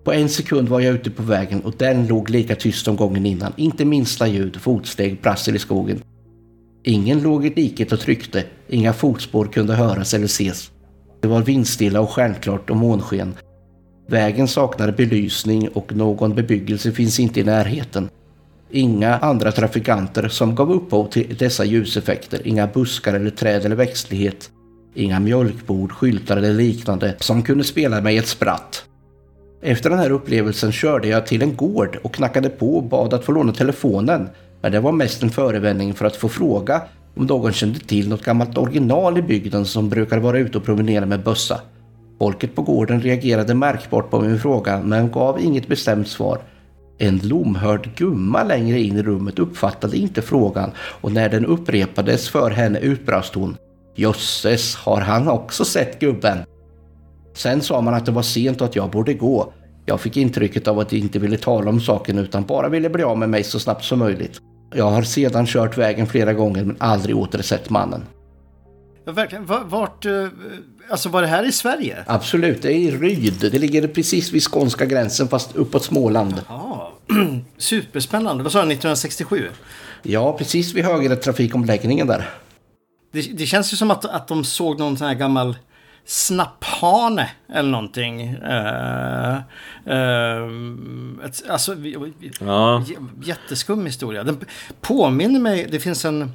På 0.05 0.13
en 0.13 0.29
sekund 0.29 0.69
var 0.69 0.81
jag 0.81 0.95
ute 0.95 1.11
på 1.11 1.23
vägen 1.23 1.61
och 1.61 1.75
den 1.79 2.07
låg 2.07 2.31
lika 2.31 2.55
tyst 2.55 2.85
som 2.85 2.97
gången 2.97 3.27
innan. 3.27 3.53
Inte 3.57 3.85
minsta 3.85 4.27
ljud, 4.27 4.57
fotsteg, 4.57 5.23
prassel 5.23 5.57
i 5.57 5.59
skogen. 5.59 6.03
Ingen 6.85 7.23
låg 7.23 7.47
i 7.47 7.51
diket 7.51 7.93
och 7.93 8.01
tryckte. 8.01 8.45
Inga 8.69 8.93
fotspår 8.93 9.45
kunde 9.45 9.75
höras 9.75 10.15
eller 10.15 10.25
ses. 10.25 10.71
Det 11.23 11.29
var 11.29 11.43
vindstilla 11.43 12.01
och 12.01 12.11
stjärnklart 12.11 12.71
och 12.71 12.77
månsken. 12.77 13.35
Vägen 14.13 14.49
saknar 14.49 14.91
belysning 14.91 15.69
och 15.69 15.97
någon 15.97 16.35
bebyggelse 16.35 16.93
finns 16.93 17.21
inte 17.21 17.41
i 17.41 17.45
närheten. 17.45 18.09
Inga 18.71 19.19
andra 19.19 19.53
trafikanter 19.53 20.29
som 20.29 20.55
gav 20.55 20.73
upphov 20.73 21.11
till 21.11 21.37
dessa 21.39 21.65
ljuseffekter. 21.65 22.47
Inga 22.47 22.67
buskar 22.67 23.15
eller 23.15 23.31
träd 23.31 23.65
eller 23.65 23.77
växtlighet. 23.77 24.51
Inga 24.95 25.21
mjölkbord, 25.21 25.93
skyltar 25.93 26.37
eller 26.37 26.53
liknande 26.53 27.15
som 27.19 27.43
kunde 27.43 27.65
spela 27.65 28.01
mig 28.01 28.19
ett 28.19 28.27
spratt. 28.27 28.85
Efter 29.63 29.91
den 29.91 29.99
här 29.99 30.11
upplevelsen 30.11 30.73
körde 30.73 31.09
jag 31.09 31.27
till 31.27 31.43
en 31.43 31.57
gård 31.57 31.99
och 32.03 32.15
knackade 32.15 32.49
på 32.49 32.77
och 32.77 32.85
bad 32.85 33.15
att 33.15 33.25
få 33.25 33.33
låna 33.33 33.53
telefonen. 33.53 34.29
Men 34.61 34.73
det 34.73 34.81
var 34.81 34.93
mest 34.93 35.23
en 35.23 35.31
förevändning 35.31 35.95
för 35.95 36.05
att 36.05 36.17
få 36.17 36.29
fråga 36.29 36.83
om 37.15 37.27
någon 37.27 37.53
kände 37.53 37.79
till 37.79 38.09
något 38.09 38.25
gammalt 38.25 38.59
original 38.59 39.19
i 39.19 39.23
bygden 39.23 39.65
som 39.65 39.89
brukade 39.89 40.21
vara 40.21 40.39
ute 40.39 40.59
och 40.59 40.65
promenera 40.65 41.07
med 41.07 41.23
bössa. 41.23 41.61
Folket 42.23 42.55
på 42.55 42.63
gården 42.63 43.01
reagerade 43.01 43.55
märkbart 43.55 44.11
på 44.11 44.21
min 44.21 44.39
fråga 44.39 44.81
men 44.85 45.11
gav 45.11 45.41
inget 45.41 45.69
bestämt 45.69 46.09
svar. 46.09 46.39
En 46.99 47.19
lomhörd 47.19 47.97
gumma 47.97 48.45
längre 48.45 48.81
in 48.81 48.97
i 48.97 49.03
rummet 49.03 49.39
uppfattade 49.39 49.97
inte 49.97 50.23
frågan 50.23 50.71
och 50.77 51.13
när 51.13 51.29
den 51.29 51.47
upprepades 51.47 52.29
för 52.29 52.51
henne 52.51 52.79
utbrast 52.79 53.35
hon 53.35 53.57
Jösses, 53.97 54.75
har 54.75 55.01
han 55.01 55.29
också 55.29 55.65
sett 55.65 56.01
gubben? 56.01 56.39
Sen 57.35 57.61
sa 57.61 57.81
man 57.81 57.95
att 57.95 58.07
det 58.07 58.13
var 58.13 58.23
sent 58.23 58.61
och 58.61 58.67
att 58.67 58.77
jag 58.77 58.91
borde 58.91 59.15
gå. 59.15 59.53
Jag 59.87 60.01
fick 60.01 60.17
intrycket 60.17 60.69
av 60.69 60.79
att 60.79 60.89
de 60.89 60.97
inte 60.97 61.19
ville 61.19 61.37
tala 61.37 61.71
om 61.71 61.81
saken 61.81 62.19
utan 62.19 62.43
bara 62.43 62.69
ville 62.69 62.91
bli 62.91 63.03
av 63.03 63.19
med 63.19 63.31
mig 63.31 63.45
så 63.45 63.61
snabbt 63.61 63.85
som 63.85 63.99
möjligt. 63.99 64.41
Jag 64.75 64.91
har 64.91 65.03
sedan 65.03 65.47
kört 65.47 65.79
vägen 65.79 66.07
flera 66.07 66.33
gånger 66.33 66.65
men 66.65 66.77
aldrig 66.79 67.17
återsett 67.17 67.71
mannen. 67.71 68.03
Ja, 69.05 69.13
verkligen. 69.13 69.47
Vart... 69.47 70.07
Eh, 70.07 70.27
Alltså 70.91 71.09
var 71.09 71.23
det 71.23 71.29
här 71.29 71.45
i 71.45 71.53
Sverige? 71.53 72.05
Absolut, 72.07 72.63
det 72.63 72.69
är 72.73 72.77
i 72.77 72.91
Ryd. 72.91 73.49
Det 73.53 73.59
ligger 73.59 73.89
precis 73.89 74.33
vid 74.33 74.43
skånska 74.43 74.87
gränsen 74.87 75.29
fast 75.29 75.57
uppåt 75.57 75.85
Småland. 75.85 76.43
Ja, 76.49 76.93
superspännande. 77.59 78.43
Vad 78.43 78.53
sa 78.53 78.59
du, 78.59 78.65
1967? 78.65 79.49
Ja, 80.03 80.39
precis 80.39 80.75
vid 80.75 80.85
högertrafikomläggningen 80.85 82.07
där. 82.07 82.29
Det, 83.13 83.23
det, 83.23 83.47
känns 83.47 83.73
ju 83.73 83.77
som 83.77 83.91
att, 83.91 84.05
att 84.05 84.29
de 84.29 84.45
såg 84.45 84.79
någon 84.79 84.97
sån 84.97 85.07
här 85.07 85.15
gammal 85.15 85.57
snapphane 86.05 87.31
eller 87.53 87.71
någonting. 87.71 88.37
Uh, 88.37 89.37
uh, 89.95 91.25
ett, 91.25 91.51
alltså, 91.51 91.77
ja. 92.41 92.85
jätteskum 93.23 93.87
historia. 93.87 94.25
Den 94.25 94.45
påminner 94.81 95.41
mig, 95.41 95.69
det 95.71 95.81
finns 95.81 96.05
en 96.05 96.33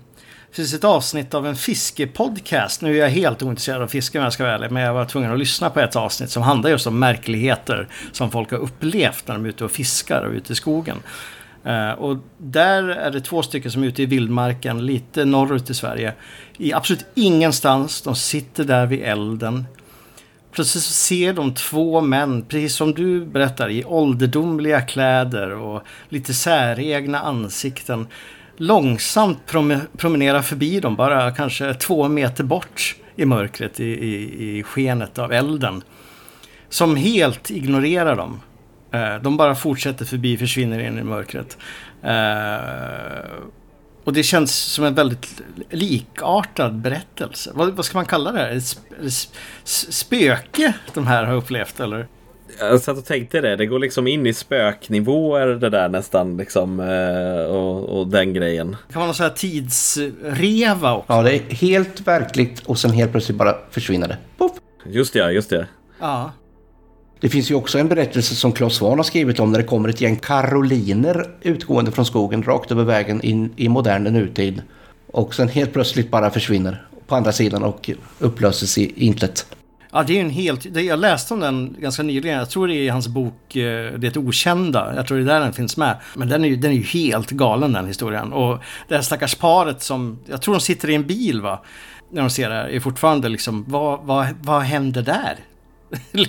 det 0.49 0.55
finns 0.55 0.73
ett 0.73 0.83
avsnitt 0.83 1.33
av 1.33 1.47
en 1.47 1.55
fiskepodcast. 1.55 2.81
Nu 2.81 2.95
är 2.97 3.01
jag 3.01 3.09
helt 3.09 3.43
ointresserad 3.43 3.81
av 3.81 3.87
fiske 3.87 4.17
om 4.17 4.23
jag 4.23 4.33
ska 4.33 4.43
vara 4.43 4.55
ärlig. 4.55 4.71
Men 4.71 4.83
jag 4.83 4.93
var 4.93 5.05
tvungen 5.05 5.31
att 5.31 5.39
lyssna 5.39 5.69
på 5.69 5.79
ett 5.79 5.95
avsnitt 5.95 6.29
som 6.29 6.43
handlar 6.43 6.69
just 6.69 6.87
om 6.87 6.99
märkligheter 6.99 7.87
som 8.11 8.31
folk 8.31 8.51
har 8.51 8.57
upplevt 8.57 9.27
när 9.27 9.35
de 9.35 9.45
är 9.45 9.49
ute 9.49 9.65
och 9.65 9.71
fiskar 9.71 10.21
och 10.21 10.33
ute 10.33 10.53
i 10.53 10.55
skogen. 10.55 10.97
Eh, 11.63 11.91
och 11.91 12.17
där 12.37 12.83
är 12.83 13.11
det 13.11 13.21
två 13.21 13.41
stycken 13.41 13.71
som 13.71 13.83
är 13.83 13.87
ute 13.87 14.03
i 14.03 14.05
vildmarken 14.05 14.85
lite 14.85 15.25
norrut 15.25 15.69
i 15.69 15.73
Sverige. 15.73 16.13
I 16.57 16.73
absolut 16.73 17.05
ingenstans. 17.15 18.01
De 18.01 18.15
sitter 18.15 18.63
där 18.63 18.85
vid 18.85 19.01
elden. 19.01 19.65
Plötsligt 20.51 20.83
så 20.83 20.93
ser 20.93 21.33
de 21.33 21.53
två 21.53 22.01
män, 22.01 22.41
precis 22.41 22.75
som 22.75 22.93
du 22.93 23.25
berättar, 23.25 23.69
i 23.69 23.85
ålderdomliga 23.85 24.81
kläder 24.81 25.51
och 25.51 25.83
lite 26.09 26.33
säregna 26.33 27.19
ansikten. 27.19 28.07
Långsamt 28.57 29.45
prom 29.45 29.79
promenera 29.97 30.43
förbi 30.43 30.79
dem, 30.79 30.95
bara 30.95 31.31
kanske 31.31 31.73
två 31.73 32.07
meter 32.07 32.43
bort 32.43 32.95
i 33.15 33.25
mörkret 33.25 33.79
i, 33.79 33.85
i, 33.85 34.57
i 34.57 34.63
skenet 34.63 35.19
av 35.19 35.31
elden. 35.31 35.83
Som 36.69 36.95
helt 36.95 37.49
ignorerar 37.49 38.15
dem. 38.15 38.41
Eh, 38.91 39.15
de 39.15 39.37
bara 39.37 39.55
fortsätter 39.55 40.05
förbi, 40.05 40.37
försvinner 40.37 40.79
in 40.79 40.99
i 40.99 41.03
mörkret. 41.03 41.57
Eh, 42.03 43.31
och 44.03 44.13
det 44.13 44.23
känns 44.23 44.55
som 44.55 44.85
en 44.85 44.95
väldigt 44.95 45.41
likartad 45.69 46.75
berättelse. 46.75 47.51
Vad, 47.53 47.73
vad 47.73 47.85
ska 47.85 47.97
man 47.97 48.05
kalla 48.05 48.31
det 48.31 48.39
här? 48.39 48.51
Ett 48.51 49.29
spöke 49.65 50.73
de 50.93 51.07
här 51.07 51.23
har 51.23 51.33
upplevt 51.33 51.79
eller? 51.79 52.07
Jag 52.59 52.81
satt 52.81 52.97
och 52.97 53.05
tänkte 53.05 53.41
det. 53.41 53.55
Det 53.55 53.65
går 53.65 53.79
liksom 53.79 54.07
in 54.07 54.25
i 54.25 54.33
spöknivåer 54.33 55.47
det 55.47 55.69
där 55.69 55.89
nästan. 55.89 56.37
Liksom, 56.37 56.79
eh, 56.79 57.55
och, 57.55 57.99
och 57.99 58.07
den 58.07 58.33
grejen. 58.33 58.75
Det 58.87 58.93
kan 58.93 59.13
sån 59.13 59.23
här 59.23 59.33
tidsreva 59.33 60.95
också. 60.95 61.13
Ja, 61.13 61.23
det 61.23 61.35
är 61.35 61.55
helt 61.55 62.07
verkligt 62.07 62.59
och 62.59 62.79
sen 62.79 62.91
helt 62.91 63.11
plötsligt 63.11 63.37
bara 63.37 63.55
försvinner 63.71 64.07
det. 64.07 64.17
Puff. 64.37 64.51
Just 64.85 65.13
det, 65.13 65.31
just 65.31 65.49
det. 65.49 65.67
Ja. 65.99 66.31
Det 67.19 67.29
finns 67.29 67.51
ju 67.51 67.55
också 67.55 67.79
en 67.79 67.87
berättelse 67.87 68.35
som 68.35 68.51
Claes 68.51 68.73
Svahn 68.73 68.97
har 68.99 69.03
skrivit 69.03 69.39
om 69.39 69.51
när 69.51 69.59
det 69.59 69.65
kommer 69.65 69.89
ett 69.89 70.01
gäng 70.01 70.15
karoliner 70.15 71.29
utgående 71.41 71.91
från 71.91 72.05
skogen 72.05 72.43
rakt 72.43 72.71
över 72.71 72.83
vägen 72.83 73.21
in 73.21 73.53
i 73.55 73.69
modern 73.69 74.03
nutid. 74.03 74.61
Och 75.11 75.35
sen 75.35 75.47
helt 75.47 75.73
plötsligt 75.73 76.11
bara 76.11 76.29
försvinner 76.29 76.87
på 77.07 77.15
andra 77.15 77.31
sidan 77.31 77.63
och 77.63 77.89
upplöses 78.19 78.77
i 78.77 79.05
intet. 79.05 79.45
Ja, 79.91 80.03
det 80.03 80.17
är 80.17 80.21
en 80.21 80.29
helt... 80.29 80.65
Jag 80.65 80.99
läste 80.99 81.33
om 81.33 81.39
den 81.39 81.75
ganska 81.79 82.03
nyligen. 82.03 82.37
Jag 82.37 82.49
tror 82.49 82.67
det 82.67 82.73
är 82.73 82.81
i 82.81 82.89
hans 82.89 83.07
bok 83.07 83.55
eh, 83.55 83.93
Det 83.93 84.17
Okända. 84.17 84.95
Jag 84.95 85.07
tror 85.07 85.17
det 85.17 85.23
är 85.23 85.25
där 85.25 85.39
den 85.39 85.53
finns 85.53 85.77
med. 85.77 85.97
Men 86.15 86.29
den 86.29 86.43
är 86.43 86.47
ju, 86.47 86.55
den 86.55 86.71
är 86.71 86.75
ju 86.75 86.83
helt 86.83 87.29
galen 87.29 87.73
den 87.73 87.87
historien. 87.87 88.33
Och 88.33 88.59
det 88.87 88.95
här 88.95 89.01
stackars 89.01 89.35
paret 89.35 89.83
som... 89.83 90.19
Jag 90.25 90.41
tror 90.41 90.53
de 90.53 90.61
sitter 90.61 90.89
i 90.89 90.95
en 90.95 91.07
bil 91.07 91.41
va. 91.41 91.63
När 92.11 92.21
de 92.21 92.29
ser 92.29 92.49
det 92.49 92.55
här. 92.55 92.69
Är 92.69 92.79
fortfarande 92.79 93.29
liksom... 93.29 93.65
Vad, 93.67 93.99
vad, 94.03 94.27
vad 94.41 94.61
händer 94.61 95.01
där? 95.01 95.35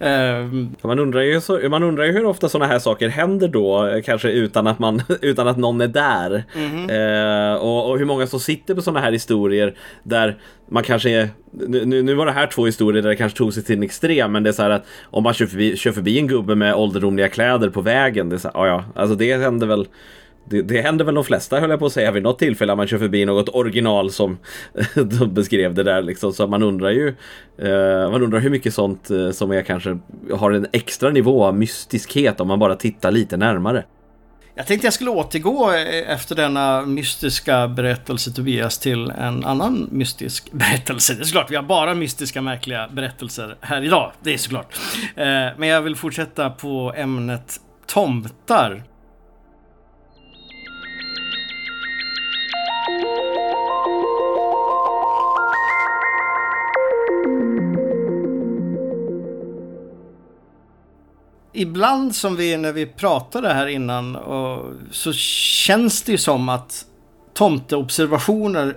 Um, 0.00 0.76
man, 0.82 0.98
undrar 0.98 1.20
ju 1.20 1.40
så, 1.40 1.68
man 1.68 1.82
undrar 1.82 2.04
ju 2.04 2.12
hur 2.12 2.24
ofta 2.24 2.48
sådana 2.48 2.72
här 2.72 2.78
saker 2.78 3.08
händer 3.08 3.48
då, 3.48 4.00
kanske 4.04 4.30
utan 4.30 4.66
att, 4.66 4.78
man, 4.78 5.02
utan 5.20 5.48
att 5.48 5.56
någon 5.56 5.80
är 5.80 5.88
där. 5.88 6.44
Mm 6.54 6.70
-hmm. 6.70 7.52
uh, 7.52 7.62
och, 7.62 7.90
och, 7.90 7.98
hur 7.98 8.04
många 8.04 8.26
som 8.26 8.40
sitter 8.40 8.74
på 8.74 8.82
sådana 8.82 9.00
här 9.00 9.12
historier 9.12 9.74
där 10.02 10.36
man 10.68 10.82
kanske 10.82 11.10
är, 11.10 11.28
nu, 11.50 12.02
nu 12.02 12.14
var 12.14 12.26
det 12.26 12.32
här 12.32 12.46
två 12.46 12.66
historier 12.66 13.02
där 13.02 13.10
det 13.10 13.16
kanske 13.16 13.38
tog 13.38 13.54
sig 13.54 13.62
till 13.62 13.76
en 13.76 13.82
extrem, 13.82 14.32
men 14.32 14.42
det 14.42 14.50
är 14.50 14.52
så 14.52 14.62
här 14.62 14.70
att 14.70 14.86
om 15.04 15.22
man 15.22 15.34
kör 15.34 15.46
förbi, 15.46 15.76
kör 15.76 15.92
förbi 15.92 16.18
en 16.18 16.26
gubbe 16.26 16.54
med 16.54 16.74
ålderdomliga 16.74 17.28
kläder 17.28 17.70
på 17.70 17.80
vägen, 17.80 18.28
det 18.28 18.36
är 18.36 18.38
så 18.38 18.50
här, 18.54 18.66
ja, 18.66 18.84
alltså 18.94 19.16
det 19.16 19.36
händer 19.36 19.66
väl 19.66 19.86
det, 20.44 20.62
det 20.62 20.80
händer 20.80 21.04
väl 21.04 21.14
de 21.14 21.24
flesta 21.24 21.60
höll 21.60 21.70
jag 21.70 21.78
på 21.78 21.86
att 21.86 21.92
säga 21.92 22.10
vid 22.10 22.22
något 22.22 22.38
tillfälle 22.38 22.72
att 22.72 22.78
man 22.78 22.86
kör 22.86 22.98
förbi 22.98 23.24
något 23.24 23.48
original 23.48 24.10
som 24.10 24.38
de 24.94 25.34
beskrev 25.34 25.74
det 25.74 25.82
där 25.82 26.02
liksom. 26.02 26.32
Så 26.32 26.46
man 26.46 26.62
undrar 26.62 26.90
ju 26.90 27.08
eh, 27.58 28.10
man 28.10 28.22
undrar 28.22 28.38
hur 28.40 28.50
mycket 28.50 28.74
sånt 28.74 29.10
eh, 29.10 29.30
som 29.30 29.50
är 29.50 29.62
kanske 29.62 29.98
har 30.32 30.50
en 30.50 30.66
extra 30.72 31.10
nivå 31.10 31.44
av 31.44 31.54
mystiskhet 31.54 32.40
om 32.40 32.48
man 32.48 32.58
bara 32.58 32.76
tittar 32.76 33.12
lite 33.12 33.36
närmare. 33.36 33.84
Jag 34.56 34.66
tänkte 34.66 34.86
jag 34.86 34.94
skulle 34.94 35.10
återgå 35.10 35.72
eh, 35.72 36.10
efter 36.10 36.34
denna 36.34 36.82
mystiska 36.82 37.68
berättelse 37.68 38.30
Tobias 38.30 38.78
till 38.78 39.10
en 39.10 39.44
annan 39.44 39.88
mystisk 39.92 40.52
berättelse. 40.52 41.14
Det 41.14 41.20
är 41.20 41.24
såklart, 41.24 41.50
vi 41.50 41.56
har 41.56 41.62
bara 41.62 41.94
mystiska 41.94 42.42
märkliga 42.42 42.88
berättelser 42.88 43.56
här 43.60 43.82
idag. 43.82 44.12
Det 44.22 44.34
är 44.34 44.38
såklart. 44.38 44.74
Eh, 45.16 45.24
men 45.56 45.68
jag 45.68 45.82
vill 45.82 45.96
fortsätta 45.96 46.50
på 46.50 46.92
ämnet 46.96 47.60
tomtar. 47.86 48.82
Ibland 61.54 62.14
som 62.14 62.36
vi, 62.36 62.56
när 62.56 62.72
vi 62.72 62.86
pratade 62.86 63.54
här 63.54 63.66
innan, 63.66 64.16
och, 64.16 64.72
så 64.90 65.12
känns 65.12 66.02
det 66.02 66.12
ju 66.12 66.18
som 66.18 66.48
att 66.48 66.86
tomteobservationer 67.34 68.76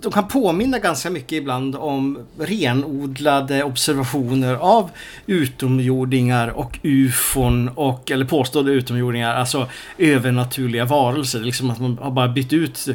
de 0.00 0.12
kan 0.12 0.28
påminna 0.28 0.78
ganska 0.78 1.10
mycket 1.10 1.32
ibland 1.32 1.76
om 1.76 2.18
renodlade 2.38 3.64
observationer 3.64 4.54
av 4.54 4.90
utomjordingar 5.26 6.48
och 6.48 6.78
ufon 6.82 7.68
och, 7.68 8.10
eller 8.10 8.24
påstådda 8.24 8.70
utomjordingar, 8.70 9.34
alltså 9.34 9.68
övernaturliga 9.98 10.84
varelser. 10.84 11.40
Liksom 11.40 11.70
att 11.70 11.80
man 11.80 11.98
har 11.98 12.10
bara 12.10 12.28
bytt 12.28 12.52
ut 12.52 12.88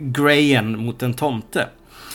grejen 0.00 0.78
mot 0.78 1.02
en 1.02 1.14
tomte. 1.14 1.68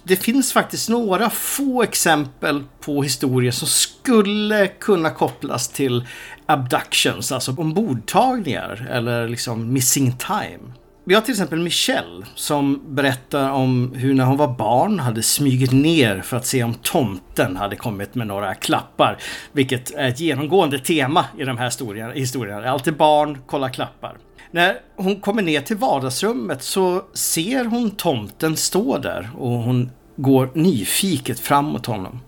Det 0.08 0.16
finns 0.16 0.54
faktiskt 0.54 0.90
några 0.90 1.30
få 1.30 1.84
exempel 1.84 2.64
på 2.80 3.04
historier 3.04 3.52
som 3.52 3.68
skulle 3.68 4.68
kunna 4.68 5.10
kopplas 5.10 5.68
till 5.68 6.08
abductions, 6.46 7.32
alltså 7.32 7.56
ombordtagningar 7.58 8.88
eller 8.92 9.28
liksom 9.28 9.74
missing 9.74 10.18
time. 10.18 10.74
Vi 11.06 11.14
har 11.14 11.22
till 11.22 11.32
exempel 11.32 11.60
Michelle 11.60 12.26
som 12.36 12.96
berättar 12.96 13.52
om 13.52 13.94
hur 13.96 14.14
när 14.14 14.26
hon 14.26 14.38
var 14.38 14.48
barn 14.48 15.00
hade 15.00 15.24
smugit 15.24 15.72
ner 15.72 16.22
för 16.22 16.38
att 16.38 16.46
se 16.46 16.64
om 16.64 16.74
tomten 16.74 17.58
hade 17.58 17.76
kommit 17.76 18.16
med 18.16 18.28
några 18.28 18.56
klappar. 18.56 19.18
Vilket 19.52 19.96
är 19.96 20.08
ett 20.08 20.20
genomgående 20.20 20.80
tema 20.80 21.26
i 21.38 21.44
de 21.44 21.58
här 21.58 22.14
historierna. 22.14 22.70
Alltid 22.70 22.98
barn, 22.98 23.38
kolla 23.46 23.70
klappar. 23.70 24.18
När 24.52 24.78
hon 24.96 25.16
kommer 25.16 25.42
ner 25.42 25.62
till 25.62 25.78
vardagsrummet 25.78 26.64
så 26.64 27.04
ser 27.14 27.66
hon 27.66 27.92
tomten 27.92 28.58
stå 28.58 28.98
där 28.98 29.30
och 29.38 29.50
hon 29.52 29.90
går 30.18 30.52
nyfiket 30.54 31.40
fram 31.40 31.66
mot 31.66 31.86
honom. 31.86 32.20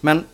Men 0.00 0.24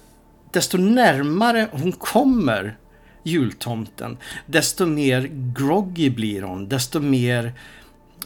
desto 0.52 0.78
närmare 0.78 1.68
hon 1.72 1.92
kommer 1.92 2.76
jultomten, 3.22 4.18
desto 4.46 4.86
mer 4.86 5.28
groggy 5.32 6.10
blir 6.10 6.42
hon. 6.42 6.68
Desto 6.68 7.00
mer... 7.00 7.52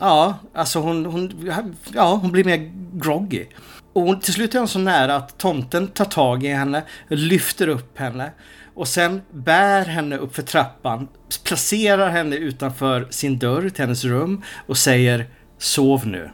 Ja, 0.00 0.38
alltså 0.54 0.78
hon, 0.78 1.06
hon, 1.06 1.52
ja, 1.94 2.14
hon 2.22 2.32
blir 2.32 2.44
mer 2.44 2.70
groggy. 2.92 3.46
Och 3.92 4.02
hon, 4.02 4.20
till 4.20 4.34
slut 4.34 4.54
är 4.54 4.58
hon 4.58 4.68
så 4.68 4.78
nära 4.78 5.16
att 5.16 5.38
tomten 5.38 5.88
tar 5.88 6.04
tag 6.04 6.44
i 6.44 6.48
henne, 6.48 6.82
lyfter 7.08 7.68
upp 7.68 7.98
henne 7.98 8.32
och 8.74 8.88
sen 8.88 9.22
bär 9.30 9.84
henne 9.84 10.16
upp 10.16 10.34
för 10.34 10.42
trappan, 10.42 11.08
placerar 11.44 12.10
henne 12.10 12.36
utanför 12.36 13.06
sin 13.10 13.38
dörr 13.38 13.68
till 13.68 13.84
hennes 13.84 14.04
rum 14.04 14.42
och 14.66 14.76
säger 14.76 15.26
Sov 15.58 16.06
nu. 16.06 16.30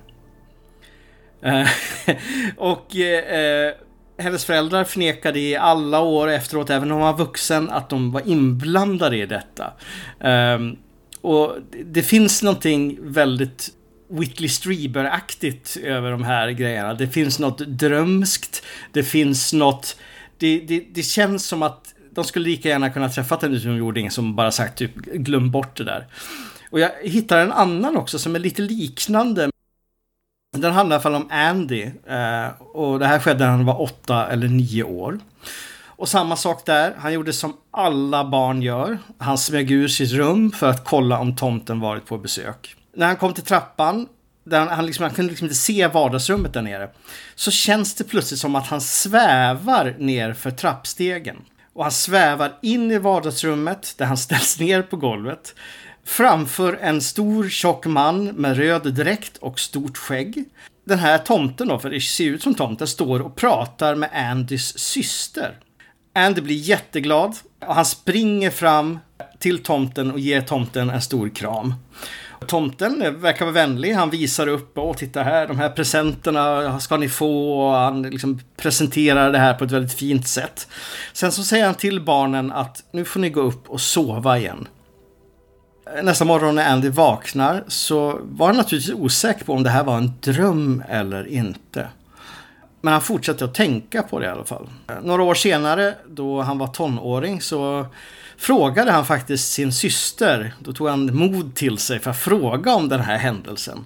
Eh, 1.47 1.69
och 2.57 2.97
eh, 2.97 3.75
hennes 4.19 4.45
föräldrar 4.45 4.85
förnekade 4.85 5.41
i 5.41 5.57
alla 5.57 6.01
år 6.01 6.29
efteråt, 6.29 6.71
även 6.71 6.91
om 6.91 6.99
hon 6.99 7.07
var 7.07 7.17
vuxen, 7.17 7.71
att 7.71 7.89
de 7.89 8.13
var 8.13 8.29
inblandade 8.29 9.17
i 9.17 9.27
detta. 9.27 9.73
Um, 10.21 10.77
och 11.21 11.57
det 11.85 12.03
finns 12.03 12.43
någonting 12.43 12.99
väldigt 13.01 13.71
Whitley 14.09 14.49
Strieber-aktigt 14.49 15.77
över 15.77 16.11
de 16.11 16.25
här 16.25 16.51
grejerna. 16.51 16.95
Det 16.95 17.09
finns 17.09 17.39
något 17.39 17.59
drömskt. 17.59 18.63
Det 18.93 19.03
finns 19.03 19.53
något... 19.53 19.97
Det, 20.39 20.61
det, 20.61 20.87
det 20.95 21.03
känns 21.03 21.47
som 21.47 21.63
att 21.63 21.95
de 22.11 22.25
skulle 22.25 22.45
lika 22.45 22.69
gärna 22.69 22.91
kunna 22.91 23.09
träffat 23.09 23.43
en 23.43 23.55
utomjording 23.55 24.11
som 24.11 24.37
bara 24.37 24.51
sagt 24.51 24.79
typ 24.79 24.95
glöm 24.97 25.51
bort 25.51 25.77
det 25.77 25.85
där. 25.85 26.07
Och 26.71 26.81
jag 26.81 26.91
hittar 27.03 27.41
en 27.41 27.53
annan 27.53 27.97
också 27.97 28.19
som 28.19 28.35
är 28.35 28.39
lite 28.39 28.63
liknande. 28.63 29.51
Den 30.61 30.73
handlar 30.73 30.95
i 30.95 30.97
alla 30.97 31.03
fall 31.03 31.15
om 31.15 31.29
Andy. 31.31 31.83
Eh, 32.07 32.63
och 32.73 32.99
det 32.99 33.07
här 33.07 33.19
skedde 33.19 33.45
när 33.45 33.51
han 33.51 33.67
var 33.67 33.81
åtta 33.83 34.29
eller 34.29 34.49
nio 34.49 34.83
år. 34.83 35.19
Och 35.87 36.09
samma 36.09 36.37
sak 36.37 36.67
där. 36.67 36.95
Han 36.99 37.13
gjorde 37.13 37.33
som 37.33 37.57
alla 37.71 38.25
barn 38.25 38.63
gör. 38.63 38.99
Han 39.19 39.39
smög 39.39 39.71
ur 39.71 39.89
sitt 39.89 40.13
rum 40.13 40.53
för 40.53 40.71
att 40.71 40.85
kolla 40.85 41.19
om 41.19 41.37
tomten 41.37 41.81
varit 41.81 42.07
på 42.07 42.19
besök. 42.19 42.77
När 42.97 43.07
han 43.07 43.17
kom 43.17 43.35
till 43.35 43.45
trappan, 43.45 44.09
där 44.45 44.59
han, 44.59 44.69
han, 44.69 44.87
liksom, 44.87 45.03
han 45.03 45.15
kunde 45.15 45.31
liksom 45.31 45.45
inte 45.45 45.55
se 45.55 45.87
vardagsrummet 45.87 46.53
där 46.53 46.63
nere. 46.63 46.89
Så 47.35 47.51
känns 47.51 47.95
det 47.95 48.05
plötsligt 48.05 48.41
som 48.41 48.55
att 48.55 48.67
han 48.67 48.81
svävar 48.81 49.95
ner 49.99 50.33
för 50.33 50.51
trappstegen. 50.51 51.37
Och 51.73 51.83
han 51.83 51.93
svävar 51.93 52.53
in 52.63 52.91
i 52.91 52.99
vardagsrummet 52.99 53.95
där 53.99 54.07
han 54.07 54.17
ställs 54.27 54.61
ner 54.61 54.83
på 54.83 54.97
golvet. 54.97 55.55
Framför 56.07 56.79
en 56.83 57.01
stor 57.01 57.49
tjock 57.49 57.87
man 57.87 58.25
med 58.25 58.57
röd 58.57 58.95
dräkt 58.95 59.37
och 59.37 59.61
stort 59.61 59.97
skägg. 59.97 60.45
Den 60.85 60.99
här 60.99 61.19
tomten 61.19 61.69
då, 61.69 61.79
för 61.79 61.91
det 61.91 62.01
ser 62.01 62.25
ut 62.25 62.43
som 62.43 62.55
tomten, 62.55 62.87
står 62.87 63.21
och 63.21 63.37
pratar 63.37 63.95
med 63.95 64.11
Andys 64.31 64.79
syster. 64.79 65.59
Andy 66.15 66.41
blir 66.41 66.57
jätteglad 66.57 67.37
och 67.67 67.75
han 67.75 67.85
springer 67.85 68.51
fram 68.51 68.99
till 69.39 69.63
tomten 69.63 70.11
och 70.11 70.19
ger 70.19 70.41
tomten 70.41 70.91
en 70.91 71.03
stor 71.03 71.29
kram. 71.29 71.75
Tomten 72.47 73.21
verkar 73.21 73.45
vara 73.45 73.55
vänlig. 73.55 73.93
Han 73.93 74.11
visar 74.11 74.47
upp 74.47 74.79
och 74.79 74.99
titta 74.99 75.23
här, 75.23 75.47
de 75.47 75.59
här 75.59 75.71
presenterna 75.71 76.81
ska 76.81 76.97
ni 76.97 77.09
få. 77.09 77.61
Och 77.61 77.75
han 77.75 78.03
liksom 78.03 78.41
presenterar 78.57 79.33
det 79.33 79.39
här 79.39 79.55
på 79.55 79.65
ett 79.65 79.71
väldigt 79.71 79.95
fint 79.95 80.29
sätt. 80.29 80.69
Sen 81.13 81.33
så 81.33 81.43
säger 81.43 81.67
han 81.67 81.75
till 81.75 82.01
barnen 82.01 82.53
att 82.53 82.85
nu 82.91 83.05
får 83.05 83.21
ni 83.21 83.31
gå 83.31 83.41
upp 83.41 83.69
och 83.69 83.81
sova 83.81 84.39
igen. 84.39 84.69
Nästa 86.03 86.25
morgon 86.25 86.55
när 86.55 86.73
Andy 86.73 86.89
vaknar 86.89 87.65
så 87.69 88.21
var 88.23 88.47
han 88.47 88.57
naturligtvis 88.57 88.95
osäker 88.95 89.45
på 89.45 89.53
om 89.53 89.63
det 89.63 89.71
här 89.71 89.85
var 89.85 89.97
en 89.97 90.13
dröm 90.21 90.83
eller 90.89 91.27
inte. 91.27 91.89
Men 92.81 92.93
han 92.93 93.03
fortsatte 93.03 93.45
att 93.45 93.55
tänka 93.55 94.03
på 94.03 94.19
det 94.19 94.27
i 94.27 94.29
alla 94.29 94.45
fall. 94.45 94.69
Några 95.03 95.23
år 95.23 95.35
senare, 95.35 95.95
då 96.09 96.43
han 96.43 96.59
var 96.59 96.67
tonåring, 96.67 97.41
så 97.41 97.87
frågade 98.37 98.91
han 98.91 99.07
faktiskt 99.07 99.53
sin 99.53 99.73
syster. 99.73 100.55
Då 100.61 100.73
tog 100.73 100.89
han 100.89 101.17
mod 101.17 101.55
till 101.55 101.79
sig 101.79 101.99
för 101.99 102.11
att 102.11 102.19
fråga 102.19 102.75
om 102.75 102.89
den 102.89 103.01
här 103.01 103.19
händelsen. 103.19 103.85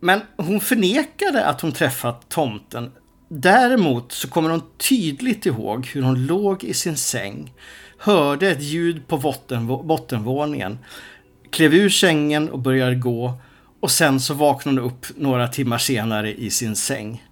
Men 0.00 0.20
hon 0.36 0.60
förnekade 0.60 1.44
att 1.44 1.60
hon 1.60 1.72
träffat 1.72 2.28
tomten. 2.28 2.92
Däremot 3.28 4.12
så 4.12 4.28
kommer 4.28 4.50
hon 4.50 4.62
tydligt 4.88 5.46
ihåg 5.46 5.86
hur 5.86 6.02
hon 6.02 6.26
låg 6.26 6.64
i 6.64 6.74
sin 6.74 6.96
säng, 6.96 7.52
hörde 8.04 8.50
ett 8.50 8.62
ljud 8.62 9.08
på 9.08 9.18
botten, 9.18 9.66
bottenvåningen, 9.66 10.78
klev 11.50 11.74
ur 11.74 11.88
sängen 11.88 12.50
och 12.50 12.58
började 12.58 12.94
gå 12.94 13.34
och 13.80 13.90
sen 13.90 14.20
så 14.20 14.34
vaknade 14.34 14.80
hon 14.80 14.90
upp 14.90 15.06
några 15.16 15.48
timmar 15.48 15.78
senare 15.78 16.34
i 16.34 16.50
sin 16.50 16.76
säng. 16.76 17.24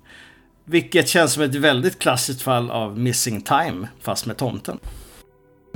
Vilket 0.64 1.08
känns 1.08 1.32
som 1.32 1.42
ett 1.42 1.54
väldigt 1.54 1.98
klassiskt 1.98 2.42
fall 2.42 2.70
av 2.70 2.98
missing 2.98 3.42
time, 3.42 3.88
fast 4.00 4.26
med 4.26 4.36
tomten. 4.36 4.78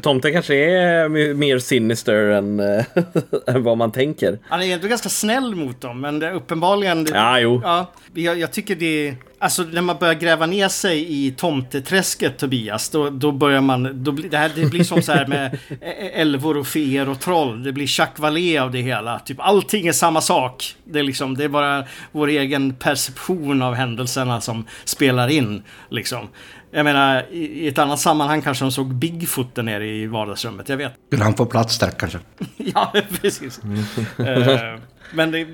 Tomten 0.03 0.33
kanske 0.33 0.55
är 0.55 1.35
mer 1.35 1.59
sinister 1.59 2.31
än, 2.31 2.61
än 3.47 3.63
vad 3.63 3.79
man 3.79 3.93
tänker. 3.93 4.39
Han 4.49 4.61
är 4.61 4.65
egentligen 4.65 4.91
ganska 4.91 5.09
snäll 5.09 5.55
mot 5.55 5.81
dem, 5.81 6.01
men 6.01 6.19
det, 6.19 6.33
uppenbarligen... 6.33 7.07
Ja, 7.13 7.41
jo. 7.41 7.61
Ja, 7.65 7.93
jag, 8.15 8.39
jag 8.39 8.53
tycker 8.53 8.77
det... 8.77 9.15
Alltså 9.39 9.63
när 9.63 9.83
man 9.83 9.97
börjar 10.01 10.15
gräva 10.15 10.47
ner 10.47 10.69
sig 10.69 11.27
i 11.27 11.31
tomteträsket 11.31 12.39
Tobias, 12.39 12.89
då, 12.89 13.11
då 13.11 13.33
börjar 13.33 13.61
man... 13.61 14.05
Då 14.05 14.13
blir, 14.13 14.31
det, 14.31 14.39
här, 14.39 14.51
det 14.55 14.71
blir 14.71 14.85
som 14.85 15.03
så 15.03 15.13
här 15.13 15.27
med 15.27 15.59
älvor 16.15 16.57
och 16.57 16.67
feer 16.67 17.09
och 17.09 17.21
troll. 17.21 17.63
Det 17.63 17.73
blir 17.73 17.99
Jacques 17.99 18.19
Vallée 18.19 18.63
av 18.63 18.71
det 18.71 18.81
hela. 18.81 19.19
Typ 19.19 19.41
allting 19.41 19.87
är 19.87 19.93
samma 19.93 20.21
sak. 20.21 20.75
Det 20.85 20.99
är, 20.99 21.03
liksom, 21.03 21.37
det 21.37 21.45
är 21.45 21.49
bara 21.49 21.85
vår 22.13 22.29
egen 22.29 22.75
perception 22.75 23.63
av 23.63 23.75
händelserna 23.75 24.41
som 24.41 24.67
spelar 24.85 25.29
in. 25.29 25.63
Liksom. 25.89 26.29
Jag 26.71 26.85
menar, 26.85 27.27
i 27.33 27.69
ett 27.69 27.79
annat 27.79 28.01
sammanhang 28.01 28.43
kanske 28.43 28.64
de 28.64 28.73
såg 28.73 28.95
Bigfoot 28.95 29.55
där 29.55 29.62
nere 29.62 29.87
i 29.87 30.07
vardagsrummet. 30.07 30.69
Jag 30.69 30.77
vet. 30.77 30.93
Skulle 31.07 31.25
han 31.25 31.35
få 31.35 31.47
plats 31.47 31.79
där 31.79 31.91
kanske? 31.91 32.19
ja, 32.57 32.93
precis. 33.21 33.61
uh, 33.64 34.79
men, 35.12 35.31
det, 35.31 35.47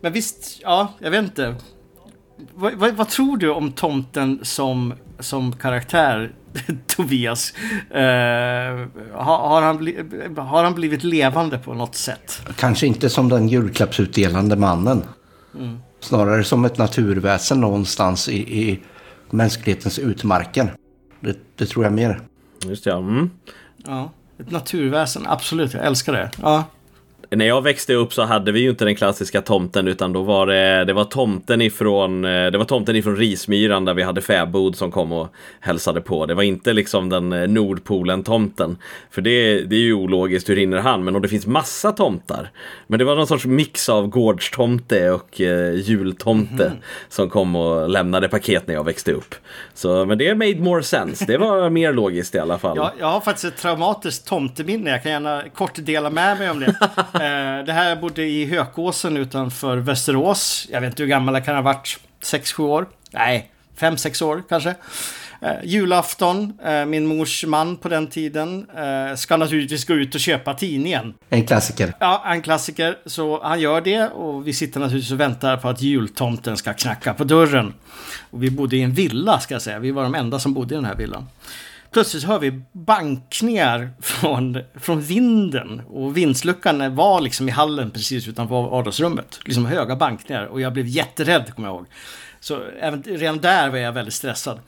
men 0.00 0.12
visst, 0.12 0.60
ja, 0.62 0.92
jag 0.98 1.10
vet 1.10 1.24
inte. 1.24 1.54
Vad, 2.54 2.74
vad, 2.74 2.94
vad, 2.94 3.08
tror 3.08 3.36
du 3.36 3.50
om 3.50 3.72
tomten 3.72 4.40
som, 4.42 4.94
som 5.18 5.52
karaktär, 5.52 6.32
Tobias? 6.86 7.54
Uh, 7.90 8.00
har, 9.12 9.38
har, 9.48 9.62
han 9.62 9.78
bli, 9.78 9.96
har 10.36 10.64
han 10.64 10.74
blivit 10.74 11.04
levande 11.04 11.58
på 11.58 11.74
något 11.74 11.94
sätt? 11.94 12.42
Kanske 12.56 12.86
inte 12.86 13.10
som 13.10 13.28
den 13.28 13.48
julklappsutdelande 13.48 14.56
mannen. 14.56 15.02
Mm. 15.54 15.78
Snarare 16.00 16.44
som 16.44 16.64
ett 16.64 16.78
naturväsen 16.78 17.60
någonstans 17.60 18.28
i, 18.28 18.36
i 18.36 18.80
mänsklighetens 19.32 19.98
utmarker. 19.98 20.74
Det, 21.20 21.38
det 21.56 21.66
tror 21.66 21.84
jag 21.84 21.92
mer. 21.92 22.20
Just 22.64 22.84
det, 22.84 22.90
ja. 22.90 22.98
Mm. 22.98 23.30
Ja, 23.76 24.10
ett 24.38 24.50
naturväsen. 24.50 25.26
Absolut, 25.26 25.74
jag 25.74 25.86
älskar 25.86 26.12
det. 26.12 26.30
Ja 26.42 26.64
när 27.36 27.46
jag 27.46 27.62
växte 27.62 27.94
upp 27.94 28.12
så 28.12 28.22
hade 28.22 28.52
vi 28.52 28.60
ju 28.60 28.70
inte 28.70 28.84
den 28.84 28.94
klassiska 28.94 29.40
tomten 29.40 29.88
utan 29.88 30.12
då 30.12 30.22
var 30.22 30.46
det, 30.46 30.84
det 30.84 30.92
var 30.92 31.04
tomten 31.04 31.60
ifrån, 31.60 32.24
eh, 32.24 32.46
det 32.46 32.58
var 32.58 32.64
tomten 32.64 32.96
ifrån 32.96 33.16
Rismyran 33.16 33.84
där 33.84 33.94
vi 33.94 34.02
hade 34.02 34.20
fäbod 34.20 34.76
som 34.76 34.90
kom 34.90 35.12
och 35.12 35.28
hälsade 35.60 36.00
på. 36.00 36.26
Det 36.26 36.34
var 36.34 36.42
inte 36.42 36.72
liksom 36.72 37.08
den 37.08 37.32
eh, 37.32 37.48
Nordpolen-tomten. 37.48 38.76
För 39.10 39.22
det, 39.22 39.62
det 39.62 39.76
är 39.76 39.80
ju 39.80 39.94
ologiskt, 39.94 40.48
hur 40.48 40.56
hinner 40.56 40.78
han? 40.78 41.04
Men 41.04 41.16
om 41.16 41.22
det 41.22 41.28
finns 41.28 41.46
massa 41.46 41.92
tomtar. 41.92 42.50
Men 42.86 42.98
det 42.98 43.04
var 43.04 43.16
någon 43.16 43.26
sorts 43.26 43.46
mix 43.46 43.88
av 43.88 44.08
gårdstomte 44.08 45.10
och 45.10 45.40
eh, 45.40 45.74
jultomte 45.74 46.66
mm. 46.66 46.78
som 47.08 47.30
kom 47.30 47.56
och 47.56 47.88
lämnade 47.88 48.28
paket 48.28 48.66
när 48.66 48.74
jag 48.74 48.84
växte 48.84 49.12
upp. 49.12 49.34
Så, 49.74 50.04
men 50.04 50.18
det 50.18 50.34
made 50.34 50.60
more 50.60 50.82
sense. 50.82 51.24
Det 51.24 51.38
var 51.38 51.70
mer 51.80 51.92
logiskt 51.92 52.34
i 52.34 52.38
alla 52.38 52.58
fall. 52.58 52.76
Ja, 52.76 52.92
jag 52.98 53.06
har 53.06 53.20
faktiskt 53.20 53.44
ett 53.44 53.56
traumatiskt 53.56 54.26
tomteminne. 54.26 54.90
Jag 54.90 55.02
kan 55.02 55.12
gärna 55.12 55.42
kort 55.54 55.74
dela 55.74 56.10
med 56.10 56.38
mig 56.38 56.50
om 56.50 56.60
det. 56.60 56.74
Eh, 57.20 57.64
det 57.64 57.72
här 57.72 57.96
bodde 57.96 58.22
i 58.22 58.46
Hökåsen 58.46 59.16
utanför 59.16 59.76
Västerås. 59.76 60.68
Jag 60.70 60.80
vet 60.80 60.90
inte 60.90 61.02
hur 61.02 61.10
gammal 61.10 61.34
jag 61.34 61.44
kan 61.44 61.54
ha 61.54 61.62
varit. 61.62 61.98
6-7 62.22 62.62
år? 62.62 62.86
Nej, 63.10 63.50
5-6 63.78 64.22
år 64.22 64.42
kanske. 64.48 64.74
Eh, 65.42 65.52
julafton, 65.64 66.52
eh, 66.64 66.86
min 66.86 67.06
mors 67.06 67.44
man 67.44 67.76
på 67.76 67.88
den 67.88 68.06
tiden, 68.06 68.66
eh, 68.76 69.16
ska 69.16 69.36
naturligtvis 69.36 69.84
gå 69.84 69.94
ut 69.94 70.14
och 70.14 70.20
köpa 70.20 70.54
tidningen. 70.54 71.14
En 71.28 71.46
klassiker. 71.46 71.94
Ja, 71.98 72.24
en 72.26 72.42
klassiker. 72.42 72.98
Så 73.06 73.42
han 73.42 73.60
gör 73.60 73.80
det 73.80 74.08
och 74.08 74.46
vi 74.48 74.52
sitter 74.52 74.80
naturligtvis 74.80 75.12
och 75.12 75.20
väntar 75.20 75.56
på 75.56 75.68
att 75.68 75.82
jultomten 75.82 76.56
ska 76.56 76.72
knacka 76.72 77.14
på 77.14 77.24
dörren. 77.24 77.74
Och 78.30 78.42
vi 78.42 78.50
bodde 78.50 78.76
i 78.76 78.82
en 78.82 78.92
villa, 78.92 79.40
ska 79.40 79.54
jag 79.54 79.62
säga. 79.62 79.78
Vi 79.78 79.90
var 79.90 80.02
de 80.02 80.14
enda 80.14 80.38
som 80.38 80.54
bodde 80.54 80.74
i 80.74 80.76
den 80.76 80.84
här 80.84 80.96
villan. 80.96 81.26
Plötsligt 81.92 82.24
hör 82.24 82.38
vi 82.38 82.62
bankningar 82.72 83.90
från, 84.00 84.58
från 84.74 85.00
vinden. 85.00 85.80
Och 85.80 86.16
vindsluckan 86.16 86.94
var 86.94 87.20
liksom 87.20 87.48
i 87.48 87.52
hallen 87.52 87.90
precis 87.90 88.28
utanför 88.28 88.62
vardagsrummet. 88.62 89.40
Liksom 89.44 89.66
höga 89.66 89.96
bankningar. 89.96 90.46
Och 90.46 90.60
jag 90.60 90.72
blev 90.72 90.86
jätterädd, 90.86 91.54
kommer 91.54 91.68
jag 91.68 91.76
ihåg. 91.76 91.86
Så 92.40 92.62
även, 92.80 93.02
redan 93.02 93.38
där 93.38 93.68
var 93.68 93.78
jag 93.78 93.92
väldigt 93.92 94.14
stressad. 94.14 94.60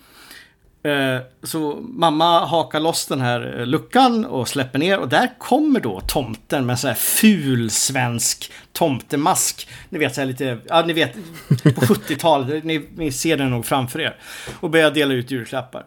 Eh, 0.85 1.21
så 1.43 1.79
mamma 1.81 2.45
hakar 2.45 2.81
loss 2.81 3.07
den 3.07 3.21
här 3.21 3.59
eh, 3.59 3.67
luckan 3.67 4.25
och 4.25 4.49
släpper 4.49 4.79
ner 4.79 4.99
och 4.99 5.09
där 5.09 5.39
kommer 5.39 5.81
då 5.81 6.01
tomten 6.01 6.67
med 6.67 6.73
en 6.73 6.79
sån 6.79 6.89
här 6.89 6.95
ful 6.95 7.71
svensk 7.71 8.53
tomtemask. 8.73 9.69
Ni 9.89 9.99
vet 9.99 10.15
så 10.15 10.21
här 10.21 10.29
lite, 10.29 10.59
ja 10.69 10.85
ni 10.87 10.93
vet 10.93 11.15
på 11.49 11.71
70-talet, 11.71 12.65
ni, 12.65 12.89
ni 12.97 13.13
ser 13.13 13.37
den 13.37 13.51
nog 13.51 13.67
framför 13.67 14.01
er. 14.01 14.17
Och 14.61 14.71
börjar 14.71 14.91
dela 14.91 15.15
ut 15.15 15.31
julklappar. 15.31 15.85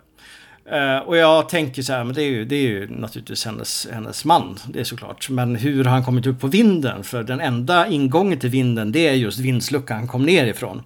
Uh, 0.71 0.97
och 0.97 1.17
jag 1.17 1.49
tänker 1.49 1.81
så 1.81 1.93
här, 1.93 2.03
men 2.03 2.15
det 2.15 2.23
är 2.23 2.29
ju, 2.29 2.45
det 2.45 2.55
är 2.55 2.61
ju 2.61 2.87
naturligtvis 2.89 3.45
hennes, 3.45 3.87
hennes 3.91 4.25
man, 4.25 4.59
det 4.67 4.79
är 4.79 4.83
såklart. 4.83 5.29
Men 5.29 5.55
hur 5.55 5.83
har 5.83 5.91
han 5.91 6.05
kommit 6.05 6.25
upp 6.27 6.39
på 6.39 6.47
vinden? 6.47 7.03
För 7.03 7.23
den 7.23 7.39
enda 7.39 7.87
ingången 7.87 8.39
till 8.39 8.49
vinden, 8.49 8.91
det 8.91 9.07
är 9.07 9.13
just 9.13 9.39
vindsluckan 9.39 9.97
han 9.97 10.07
kom 10.07 10.25
ner 10.25 10.45
ifrån. 10.45 10.83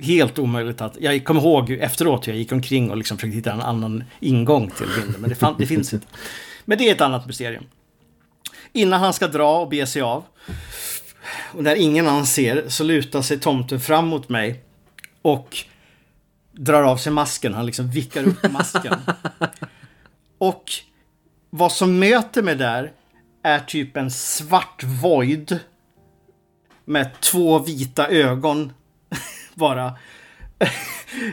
Helt 0.00 0.38
omöjligt 0.38 0.80
att, 0.80 0.96
jag 1.00 1.24
kommer 1.24 1.40
ihåg 1.40 1.70
efteråt 1.70 2.26
hur 2.26 2.32
jag 2.32 2.38
gick 2.38 2.52
omkring 2.52 2.90
och 2.90 2.96
liksom 2.96 3.16
försökte 3.16 3.36
hitta 3.36 3.52
en 3.52 3.60
annan 3.60 4.04
ingång 4.20 4.70
till 4.70 4.86
vinden, 5.00 5.20
men 5.20 5.30
det, 5.30 5.36
fan, 5.36 5.54
det 5.58 5.66
finns 5.66 5.94
inte. 5.94 6.06
Men 6.64 6.78
det 6.78 6.88
är 6.88 6.94
ett 6.94 7.00
annat 7.00 7.26
mysterium. 7.26 7.64
Innan 8.72 9.00
han 9.00 9.12
ska 9.12 9.28
dra 9.28 9.60
och 9.60 9.68
bege 9.68 9.86
sig 9.86 10.02
av, 10.02 10.24
och 11.52 11.62
när 11.62 11.76
ingen 11.76 12.08
annan 12.08 12.26
ser, 12.26 12.64
så 12.68 12.84
lutar 12.84 13.22
sig 13.22 13.40
tomten 13.40 13.80
fram 13.80 14.06
mot 14.06 14.28
mig 14.28 14.62
och 15.22 15.56
drar 16.56 16.82
av 16.82 16.96
sig 16.96 17.12
masken. 17.12 17.54
Han 17.54 17.66
liksom 17.66 17.90
vickar 17.90 18.24
upp 18.24 18.52
masken. 18.52 18.94
och 20.38 20.72
vad 21.50 21.72
som 21.72 21.98
möter 21.98 22.42
mig 22.42 22.54
där 22.54 22.92
är 23.42 23.58
typ 23.58 23.96
en 23.96 24.10
svart 24.10 24.82
void 25.02 25.60
med 26.84 27.20
två 27.20 27.58
vita 27.58 28.08
ögon 28.08 28.72
bara. 29.54 29.92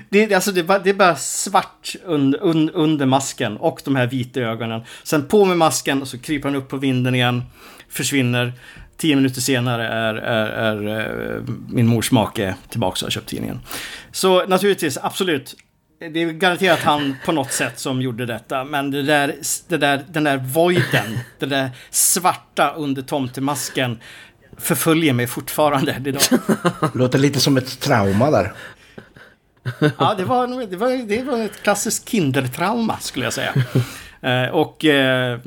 Det, 0.09 0.33
alltså 0.33 0.51
det, 0.51 0.59
är 0.59 0.63
bara, 0.63 0.79
det 0.79 0.89
är 0.89 0.93
bara 0.93 1.15
svart 1.15 1.95
un, 2.03 2.35
un, 2.35 2.69
under 2.69 3.05
masken 3.05 3.57
och 3.57 3.81
de 3.85 3.95
här 3.95 4.07
vita 4.07 4.39
ögonen. 4.39 4.81
Sen 5.03 5.27
på 5.27 5.45
med 5.45 5.57
masken 5.57 6.01
och 6.01 6.07
så 6.07 6.17
kryper 6.17 6.49
han 6.49 6.55
upp 6.55 6.69
på 6.69 6.77
vinden 6.77 7.15
igen. 7.15 7.43
Försvinner. 7.89 8.53
Tio 9.01 9.15
minuter 9.15 9.41
senare 9.41 9.87
är, 9.87 10.13
är, 10.13 10.47
är, 10.47 11.35
eh, 11.37 11.43
min 11.69 11.87
mors 11.87 12.11
make 12.11 12.55
tillbaka 12.69 12.93
och 12.93 13.05
har 13.05 13.09
köpt 13.09 13.27
tidningen. 13.29 13.59
Så 14.11 14.45
naturligtvis, 14.45 14.97
absolut. 15.01 15.55
Det 15.99 16.21
är 16.21 16.31
garanterat 16.31 16.79
han 16.79 17.15
på 17.25 17.31
något 17.31 17.51
sätt 17.51 17.79
som 17.79 18.01
gjorde 18.01 18.25
detta. 18.25 18.63
Men 18.63 18.91
det 18.91 19.03
där, 19.03 19.35
det 19.67 19.77
där, 19.77 20.05
den 20.09 20.23
där 20.23 20.37
voiden, 20.37 21.19
det 21.39 21.45
där 21.45 21.69
svarta 21.89 22.71
under 22.71 23.01
tomtemasken 23.01 23.99
förföljer 24.57 25.13
mig 25.13 25.27
fortfarande 25.27 26.01
idag. 26.05 26.21
Låter 26.93 27.19
lite 27.19 27.39
som 27.39 27.57
ett 27.57 27.79
trauma 27.79 28.31
där. 28.31 28.53
Ja, 29.97 30.13
det 30.17 30.23
var, 30.23 30.65
det 30.65 30.77
var, 30.77 31.07
det 31.07 31.23
var 31.23 31.39
ett 31.39 31.63
klassiskt 31.63 32.09
kindertrauma 32.09 32.97
skulle 32.99 33.25
jag 33.25 33.33
säga. 33.33 33.53
Eh, 34.21 34.49
och 34.49 34.85
eh, 34.85 35.39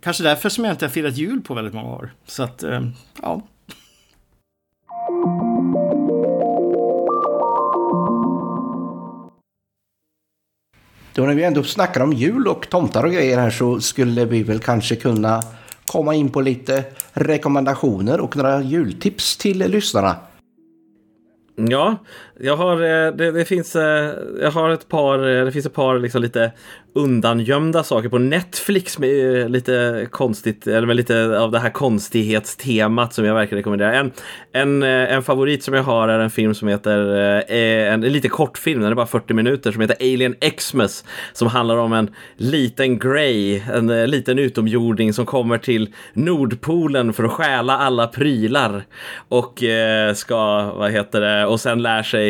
kanske 0.00 0.22
därför 0.22 0.48
som 0.48 0.64
jag 0.64 0.74
inte 0.74 0.84
har 0.84 0.90
firat 0.90 1.16
jul 1.16 1.40
på 1.40 1.54
väldigt 1.54 1.74
många 1.74 1.88
år. 1.88 2.10
Så 2.26 2.42
att, 2.42 2.62
eh, 2.62 2.82
ja. 3.22 3.42
Då 11.14 11.22
när 11.22 11.34
vi 11.34 11.44
ändå 11.44 11.62
snackar 11.62 12.00
om 12.00 12.12
jul 12.12 12.48
och 12.48 12.70
tomtar 12.70 13.04
och 13.04 13.12
grejer 13.12 13.38
här 13.38 13.50
så 13.50 13.80
skulle 13.80 14.24
vi 14.24 14.42
väl 14.42 14.58
kanske 14.58 14.96
kunna 14.96 15.42
komma 15.86 16.14
in 16.14 16.28
på 16.28 16.40
lite 16.40 16.84
rekommendationer 17.12 18.20
och 18.20 18.36
några 18.36 18.62
jultips 18.62 19.36
till 19.36 19.58
lyssnarna. 19.58 20.16
Ja, 21.56 21.96
jag 22.42 22.56
har, 22.56 22.72
eh, 22.72 23.12
det, 23.12 23.30
det, 23.32 23.44
finns, 23.44 23.76
eh, 23.76 24.12
jag 24.40 24.50
har 24.50 24.70
ett 24.70 24.88
par, 24.88 25.38
eh, 25.38 25.44
det 25.44 25.52
finns 25.52 25.66
ett 25.66 25.74
par 25.74 25.98
liksom 25.98 26.22
lite 26.22 26.52
undangömda 26.94 27.82
saker 27.82 28.08
på 28.08 28.18
Netflix 28.18 28.98
med 28.98 29.50
lite 29.50 30.06
konstigt, 30.10 30.66
eller 30.66 30.86
med 30.86 30.96
lite 30.96 31.38
av 31.38 31.50
det 31.50 31.58
här 31.58 31.70
konstighetstemat 31.70 33.14
som 33.14 33.24
jag 33.24 33.34
verkligen 33.34 33.58
rekommenderar. 33.58 33.92
En, 33.92 34.12
en, 34.52 34.82
en 34.82 35.22
favorit 35.22 35.62
som 35.64 35.74
jag 35.74 35.82
har 35.82 36.08
är 36.08 36.18
en 36.18 36.30
film 36.30 36.54
som 36.54 36.68
heter, 36.68 36.98
en, 37.50 38.04
en 38.04 38.12
lite 38.12 38.28
kortfilm, 38.28 38.80
den 38.80 38.90
är 38.90 38.94
bara 38.94 39.06
40 39.06 39.34
minuter, 39.34 39.72
som 39.72 39.80
heter 39.80 39.96
Alien 40.00 40.34
Xmas. 40.56 41.04
Som 41.32 41.48
handlar 41.48 41.76
om 41.76 41.92
en 41.92 42.14
liten 42.36 42.98
Grey, 42.98 43.62
en 43.74 44.10
liten 44.10 44.38
utomjording 44.38 45.12
som 45.12 45.26
kommer 45.26 45.58
till 45.58 45.94
Nordpolen 46.12 47.12
för 47.12 47.24
att 47.24 47.32
stjäla 47.32 47.78
alla 47.78 48.06
prylar. 48.06 48.84
Och 49.28 49.62
ska, 50.14 50.72
vad 50.72 50.90
heter 50.90 51.20
det, 51.20 51.46
och 51.46 51.60
sen 51.60 51.82
lär 51.82 52.02
sig 52.02 52.29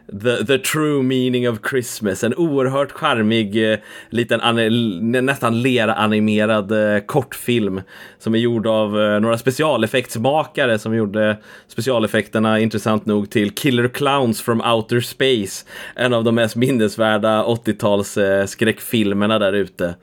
the, 0.11 0.45
the 0.45 0.57
true 0.57 1.03
meaning 1.03 1.49
of 1.49 1.59
Christmas. 1.61 2.23
En 2.23 2.35
oerhört 2.35 2.91
charmig, 2.91 3.71
eh, 3.71 3.79
liten 4.09 5.25
nästan 5.25 5.61
lera-animerad 5.61 6.71
eh, 6.71 6.99
kortfilm 6.99 7.81
som 8.19 8.35
är 8.35 8.39
gjord 8.39 8.67
av 8.67 9.01
eh, 9.01 9.19
några 9.19 9.37
specialeffektsmakare 9.37 10.79
som 10.79 10.95
gjorde 10.95 11.37
specialeffekterna 11.67 12.59
intressant 12.59 13.05
nog 13.05 13.29
till 13.29 13.51
Killer 13.51 13.87
Clowns 13.87 14.41
from 14.41 14.61
Outer 14.61 14.99
Space. 14.99 15.65
En 15.95 16.13
av 16.13 16.23
de 16.23 16.35
mest 16.35 16.55
minnesvärda 16.55 17.43
80-tals 17.43 18.17
eh, 18.17 18.45
skräckfilmerna 18.45 19.39
där 19.39 19.53
ute. 19.53 19.95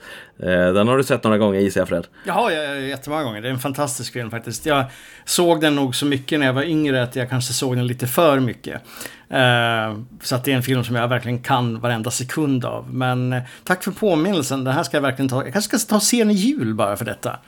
Eh, 0.42 0.72
den 0.72 0.88
har 0.88 0.96
du 0.96 1.04
sett 1.04 1.24
några 1.24 1.38
gånger 1.38 1.60
gissar 1.60 1.80
jag 1.80 1.88
Fred? 1.88 2.06
Ja, 2.24 2.52
jättemånga 2.52 3.22
gånger. 3.22 3.40
Det 3.40 3.48
är 3.48 3.52
en 3.52 3.58
fantastisk 3.58 4.12
film 4.12 4.30
faktiskt. 4.30 4.66
Jag 4.66 4.84
såg 5.24 5.60
den 5.60 5.74
nog 5.74 5.94
så 5.94 6.06
mycket 6.06 6.38
när 6.38 6.46
jag 6.46 6.52
var 6.52 6.62
yngre 6.62 7.02
att 7.02 7.16
jag 7.16 7.30
kanske 7.30 7.52
såg 7.52 7.76
den 7.76 7.86
lite 7.86 8.06
för 8.06 8.40
mycket. 8.40 8.82
Uh, 9.32 9.97
så 10.22 10.34
att 10.34 10.44
det 10.44 10.52
är 10.52 10.56
en 10.56 10.62
film 10.62 10.84
som 10.84 10.96
jag 10.96 11.08
verkligen 11.08 11.42
kan 11.42 11.80
varenda 11.80 12.10
sekund 12.10 12.64
av. 12.64 12.94
Men 12.94 13.32
eh, 13.32 13.42
tack 13.64 13.84
för 13.84 13.90
påminnelsen. 13.90 14.64
Den 14.64 14.74
här 14.74 14.82
ska 14.82 14.96
jag 14.96 15.02
verkligen 15.02 15.28
ta. 15.28 15.44
Jag 15.44 15.52
kanske 15.52 15.78
ska 15.78 15.94
ta 15.94 16.00
scen 16.00 16.30
i 16.30 16.34
jul 16.34 16.74
bara 16.74 16.96
för 16.96 17.04
detta. 17.04 17.38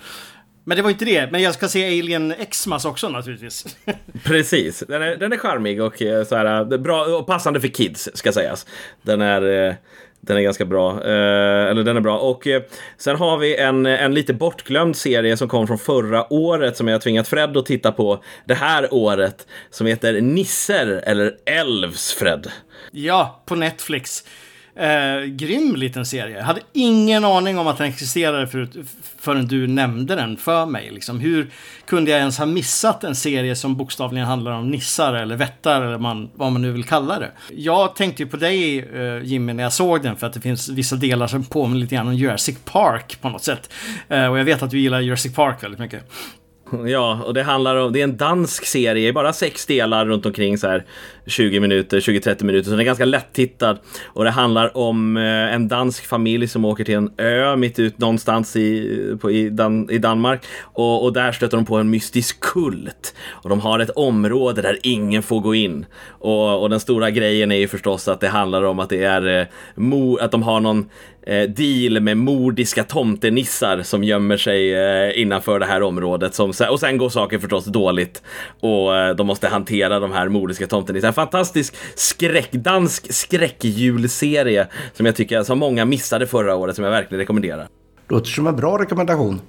Men 0.65 0.77
det 0.77 0.83
var 0.83 0.91
inte 0.91 1.05
det. 1.05 1.33
Men 1.33 1.43
jag 1.43 1.55
ska 1.55 1.69
se 1.69 2.01
Alien 2.01 2.35
Xmas 2.51 2.85
också 2.85 3.09
naturligtvis. 3.09 3.77
Precis. 4.25 4.85
Den 4.89 5.03
är, 5.03 5.17
den 5.17 5.33
är 5.33 5.37
charmig 5.37 5.83
och 5.83 6.03
eh, 6.03 6.25
så 6.25 6.37
här, 6.37 6.73
eh, 6.73 6.79
bra 6.79 7.05
och 7.05 7.27
passande 7.27 7.61
för 7.61 7.69
kids 7.69 8.09
ska 8.15 8.33
sägas. 8.33 8.67
Den 9.03 9.21
är 9.21 9.77
den 10.21 10.37
är 10.37 10.41
ganska 10.41 10.65
bra. 10.65 10.91
Eh, 10.91 11.71
eller 11.71 11.85
den 11.85 11.97
är 11.97 12.01
bra. 12.01 12.19
Och 12.19 12.47
eh, 12.47 12.63
sen 12.97 13.17
har 13.17 13.39
vi 13.39 13.57
en, 13.57 13.87
en 13.87 14.15
lite 14.15 14.35
bortglömd 14.35 14.97
serie 14.97 15.37
som 15.37 15.49
kom 15.49 15.67
från 15.67 15.79
förra 15.79 16.33
året 16.33 16.77
som 16.77 16.89
jag 16.89 16.95
har 16.95 17.01
tvingat 17.01 17.29
Fred 17.29 17.57
att 17.57 17.67
titta 17.67 17.93
på 17.93 18.25
det 18.45 18.55
här 18.55 18.95
året. 18.95 19.47
Som 19.71 19.87
heter 19.87 20.21
Nisser 20.21 21.03
eller 21.07 21.37
Elves, 21.47 22.13
Fred. 22.13 22.51
Ja, 22.91 23.43
på 23.47 23.55
Netflix. 23.55 24.25
Eh, 24.81 25.25
grym 25.25 25.77
liten 25.77 26.07
serie. 26.07 26.37
Jag 26.37 26.45
hade 26.45 26.61
ingen 26.73 27.25
aning 27.25 27.59
om 27.59 27.67
att 27.67 27.79
den 27.79 27.87
existerade 27.87 28.47
förut, 28.47 28.77
förrän 29.19 29.47
du 29.47 29.67
nämnde 29.67 30.15
den 30.17 30.37
för 30.37 30.67
mig. 30.67 30.91
Liksom, 30.91 31.21
hur 31.21 31.51
kunde 31.87 32.11
jag 32.11 32.21
ens 32.21 32.39
ha 32.39 32.47
missat 32.47 33.05
en 33.05 33.15
serie 33.15 33.57
som 33.57 33.77
bokstavligen 33.77 34.27
handlar 34.27 34.53
om 34.53 34.71
nissar 34.71 35.15
eller 35.15 35.37
vättar 35.37 35.83
eller 35.83 35.99
man, 35.99 36.31
vad 36.35 36.53
man 36.53 36.63
nu 36.63 36.73
vill 36.73 36.85
kalla 36.85 37.19
det. 37.19 37.31
Jag 37.51 37.97
tänkte 37.97 38.23
ju 38.23 38.29
på 38.29 38.37
dig 38.37 38.79
eh, 38.79 39.23
Jimmy 39.23 39.53
när 39.53 39.63
jag 39.63 39.73
såg 39.73 40.03
den 40.03 40.17
för 40.17 40.27
att 40.27 40.33
det 40.33 40.41
finns 40.41 40.69
vissa 40.69 40.97
delar 40.97 41.27
som 41.27 41.45
påminner 41.45 41.81
lite 41.81 41.95
grann 41.95 42.09
om 42.09 42.15
Jurassic 42.15 42.59
Park 42.65 43.19
på 43.21 43.29
något 43.29 43.45
sätt. 43.45 43.73
Eh, 44.09 44.27
och 44.27 44.39
jag 44.39 44.45
vet 44.45 44.63
att 44.63 44.71
du 44.71 44.79
gillar 44.79 45.01
Jurassic 45.01 45.35
Park 45.35 45.63
väldigt 45.63 45.81
mycket. 45.81 46.05
Ja, 46.87 47.23
och 47.25 47.35
det 47.35 47.43
handlar 47.43 47.77
om, 47.77 47.93
det 47.93 48.01
är 48.01 48.05
en 48.05 48.17
dansk 48.17 48.67
serie, 48.67 49.13
bara 49.13 49.33
sex 49.33 49.67
delar 49.67 50.07
runt 50.07 50.27
omkring 50.27 50.59
så 50.59 50.69
här 50.69 50.85
20 51.31 51.61
minuter, 51.61 52.01
20-30 52.01 52.45
minuter, 52.45 52.65
så 52.65 52.71
den 52.71 52.81
är 52.81 52.85
ganska 52.85 53.05
lättittad. 53.05 53.79
Och 54.07 54.25
det 54.25 54.31
handlar 54.31 54.77
om 54.77 55.17
eh, 55.17 55.55
en 55.55 55.69
dansk 55.69 56.07
familj 56.07 56.49
som 56.49 56.65
åker 56.65 56.85
till 56.85 56.95
en 56.95 57.11
ö 57.17 57.57
mitt 57.57 57.79
ut 57.79 57.99
någonstans 57.99 58.57
i, 58.57 59.17
på, 59.21 59.31
i, 59.31 59.51
Dan, 59.51 59.91
i 59.91 59.99
Danmark. 59.99 60.45
Och, 60.63 61.05
och, 61.05 61.13
där 61.13 61.33
stöter 61.33 61.57
de 61.57 61.67
på 61.67 61.77
en 61.77 61.91
mystisk 61.91 62.41
kult. 62.41 63.15
Och 63.31 63.49
de 63.49 63.61
har 63.61 63.79
ett 63.79 63.91
område 63.91 64.63
där 64.63 64.79
ingen 64.83 65.23
får 65.23 65.41
gå 65.41 65.55
in. 65.55 65.87
Och, 66.09 66.63
och 66.63 66.71
den 66.71 66.81
stora 66.81 67.11
grejen 67.11 67.53
är 67.53 67.57
ju 67.57 67.69
förstås 67.69 68.09
att 68.09 68.21
det 68.21 68.29
handlar 68.29 68.63
om 68.63 68.79
att 68.79 68.89
det 68.89 69.05
är, 69.05 69.41
eh, 69.41 69.47
mo, 69.75 70.17
att 70.17 70.31
de 70.31 70.43
har 70.43 70.61
någon 70.61 70.91
eh, 71.23 71.43
deal 71.43 72.01
med 72.01 72.17
mordiska 72.17 72.85
tomtenissar 72.85 73.83
som 73.83 74.05
gömmer 74.05 74.37
sig 74.37 74.75
eh, 74.75 75.21
innanför 75.21 75.59
det 75.59 75.67
här 75.67 75.83
området. 75.83 76.35
Som, 76.35 76.53
och 76.71 76.81
sen 76.81 76.99
går 76.99 77.09
saker 77.09 77.39
förstås 77.39 77.65
dåligt 77.65 78.23
och 78.61 79.17
de 79.17 79.27
måste 79.27 79.49
hantera 79.49 80.01
de 80.01 80.13
här 80.13 80.29
mordiska 80.29 80.67
tomtenissarna. 80.67 81.13
Fantastisk 81.21 81.75
skräck, 81.95 82.53
dansk 82.53 83.13
skräckjulserie 83.15 84.67
som 84.93 85.07
jag 85.07 85.17
tycker 85.17 85.43
som 85.43 85.59
många 85.59 85.85
missade 85.85 86.27
förra 86.27 86.55
året 86.57 86.77
som 86.77 86.85
jag 86.85 86.91
verkligen 86.91 87.19
rekommenderar. 87.19 87.69
Låter 88.09 88.31
som 88.31 88.47
en 88.47 88.57
bra 88.57 88.79
rekommendation. 88.79 89.41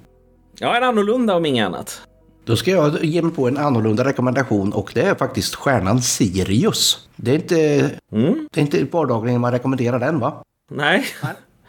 Ja, 0.58 0.76
en 0.76 0.82
annorlunda 0.82 1.36
om 1.36 1.46
inget 1.46 1.66
annat. 1.66 2.02
Då 2.44 2.56
ska 2.56 2.70
jag 2.70 3.04
ge 3.04 3.22
mig 3.22 3.32
på 3.32 3.48
en 3.48 3.58
annorlunda 3.58 4.04
rekommendation 4.04 4.72
och 4.72 4.90
det 4.94 5.02
är 5.02 5.14
faktiskt 5.14 5.54
stjärnan 5.54 6.02
Sirius. 6.02 7.08
Det 7.16 7.30
är 7.30 7.34
inte, 7.34 7.90
mm. 8.12 8.48
det 8.52 8.60
är 8.60 8.62
inte 8.62 8.84
vardagligen 8.84 9.40
man 9.40 9.52
rekommenderar 9.52 9.98
den 9.98 10.18
va? 10.18 10.42
Nej. 10.70 11.04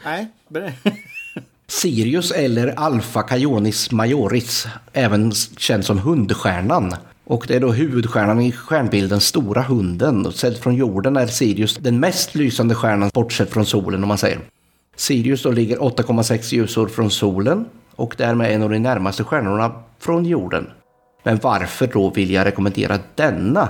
Nej, 0.06 0.28
Sirius 1.68 2.32
eller 2.32 2.80
Alpha 2.80 3.22
Cajonis 3.22 3.92
Majoris, 3.92 4.68
även 4.94 5.32
känd 5.58 5.86
som 5.86 6.00
hundstjärnan. 6.00 6.96
Och 7.26 7.46
det 7.48 7.56
är 7.56 7.60
då 7.60 7.72
huvudstjärnan 7.72 8.42
i 8.42 8.52
stjärnbilden 8.52 9.20
Stora 9.20 9.62
Hunden. 9.62 10.32
Sett 10.32 10.58
från 10.58 10.76
jorden 10.76 11.18
är 11.18 11.28
Sirius 11.28 11.78
den 11.78 12.00
mest 12.00 12.36
lysande 12.36 12.76
stjärnan 12.76 13.12
bortsett 13.14 13.50
från 13.50 13.66
solen 13.66 14.04
om 14.04 14.08
man 14.08 14.18
säger. 14.18 14.40
Sirius 14.96 15.44
då 15.44 15.52
ligger 15.52 15.78
8,6 15.78 16.54
ljusår 16.54 16.88
från 16.88 17.12
solen 17.12 17.66
och 17.96 18.16
därmed 18.18 18.52
en 18.52 18.64
av 18.64 18.70
de 18.70 18.80
närmaste 18.80 19.24
stjärnorna 19.24 19.72
från 20.00 20.26
jorden. 20.26 20.68
Men 21.24 21.40
varför 21.44 21.88
då 21.88 22.10
vill 22.10 22.32
jag 22.32 22.46
rekommendera 22.46 23.00
denna? 23.16 23.70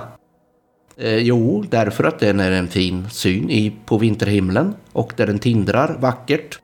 Eh, 0.97 1.17
jo, 1.17 1.65
därför 1.69 2.03
att 2.03 2.19
den 2.19 2.39
är 2.39 2.51
en 2.51 2.67
fin 2.67 3.09
syn 3.09 3.49
i, 3.49 3.75
på 3.85 3.97
vinterhimlen 3.97 4.75
och 4.91 5.13
där 5.15 5.27
den 5.27 5.39
tindrar 5.39 5.97
vackert. 5.99 6.59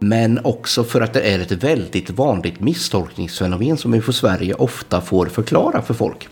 Men 0.00 0.44
också 0.44 0.84
för 0.84 1.00
att 1.00 1.12
det 1.12 1.20
är 1.20 1.38
ett 1.38 1.52
väldigt 1.52 2.10
vanligt 2.10 2.60
misstolkningsfenomen 2.60 3.76
som 3.76 3.92
vi 3.92 4.00
för 4.00 4.12
Sverige 4.12 4.54
ofta 4.54 5.00
får 5.00 5.26
förklara 5.26 5.82
för 5.82 5.94
folk. 5.94 6.28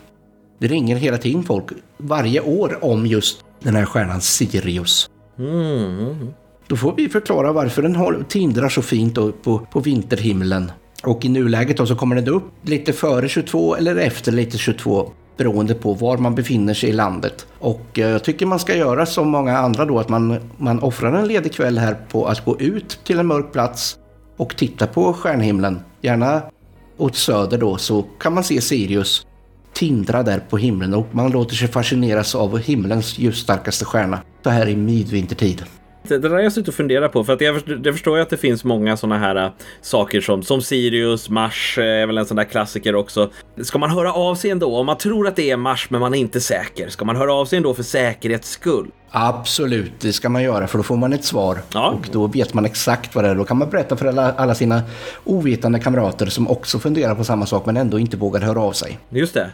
Det 0.59 0.67
ringer 0.67 0.95
hela 0.95 1.17
tiden 1.17 1.43
folk 1.43 1.65
varje 1.97 2.41
år 2.41 2.77
om 2.81 3.05
just 3.05 3.43
den 3.63 3.75
här 3.75 3.85
stjärnan 3.85 4.21
Sirius. 4.21 5.09
Mm. 5.39 6.29
Då 6.67 6.75
får 6.75 6.95
vi 6.95 7.09
förklara 7.09 7.51
varför 7.51 7.81
den 7.81 8.25
tindrar 8.25 8.69
så 8.69 8.81
fint 8.81 9.15
på, 9.43 9.67
på 9.71 9.79
vinterhimlen. 9.79 10.71
Och 11.03 11.25
i 11.25 11.29
nuläget 11.29 11.77
då 11.77 11.85
så 11.85 11.95
kommer 11.95 12.15
den 12.15 12.27
upp 12.27 12.43
lite 12.63 12.93
före 12.93 13.29
22 13.29 13.75
eller 13.75 13.95
efter 13.95 14.31
lite 14.31 14.57
22 14.57 15.11
beroende 15.39 15.73
på 15.73 15.93
var 15.93 16.17
man 16.17 16.35
befinner 16.35 16.73
sig 16.73 16.89
i 16.89 16.93
landet. 16.93 17.47
Och 17.59 17.99
eh, 17.99 18.09
jag 18.09 18.23
tycker 18.23 18.45
man 18.45 18.59
ska 18.59 18.75
göra 18.75 19.05
som 19.05 19.29
många 19.29 19.57
andra 19.57 19.85
då, 19.85 19.99
att 19.99 20.09
man, 20.09 20.39
man 20.57 20.79
offrar 20.79 21.13
en 21.13 21.27
ledig 21.27 21.53
kväll 21.53 21.77
här 21.77 21.97
på 22.11 22.25
att 22.25 22.45
gå 22.45 22.59
ut 22.59 22.99
till 23.03 23.19
en 23.19 23.27
mörk 23.27 23.51
plats 23.51 23.97
och 24.37 24.55
titta 24.55 24.87
på 24.87 25.13
stjärnhimlen. 25.13 25.79
Gärna 26.01 26.41
åt 26.97 27.15
söder 27.15 27.57
då 27.57 27.77
så 27.77 28.01
kan 28.01 28.33
man 28.33 28.43
se 28.43 28.61
Sirius 28.61 29.25
tindra 29.73 30.23
där 30.23 30.39
på 30.39 30.57
himlen 30.57 30.93
och 30.93 31.07
man 31.11 31.31
låter 31.31 31.55
sig 31.55 31.67
fascineras 31.67 32.35
av 32.35 32.57
himlens 32.57 33.19
ljusstarkaste 33.19 33.85
stjärna. 33.85 34.19
Så 34.43 34.49
här 34.49 34.67
i 34.67 34.75
midvintertid. 34.75 35.63
Det, 36.09 36.17
där 36.17 36.29
har 36.29 36.39
jag 36.39 36.53
suttit 36.53 36.67
och 36.67 36.73
funderat 36.73 37.11
på 37.11 37.23
för 37.23 37.33
att 37.33 37.41
jag, 37.41 37.61
jag 37.83 37.93
förstår 37.93 38.17
ju 38.17 38.21
att 38.23 38.29
det 38.29 38.37
finns 38.37 38.63
många 38.63 38.97
sådana 38.97 39.17
här 39.17 39.35
äh, 39.35 39.49
saker 39.81 40.21
som, 40.21 40.43
som 40.43 40.61
Sirius, 40.61 41.29
Mars 41.29 41.77
äh, 41.77 41.83
är 41.85 42.07
väl 42.07 42.17
en 42.17 42.25
sån 42.25 42.37
där 42.37 42.43
klassiker 42.43 42.95
också. 42.95 43.29
Ska 43.61 43.77
man 43.77 43.89
höra 43.91 44.13
av 44.13 44.35
sig 44.35 44.51
ändå? 44.51 44.75
Om 44.77 44.85
man 44.85 44.97
tror 44.97 45.27
att 45.27 45.35
det 45.35 45.51
är 45.51 45.57
Mars 45.57 45.89
men 45.89 45.99
man 46.01 46.13
är 46.13 46.19
inte 46.19 46.41
säker, 46.41 46.89
ska 46.89 47.05
man 47.05 47.15
höra 47.15 47.33
av 47.33 47.45
sig 47.45 47.57
ändå 47.57 47.73
för 47.73 47.83
säkerhets 47.83 48.49
skull? 48.49 48.87
Absolut, 49.11 49.91
det 49.99 50.13
ska 50.13 50.29
man 50.29 50.43
göra 50.43 50.67
för 50.67 50.77
då 50.77 50.83
får 50.83 50.97
man 50.97 51.13
ett 51.13 51.25
svar 51.25 51.57
Ja. 51.73 51.89
och 51.89 52.07
då 52.11 52.27
vet 52.27 52.53
man 52.53 52.65
exakt 52.65 53.15
vad 53.15 53.23
det 53.23 53.29
är. 53.29 53.35
Då 53.35 53.43
kan 53.43 53.57
man 53.57 53.69
berätta 53.69 53.95
för 53.95 54.05
alla, 54.05 54.31
alla 54.33 54.55
sina 54.55 54.81
ovetande 55.23 55.79
kamrater 55.79 56.25
som 56.25 56.47
också 56.47 56.79
funderar 56.79 57.15
på 57.15 57.23
samma 57.23 57.45
sak 57.45 57.65
men 57.65 57.77
ändå 57.77 57.99
inte 57.99 58.17
vågar 58.17 58.41
höra 58.41 58.61
av 58.61 58.71
sig. 58.71 58.99
Just 59.09 59.33
det. 59.33 59.49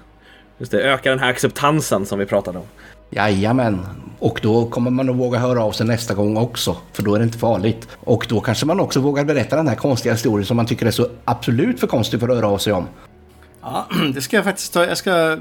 Just 0.57 0.71
det, 0.71 0.81
öka 0.81 1.09
den 1.09 1.19
här 1.19 1.29
acceptansen 1.29 2.05
som 2.05 2.19
vi 2.19 2.25
pratade 2.25 2.57
om. 2.57 2.65
Jajamän, 3.09 3.85
och 4.19 4.39
då 4.43 4.65
kommer 4.65 4.91
man 4.91 5.09
att 5.09 5.15
våga 5.15 5.39
höra 5.39 5.63
av 5.63 5.71
sig 5.71 5.87
nästa 5.87 6.13
gång 6.13 6.37
också 6.37 6.77
för 6.93 7.03
då 7.03 7.15
är 7.15 7.19
det 7.19 7.25
inte 7.25 7.37
farligt. 7.37 7.87
Och 7.99 8.25
då 8.29 8.39
kanske 8.39 8.65
man 8.65 8.79
också 8.79 8.99
vågar 8.99 9.25
berätta 9.25 9.55
den 9.55 9.67
här 9.67 9.75
konstiga 9.75 10.13
historien 10.13 10.45
som 10.45 10.57
man 10.57 10.65
tycker 10.65 10.85
är 10.85 10.91
så 10.91 11.07
absolut 11.25 11.79
för 11.79 11.87
konstig 11.87 12.19
för 12.19 12.29
att 12.29 12.35
höra 12.35 12.47
av 12.47 12.57
sig 12.57 12.73
om. 12.73 12.87
Ja, 13.61 13.87
det 14.13 14.21
ska 14.21 14.35
jag 14.35 14.43
faktiskt 14.43 14.73
ta. 14.73 14.85
Jag 14.85 14.97
ska, 14.97 15.37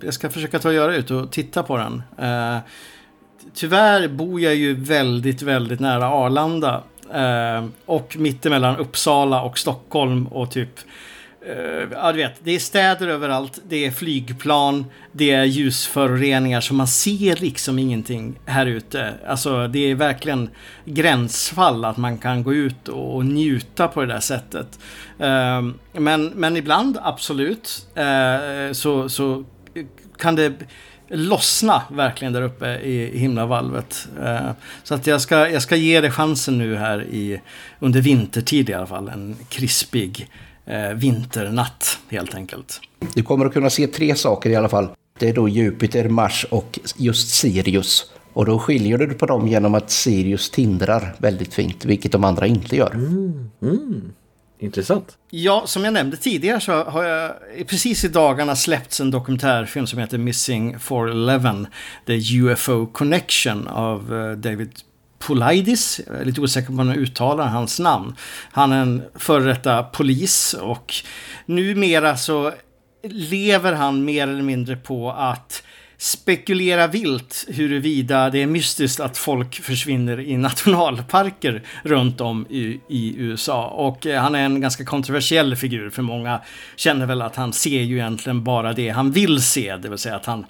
jag 0.00 0.14
ska 0.14 0.30
försöka 0.30 0.58
ta 0.58 0.68
och 0.68 0.74
göra 0.74 0.96
ut 0.96 1.10
och 1.10 1.30
titta 1.30 1.62
på 1.62 1.76
den. 1.76 2.02
Uh, 2.22 2.58
tyvärr 3.54 4.08
bor 4.08 4.40
jag 4.40 4.54
ju 4.54 4.74
väldigt, 4.74 5.42
väldigt 5.42 5.80
nära 5.80 6.06
Arlanda. 6.06 6.82
uh, 7.14 7.68
och 7.86 8.16
mittemellan 8.18 8.76
Uppsala 8.76 9.42
och 9.42 9.58
Stockholm 9.58 10.26
och 10.26 10.50
typ 10.50 10.80
Eh, 11.46 11.88
ja, 11.92 12.12
du 12.12 12.18
vet, 12.18 12.34
det 12.44 12.50
är 12.50 12.58
städer 12.58 13.08
överallt, 13.08 13.58
det 13.68 13.86
är 13.86 13.90
flygplan, 13.90 14.84
det 15.12 15.30
är 15.30 15.44
ljusföroreningar 15.44 16.60
så 16.60 16.74
man 16.74 16.86
ser 16.86 17.36
liksom 17.36 17.78
ingenting 17.78 18.38
här 18.46 18.66
ute. 18.66 19.14
Alltså 19.26 19.68
det 19.68 19.90
är 19.90 19.94
verkligen 19.94 20.50
gränsfall 20.84 21.84
att 21.84 21.96
man 21.96 22.18
kan 22.18 22.42
gå 22.42 22.54
ut 22.54 22.88
och 22.88 23.26
njuta 23.26 23.88
på 23.88 24.00
det 24.00 24.06
där 24.06 24.20
sättet. 24.20 24.78
Ehm, 25.18 25.74
men, 25.92 26.26
men 26.26 26.56
ibland, 26.56 26.98
absolut, 27.02 27.86
eh, 27.94 28.72
så, 28.72 29.08
så 29.08 29.44
kan 30.18 30.36
det 30.36 30.52
lossna 31.08 31.82
verkligen 31.90 32.32
där 32.32 32.42
uppe 32.42 32.66
i 32.66 33.18
himlavalvet. 33.18 34.08
Eh, 34.22 34.50
så 34.82 34.94
att 34.94 35.06
jag 35.06 35.20
ska, 35.20 35.48
jag 35.50 35.62
ska 35.62 35.76
ge 35.76 36.00
det 36.00 36.10
chansen 36.10 36.58
nu 36.58 36.76
här 36.76 37.02
i, 37.02 37.40
under 37.78 38.00
vintertid 38.00 38.70
i 38.70 38.74
alla 38.74 38.86
fall. 38.86 39.08
En 39.08 39.36
krispig 39.48 40.28
vinternatt 40.94 41.98
helt 42.08 42.34
enkelt. 42.34 42.80
Du 43.14 43.22
kommer 43.22 43.46
att 43.46 43.52
kunna 43.52 43.70
se 43.70 43.86
tre 43.86 44.14
saker 44.14 44.50
i 44.50 44.56
alla 44.56 44.68
fall. 44.68 44.88
Det 45.18 45.28
är 45.28 45.34
då 45.34 45.48
Jupiter, 45.48 46.08
Mars 46.08 46.46
och 46.50 46.78
just 46.96 47.28
Sirius. 47.28 48.12
Och 48.32 48.46
då 48.46 48.58
skiljer 48.58 48.98
du 48.98 49.14
på 49.14 49.26
dem 49.26 49.48
genom 49.48 49.74
att 49.74 49.90
Sirius 49.90 50.50
tindrar 50.50 51.14
väldigt 51.18 51.54
fint, 51.54 51.84
vilket 51.84 52.12
de 52.12 52.24
andra 52.24 52.46
inte 52.46 52.76
gör. 52.76 52.96
Intressant. 54.58 55.18
Ja, 55.30 55.62
som 55.66 55.84
jag 55.84 55.92
nämnde 55.92 56.16
tidigare 56.16 56.60
så 56.60 56.72
har 56.72 57.04
jag 57.04 57.32
precis 57.66 58.04
i 58.04 58.08
dagarna 58.08 58.56
släppts 58.56 59.00
en 59.00 59.10
dokumentärfilm 59.10 59.86
som 59.86 59.98
heter 59.98 60.18
Missing 60.18 60.78
411, 60.78 61.66
The 62.06 62.38
UFO 62.38 62.86
Connection 62.86 63.68
av 63.68 64.14
eh, 64.14 64.32
David 64.32 64.70
Polides. 65.26 66.00
Jag 66.06 66.20
är 66.20 66.24
lite 66.24 66.40
osäker 66.40 66.66
på 66.66 66.72
hur 66.72 66.76
man 66.76 66.94
uttalar 66.94 67.46
hans 67.46 67.80
namn. 67.80 68.14
Han 68.52 68.72
är 68.72 68.82
en 68.82 69.02
före 69.14 69.44
detta 69.44 69.82
polis 69.82 70.54
och 70.54 70.94
numera 71.46 72.16
så 72.16 72.52
lever 73.08 73.72
han 73.72 74.04
mer 74.04 74.28
eller 74.28 74.42
mindre 74.42 74.76
på 74.76 75.12
att 75.12 75.62
spekulera 75.98 76.86
vilt 76.86 77.44
huruvida 77.48 78.30
det 78.30 78.42
är 78.42 78.46
mystiskt 78.46 79.00
att 79.00 79.18
folk 79.18 79.54
försvinner 79.54 80.20
i 80.20 80.36
nationalparker 80.36 81.62
runt 81.82 82.20
om 82.20 82.46
i, 82.50 82.80
i 82.88 83.14
USA. 83.16 83.66
Och 83.66 84.06
eh, 84.06 84.22
han 84.22 84.34
är 84.34 84.44
en 84.44 84.60
ganska 84.60 84.84
kontroversiell 84.84 85.56
figur 85.56 85.90
för 85.90 86.02
många 86.02 86.40
känner 86.76 87.06
väl 87.06 87.22
att 87.22 87.36
han 87.36 87.52
ser 87.52 87.80
ju 87.80 87.94
egentligen 87.94 88.44
bara 88.44 88.72
det 88.72 88.88
han 88.88 89.12
vill 89.12 89.42
se, 89.42 89.76
det 89.76 89.88
vill 89.88 89.98
säga 89.98 90.16
att 90.16 90.26
han 90.26 90.46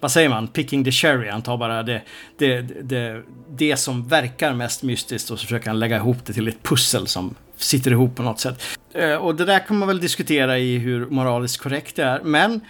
vad 0.00 0.12
säger 0.12 0.28
man, 0.28 0.48
picking 0.48 0.84
the 0.84 0.90
cherry. 0.90 1.28
Han 1.28 1.42
tar 1.42 1.56
bara 1.56 1.82
det, 1.82 2.02
det, 2.38 2.60
det, 2.82 3.22
det 3.50 3.76
som 3.76 4.08
verkar 4.08 4.52
mest 4.52 4.82
mystiskt 4.82 5.30
och 5.30 5.38
så 5.38 5.46
försöker 5.46 5.66
han 5.66 5.78
lägga 5.78 5.96
ihop 5.96 6.16
det 6.26 6.32
till 6.32 6.48
ett 6.48 6.62
pussel 6.62 7.06
som 7.06 7.34
sitter 7.56 7.90
ihop 7.90 8.16
på 8.16 8.22
något 8.22 8.40
sätt. 8.40 8.62
Eh, 8.94 9.14
och 9.14 9.34
det 9.34 9.44
där 9.44 9.58
kan 9.66 9.78
man 9.78 9.88
väl 9.88 10.00
diskutera 10.00 10.58
i 10.58 10.78
hur 10.78 11.06
moraliskt 11.06 11.62
korrekt 11.62 11.96
det 11.96 12.04
är. 12.04 12.20
Men 12.22 12.60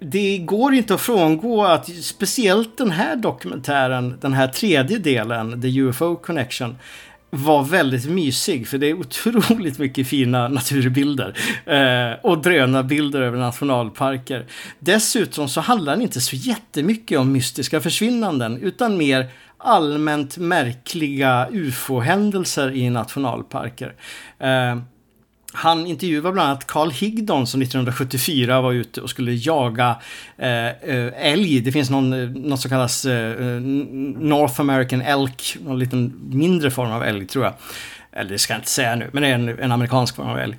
det 0.00 0.38
går 0.38 0.74
inte 0.74 0.94
att 0.94 1.00
frångå 1.00 1.64
att 1.64 2.04
speciellt 2.04 2.78
den 2.78 2.90
här 2.90 3.16
dokumentären, 3.16 4.18
den 4.20 4.32
här 4.32 4.48
tredje 4.48 4.98
delen, 4.98 5.62
The 5.62 5.80
UFO 5.80 6.16
Connection, 6.16 6.76
var 7.36 7.64
väldigt 7.64 8.10
mysig 8.10 8.68
för 8.68 8.78
det 8.78 8.86
är 8.86 8.94
otroligt 8.94 9.78
mycket 9.78 10.06
fina 10.06 10.48
naturbilder 10.48 11.36
eh, 11.66 12.18
och 12.22 12.42
drönarbilder 12.42 13.20
över 13.20 13.38
nationalparker. 13.38 14.46
Dessutom 14.78 15.48
så 15.48 15.60
handlar 15.60 15.92
den 15.92 16.02
inte 16.02 16.20
så 16.20 16.36
jättemycket 16.36 17.18
om 17.18 17.32
mystiska 17.32 17.80
försvinnanden 17.80 18.58
utan 18.62 18.96
mer 18.96 19.26
allmänt 19.58 20.36
märkliga 20.36 21.48
ufo-händelser 21.50 22.70
i 22.70 22.90
nationalparker. 22.90 23.94
Eh, 24.38 24.76
han 25.54 25.86
intervjuar 25.86 26.32
bland 26.32 26.48
annat 26.48 26.66
Carl 26.66 26.90
Higdon 26.90 27.46
som 27.46 27.62
1974 27.62 28.60
var 28.60 28.72
ute 28.72 29.00
och 29.00 29.10
skulle 29.10 29.32
jaga 29.32 29.96
eh, 30.38 30.66
eh 30.66 31.32
älg. 31.32 31.60
Det 31.60 31.72
finns 31.72 31.90
någon, 31.90 32.12
eh, 32.12 32.28
något 32.28 32.60
som 32.60 32.68
kallas 32.68 33.04
eh, 33.04 33.30
eh, 33.30 33.60
North 34.20 34.60
American 34.60 35.02
Elk, 35.02 35.56
någon 35.60 35.78
liten 35.78 36.12
mindre 36.30 36.70
form 36.70 36.92
av 36.92 37.02
älg 37.02 37.26
tror 37.26 37.44
jag. 37.44 37.54
Eller 38.12 38.30
det 38.30 38.38
ska 38.38 38.52
jag 38.52 38.58
inte 38.58 38.70
säga 38.70 38.96
nu, 38.96 39.10
men 39.12 39.22
det 39.22 39.28
är 39.28 39.34
en, 39.34 39.48
en 39.48 39.72
amerikansk 39.72 40.16
form 40.16 40.28
av 40.28 40.38
älg. 40.38 40.58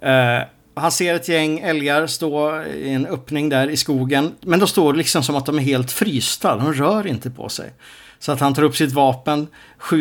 Eh, 0.00 0.42
han 0.74 0.92
ser 0.92 1.14
ett 1.14 1.28
gäng 1.28 1.58
älgar 1.58 2.06
stå 2.06 2.62
i 2.62 2.90
en 2.90 3.06
öppning 3.06 3.48
där 3.48 3.68
i 3.68 3.76
skogen. 3.76 4.32
Men 4.40 4.58
de 4.58 4.68
står 4.68 4.94
liksom 4.94 5.22
som 5.22 5.36
att 5.36 5.46
de 5.46 5.58
är 5.58 5.62
helt 5.62 5.92
frysta. 5.92 6.56
De 6.56 6.72
rör 6.72 7.06
inte 7.06 7.30
på 7.30 7.48
sig. 7.48 7.72
Så 8.18 8.32
att 8.32 8.40
han 8.40 8.54
tar 8.54 8.62
upp 8.62 8.76
sitt 8.76 8.92
vapen, 8.92 9.46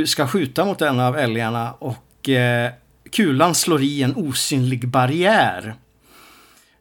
ska 0.06 0.28
skjuta 0.28 0.66
mot 0.66 0.82
en 0.82 1.00
av 1.00 1.18
älgarna 1.18 1.72
och 1.72 2.30
eh, 2.30 2.72
kulan 3.12 3.56
slår 3.56 3.82
i 3.82 4.04
en 4.04 4.16
osynlig 4.16 4.88
barriär. 4.88 5.76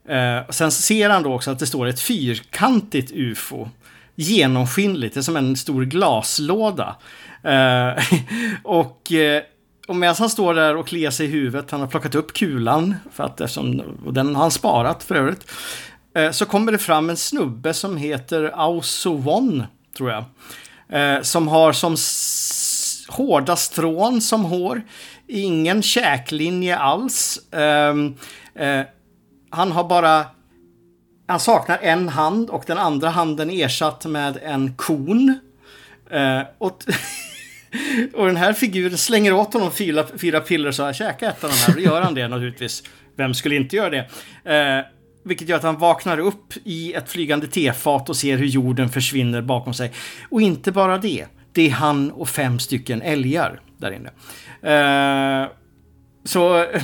Eh, 0.08 0.50
sen 0.50 0.70
ser 0.72 1.10
han 1.10 1.22
då 1.22 1.34
också 1.34 1.50
att 1.50 1.58
det 1.58 1.66
står 1.66 1.86
ett 1.86 2.00
fyrkantigt 2.00 3.12
UFO. 3.14 3.68
Genomskinligt, 4.14 5.14
det 5.14 5.20
är 5.20 5.22
som 5.22 5.36
en 5.36 5.56
stor 5.56 5.84
glaslåda. 5.84 6.96
Eh, 7.42 8.04
och, 8.64 9.12
eh, 9.12 9.42
och 9.88 9.96
medan 9.96 10.16
han 10.18 10.30
står 10.30 10.54
där 10.54 10.76
och 10.76 10.88
kliar 10.88 11.10
sig 11.10 11.26
i 11.26 11.30
huvudet, 11.30 11.70
han 11.70 11.80
har 11.80 11.86
plockat 11.86 12.14
upp 12.14 12.32
kulan, 12.32 12.94
för 13.12 13.24
att 13.24 13.40
eftersom, 13.40 13.82
och 14.06 14.14
den 14.14 14.34
har 14.34 14.42
han 14.42 14.50
sparat 14.50 15.04
för 15.04 15.14
övrigt. 15.14 15.50
Eh, 16.16 16.30
så 16.30 16.44
kommer 16.46 16.72
det 16.72 16.78
fram 16.78 17.10
en 17.10 17.16
snubbe 17.16 17.74
som 17.74 17.96
heter 17.96 18.50
Ausovon, 18.54 19.64
tror 19.96 20.10
jag. 20.10 20.24
Eh, 20.88 21.22
som 21.22 21.48
har 21.48 21.72
som 21.72 21.94
s- 21.94 23.06
hårda 23.08 23.56
strån 23.56 24.20
som 24.20 24.44
hår. 24.44 24.82
Ingen 25.28 25.82
käklinje 25.82 26.76
alls. 26.76 27.40
Um, 27.50 28.16
uh, 28.60 28.82
han 29.50 29.72
har 29.72 29.84
bara... 29.84 30.26
Han 31.28 31.40
saknar 31.40 31.78
en 31.82 32.08
hand 32.08 32.50
och 32.50 32.64
den 32.66 32.78
andra 32.78 33.08
handen 33.08 33.50
är 33.50 33.64
ersatt 33.64 34.06
med 34.06 34.38
en 34.42 34.74
kon. 34.76 35.38
Uh, 36.14 36.42
och, 36.58 36.82
och 38.14 38.26
den 38.26 38.36
här 38.36 38.52
figuren 38.52 38.98
slänger 38.98 39.32
åt 39.32 39.52
honom 39.52 39.72
fyra, 39.72 40.06
fyra 40.16 40.40
piller 40.40 40.72
så 40.72 40.84
här, 40.84 40.92
käka 40.92 41.28
ett 41.28 41.44
av 41.44 41.50
de 41.50 41.56
här. 41.56 41.74
Då 41.74 41.80
gör 41.80 42.02
han 42.02 42.14
det 42.14 42.28
naturligtvis. 42.28 42.82
Vem 43.16 43.34
skulle 43.34 43.56
inte 43.56 43.76
göra 43.76 43.90
det? 43.90 44.08
Uh, 44.78 44.86
vilket 45.24 45.48
gör 45.48 45.56
att 45.56 45.62
han 45.62 45.78
vaknar 45.78 46.18
upp 46.18 46.52
i 46.64 46.92
ett 46.92 47.08
flygande 47.08 47.46
tefat 47.46 48.08
och 48.08 48.16
ser 48.16 48.36
hur 48.36 48.46
jorden 48.46 48.88
försvinner 48.88 49.42
bakom 49.42 49.74
sig. 49.74 49.92
Och 50.28 50.40
inte 50.40 50.72
bara 50.72 50.98
det. 50.98 51.26
Det 51.52 51.66
är 51.66 51.70
han 51.70 52.10
och 52.10 52.28
fem 52.28 52.58
stycken 52.58 53.02
älgar 53.02 53.60
där 53.78 53.92
inne. 53.92 54.10
Eh, 54.62 55.48
så... 56.24 56.66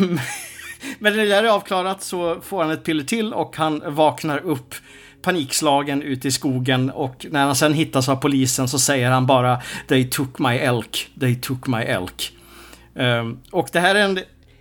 Men 0.99 1.16
när 1.16 1.22
det 1.22 1.28
där 1.28 1.45
är 1.45 1.49
avklarat 1.49 2.03
så 2.03 2.40
får 2.40 2.62
han 2.62 2.70
ett 2.70 2.84
piller 2.84 3.05
till 3.05 3.34
och 3.34 3.57
han 3.57 3.82
vaknar 3.86 4.38
upp 4.38 4.74
panikslagen 5.22 6.03
ute 6.03 6.28
i 6.28 6.30
skogen 6.30 6.90
och 6.90 7.26
när 7.30 7.45
han 7.45 7.57
sen 7.57 7.74
hittas 7.74 8.09
av 8.09 8.16
polisen 8.16 8.68
så 8.68 8.78
säger 8.78 9.11
han 9.11 9.26
bara 9.26 9.62
They 9.88 10.11
took 10.11 10.38
my 10.38 10.57
elk, 10.57 11.11
they 11.20 11.36
took 11.36 11.66
my 11.66 11.82
elk. 11.82 12.32
Ehm, 12.95 13.38
och 13.51 13.68
det 13.72 13.80
här 13.80 13.95
är 13.95 14.05
en 14.05 14.18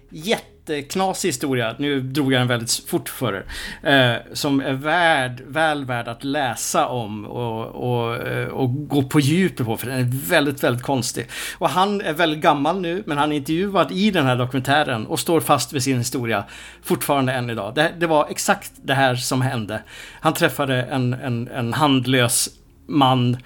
jätte 0.10 0.51
jätteknasig 0.68 1.30
historia. 1.30 1.76
Nu 1.80 2.02
drog 2.02 2.34
jag 2.34 2.42
den 2.42 2.48
väldigt 2.48 2.72
fort 2.72 3.10
för 3.10 3.34
er. 3.34 3.46
Eh, 3.84 4.34
som 4.34 4.60
är 4.60 4.74
värd, 4.74 5.42
väl 5.48 5.86
värd 5.86 6.08
att 6.08 6.24
läsa 6.24 6.88
om 6.88 7.26
och, 7.26 7.66
och, 7.66 8.16
eh, 8.16 8.48
och 8.48 8.88
gå 8.88 9.04
på 9.04 9.20
djupet 9.20 9.66
på. 9.66 9.78
För 9.78 9.88
den 9.88 10.00
är 10.00 10.30
väldigt, 10.30 10.64
väldigt 10.64 10.84
konstig. 10.84 11.28
Och 11.58 11.70
han 11.70 12.02
är 12.02 12.14
väldigt 12.14 12.42
gammal 12.42 12.82
nu, 12.82 13.04
men 13.06 13.18
han 13.18 13.32
är 13.32 13.36
intervjuad 13.36 13.92
i 13.92 14.12
den 14.12 14.26
här 14.26 14.36
dokumentären 14.36 15.08
och 15.08 15.20
står 15.20 15.40
fast 15.40 15.74
vid 15.74 15.84
sin 15.84 15.98
historia 15.98 16.44
fortfarande 16.84 17.34
än 17.34 17.50
idag. 17.50 17.76
Det, 17.76 17.92
det 18.00 18.08
var 18.08 18.28
exakt 18.30 18.72
det 18.84 18.94
här 18.94 19.16
som 19.16 19.42
hände. 19.42 19.82
Han 20.20 20.34
träffade 20.34 20.84
en, 20.84 21.14
en, 21.14 21.48
en 21.48 21.74
handlös 21.74 22.50
man 22.88 23.38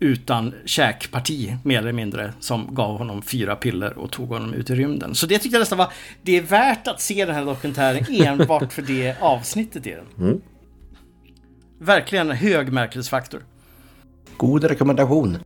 utan 0.00 0.54
käkparti, 0.64 1.56
mer 1.64 1.78
eller 1.78 1.92
mindre, 1.92 2.32
som 2.40 2.74
gav 2.74 2.98
honom 2.98 3.22
fyra 3.22 3.56
piller 3.56 3.98
och 3.98 4.10
tog 4.10 4.28
honom 4.28 4.54
ut 4.54 4.70
i 4.70 4.74
rymden. 4.74 5.14
Så 5.14 5.26
det 5.26 5.38
tyckte 5.38 5.56
jag 5.56 5.60
nästan 5.60 5.78
var... 5.78 5.92
Det 6.22 6.36
är 6.36 6.42
värt 6.42 6.86
att 6.86 7.00
se 7.00 7.24
den 7.24 7.34
här 7.34 7.44
dokumentären 7.44 8.04
enbart 8.26 8.72
för 8.72 8.82
det 8.82 9.16
avsnittet 9.20 9.86
i 9.86 9.90
den. 9.90 10.26
Mm. 10.26 10.40
Verkligen 11.78 12.30
hög 12.30 12.72
märkesfaktor. 12.72 13.42
God 14.36 14.64
rekommendation. 14.64 15.38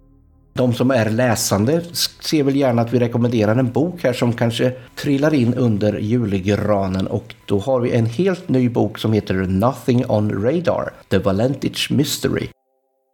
De 0.53 0.75
som 0.75 0.91
är 0.91 1.11
läsande 1.11 1.83
ser 2.21 2.43
väl 2.43 2.57
gärna 2.57 2.83
att 2.83 2.93
vi 2.93 2.99
rekommenderar 2.99 3.57
en 3.57 3.73
bok 3.73 4.03
här 4.03 4.13
som 4.13 4.33
kanske 4.33 4.73
trillar 4.95 5.35
in 5.35 5.55
under 5.55 5.99
julgranen 5.99 7.07
och 7.07 7.35
då 7.47 7.59
har 7.59 7.81
vi 7.81 7.93
en 7.93 8.07
helt 8.07 8.49
ny 8.49 8.69
bok 8.69 8.99
som 8.99 9.13
heter 9.13 9.35
Nothing 9.35 10.11
on 10.11 10.45
Radar, 10.45 10.93
The 11.09 11.19
Valentage 11.19 11.91
Mystery. 11.91 12.49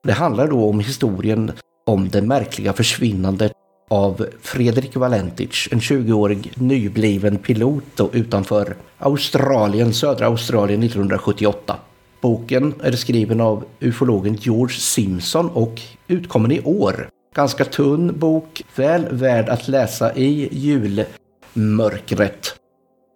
Det 0.02 0.12
handlar 0.12 0.48
då 0.48 0.68
om 0.68 0.80
historien 0.80 1.52
om 1.86 2.08
det 2.08 2.22
märkliga 2.22 2.72
försvinnandet 2.72 3.52
av 3.90 4.26
Fredrik 4.42 4.96
Valentic, 4.96 5.68
en 5.70 5.80
20-årig 5.80 6.52
nybliven 6.54 7.38
pilot 7.38 8.00
utanför 8.12 8.76
Australien, 8.98 9.94
södra 9.94 10.26
Australien 10.26 10.82
1978. 10.82 11.76
Boken 12.20 12.74
är 12.82 12.92
skriven 12.92 13.40
av 13.40 13.64
ufologen 13.80 14.34
George 14.34 14.76
Simpson 14.76 15.50
och 15.50 15.80
utkommen 16.08 16.52
i 16.52 16.60
år. 16.60 17.08
Ganska 17.34 17.64
tunn 17.64 18.18
bok, 18.18 18.62
väl 18.76 19.06
värd 19.10 19.48
att 19.48 19.68
läsa 19.68 20.14
i 20.14 20.48
julmörkret. 20.52 22.54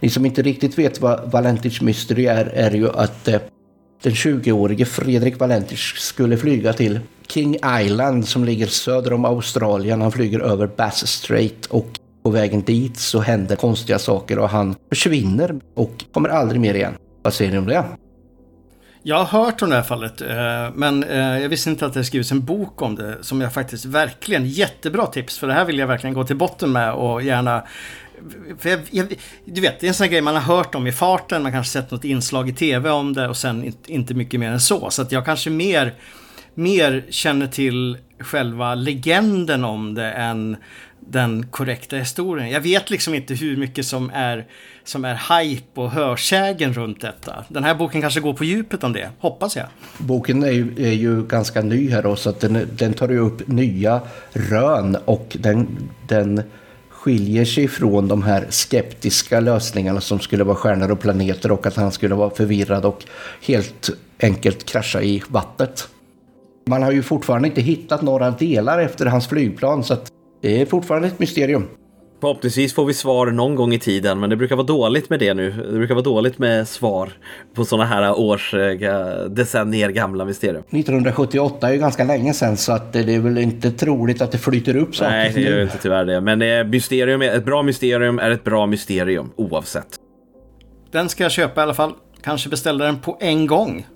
Ni 0.00 0.10
som 0.10 0.26
inte 0.26 0.42
riktigt 0.42 0.78
vet 0.78 1.00
vad 1.00 1.30
Valentic 1.30 1.80
Mystery 1.80 2.26
är, 2.26 2.46
är 2.46 2.70
ju 2.70 2.90
att 2.90 3.28
eh, 3.28 3.40
den 4.04 4.12
20-årige 4.12 4.84
Fredrik 4.84 5.40
Valentich 5.40 5.94
skulle 5.98 6.36
flyga 6.36 6.72
till 6.72 7.00
King 7.26 7.56
Island 7.80 8.28
som 8.28 8.44
ligger 8.44 8.66
söder 8.66 9.12
om 9.12 9.24
Australien. 9.24 10.00
Han 10.00 10.12
flyger 10.12 10.40
över 10.40 10.66
Bass 10.66 11.06
Strait 11.06 11.66
och 11.66 11.86
på 12.22 12.30
vägen 12.30 12.62
dit 12.62 12.96
så 12.96 13.20
händer 13.20 13.56
konstiga 13.56 13.98
saker 13.98 14.38
och 14.38 14.48
han 14.48 14.74
försvinner 14.88 15.60
och 15.74 16.04
kommer 16.12 16.28
aldrig 16.28 16.60
mer 16.60 16.74
igen. 16.74 16.94
Vad 17.22 17.34
säger 17.34 17.52
ni 17.52 17.58
om 17.58 17.66
det? 17.66 17.84
Jag 19.02 19.24
har 19.24 19.44
hört 19.44 19.62
om 19.62 19.70
det 19.70 19.76
här 19.76 19.82
fallet, 19.82 20.20
eh, 20.20 20.74
men 20.74 21.04
eh, 21.04 21.42
jag 21.42 21.48
visste 21.48 21.70
inte 21.70 21.86
att 21.86 21.94
det 21.94 22.04
skrivits 22.04 22.32
en 22.32 22.44
bok 22.44 22.82
om 22.82 22.96
det 22.96 23.16
som 23.20 23.40
jag 23.40 23.52
faktiskt 23.52 23.84
verkligen, 23.84 24.46
jättebra 24.46 25.06
tips, 25.06 25.38
för 25.38 25.46
det 25.46 25.52
här 25.52 25.64
vill 25.64 25.78
jag 25.78 25.86
verkligen 25.86 26.14
gå 26.14 26.24
till 26.24 26.36
botten 26.36 26.72
med 26.72 26.92
och 26.92 27.22
gärna 27.22 27.62
för 28.58 28.68
jag, 28.68 28.80
jag, 28.90 29.14
du 29.44 29.60
vet, 29.60 29.80
det 29.80 29.86
är 29.86 29.88
en 29.88 29.94
sån 29.94 30.08
grej 30.08 30.20
man 30.20 30.34
har 30.34 30.56
hört 30.56 30.74
om 30.74 30.86
i 30.86 30.92
farten, 30.92 31.42
man 31.42 31.52
kanske 31.52 31.72
sett 31.72 31.90
något 31.90 32.04
inslag 32.04 32.48
i 32.48 32.52
tv 32.52 32.90
om 32.90 33.12
det 33.12 33.28
och 33.28 33.36
sen 33.36 33.72
inte 33.86 34.14
mycket 34.14 34.40
mer 34.40 34.50
än 34.50 34.60
så. 34.60 34.90
Så 34.90 35.02
att 35.02 35.12
jag 35.12 35.24
kanske 35.24 35.50
mer, 35.50 35.94
mer 36.54 37.04
känner 37.10 37.46
till 37.46 37.98
själva 38.18 38.74
legenden 38.74 39.64
om 39.64 39.94
det 39.94 40.12
än 40.12 40.56
den 41.00 41.46
korrekta 41.46 41.96
historien. 41.96 42.50
Jag 42.50 42.60
vet 42.60 42.90
liksom 42.90 43.14
inte 43.14 43.34
hur 43.34 43.56
mycket 43.56 43.86
som 43.86 44.10
är, 44.14 44.46
som 44.84 45.04
är 45.04 45.40
hype 45.40 45.80
och 45.80 45.90
hörsägen 45.90 46.74
runt 46.74 47.00
detta. 47.00 47.44
Den 47.48 47.64
här 47.64 47.74
boken 47.74 48.00
kanske 48.00 48.20
går 48.20 48.32
på 48.34 48.44
djupet 48.44 48.84
om 48.84 48.92
det, 48.92 49.10
hoppas 49.18 49.56
jag. 49.56 49.66
Boken 49.98 50.42
är 50.42 50.50
ju, 50.50 50.74
är 50.78 50.92
ju 50.92 51.26
ganska 51.26 51.62
ny 51.62 51.90
här 51.90 52.02
då, 52.02 52.16
så 52.16 52.30
att 52.30 52.40
den, 52.40 52.68
den 52.72 52.92
tar 52.92 53.08
ju 53.08 53.18
upp 53.18 53.48
nya 53.48 54.00
rön 54.32 54.96
och 55.04 55.36
den, 55.40 55.88
den 56.08 56.42
skiljer 57.04 57.44
sig 57.44 57.68
från 57.68 58.08
de 58.08 58.22
här 58.22 58.46
skeptiska 58.50 59.40
lösningarna 59.40 60.00
som 60.00 60.20
skulle 60.20 60.44
vara 60.44 60.56
stjärnor 60.56 60.90
och 60.90 61.00
planeter 61.00 61.52
och 61.52 61.66
att 61.66 61.76
han 61.76 61.92
skulle 61.92 62.14
vara 62.14 62.30
förvirrad 62.30 62.84
och 62.84 63.04
helt 63.42 63.90
enkelt 64.22 64.64
krascha 64.64 65.02
i 65.02 65.22
vattnet. 65.28 65.88
Man 66.66 66.82
har 66.82 66.92
ju 66.92 67.02
fortfarande 67.02 67.48
inte 67.48 67.60
hittat 67.60 68.02
några 68.02 68.30
delar 68.30 68.78
efter 68.78 69.06
hans 69.06 69.26
flygplan 69.26 69.84
så 69.84 69.94
att 69.94 70.12
det 70.42 70.60
är 70.60 70.66
fortfarande 70.66 71.08
ett 71.08 71.18
mysterium. 71.18 71.68
Förhoppningsvis 72.24 72.74
får 72.74 72.84
vi 72.84 72.94
svar 72.94 73.26
någon 73.26 73.54
gång 73.54 73.74
i 73.74 73.78
tiden, 73.78 74.20
men 74.20 74.30
det 74.30 74.36
brukar 74.36 74.56
vara 74.56 74.66
dåligt 74.66 75.10
med 75.10 75.18
det 75.18 75.34
nu. 75.34 75.50
Det 75.50 75.78
brukar 75.78 75.94
vara 75.94 76.04
dåligt 76.04 76.38
med 76.38 76.68
svar 76.68 77.12
på 77.54 77.64
sådana 77.64 77.84
här 77.84 78.18
års, 78.18 78.54
eh, 78.54 79.24
decennier 79.28 79.88
gamla 79.88 80.24
mysterier. 80.24 80.62
1978 80.70 81.68
är 81.68 81.72
ju 81.72 81.78
ganska 81.78 82.04
länge 82.04 82.34
sedan 82.34 82.56
så 82.56 82.72
att 82.72 82.92
det 82.92 83.14
är 83.14 83.20
väl 83.20 83.38
inte 83.38 83.70
troligt 83.70 84.22
att 84.22 84.32
det 84.32 84.38
flyter 84.38 84.76
upp 84.76 84.96
saker. 84.96 85.10
Nej, 85.10 85.32
det 85.34 85.40
gör 85.40 85.62
inte 85.62 85.78
tyvärr 85.78 86.04
det. 86.04 86.20
Men 86.20 86.42
eh, 86.42 86.64
mysterium, 86.64 87.22
ett 87.22 87.44
bra 87.44 87.62
mysterium 87.62 88.18
är 88.18 88.30
ett 88.30 88.44
bra 88.44 88.66
mysterium 88.66 89.30
oavsett. 89.36 89.88
Den 90.92 91.08
ska 91.08 91.22
jag 91.22 91.32
köpa 91.32 91.60
i 91.60 91.62
alla 91.62 91.74
fall. 91.74 91.92
Kanske 92.22 92.48
beställa 92.48 92.84
den 92.84 93.00
på 93.00 93.18
en 93.20 93.46
gång. 93.46 93.86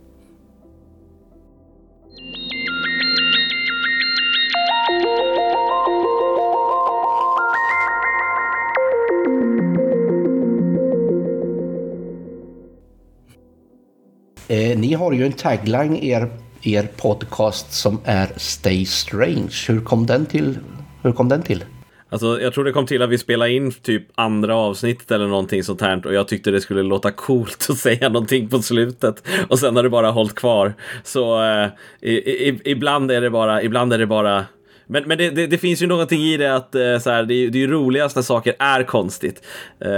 Eh, 14.50 14.78
ni 14.78 14.94
har 14.94 15.12
ju 15.12 15.26
en 15.26 15.32
tagline 15.32 15.96
i 15.96 16.08
er, 16.16 16.30
er 16.62 16.86
podcast 16.96 17.72
som 17.72 17.98
är 18.04 18.30
Stay 18.36 18.84
Strange. 18.84 19.52
Hur 19.68 19.80
kom 19.80 20.06
den 20.06 20.26
till? 20.26 20.58
Hur 21.02 21.12
kom 21.12 21.28
den 21.28 21.42
till? 21.42 21.64
Alltså, 22.10 22.40
jag 22.40 22.54
tror 22.54 22.64
det 22.64 22.72
kom 22.72 22.86
till 22.86 23.02
att 23.02 23.10
vi 23.10 23.18
spelade 23.18 23.52
in 23.52 23.72
typ 23.72 24.02
andra 24.14 24.56
avsnittet 24.56 25.10
eller 25.10 25.26
någonting 25.26 25.64
sånt 25.64 25.80
här 25.80 26.06
och 26.06 26.14
jag 26.14 26.28
tyckte 26.28 26.50
det 26.50 26.60
skulle 26.60 26.82
låta 26.82 27.10
coolt 27.10 27.66
att 27.70 27.78
säga 27.78 28.08
någonting 28.08 28.48
på 28.48 28.62
slutet 28.62 29.22
och 29.48 29.58
sen 29.58 29.76
har 29.76 29.82
det 29.82 29.90
bara 29.90 30.10
hållit 30.10 30.34
kvar. 30.34 30.74
Så 31.04 31.44
eh, 31.44 31.68
i, 32.00 32.12
i, 32.12 32.60
ibland 32.64 33.10
är 33.10 33.20
det 33.20 33.30
bara, 33.30 33.62
ibland 33.62 33.92
är 33.92 33.98
det 33.98 34.06
bara 34.06 34.44
men, 34.90 35.08
men 35.08 35.18
det, 35.18 35.30
det, 35.30 35.46
det, 35.46 35.58
finns 35.58 35.82
ju 35.82 35.86
någonting 35.86 36.20
i 36.20 36.36
det 36.36 36.56
att 36.56 36.74
eh, 36.74 36.98
så 36.98 37.10
här, 37.10 37.22
det, 37.22 37.34
är, 37.34 37.50
det 37.50 37.58
är 37.58 37.60
ju 37.60 37.66
roligast 37.66 38.16
när 38.16 38.22
saker 38.22 38.54
är 38.58 38.82
konstigt. 38.82 39.42
Uh, 39.84 39.90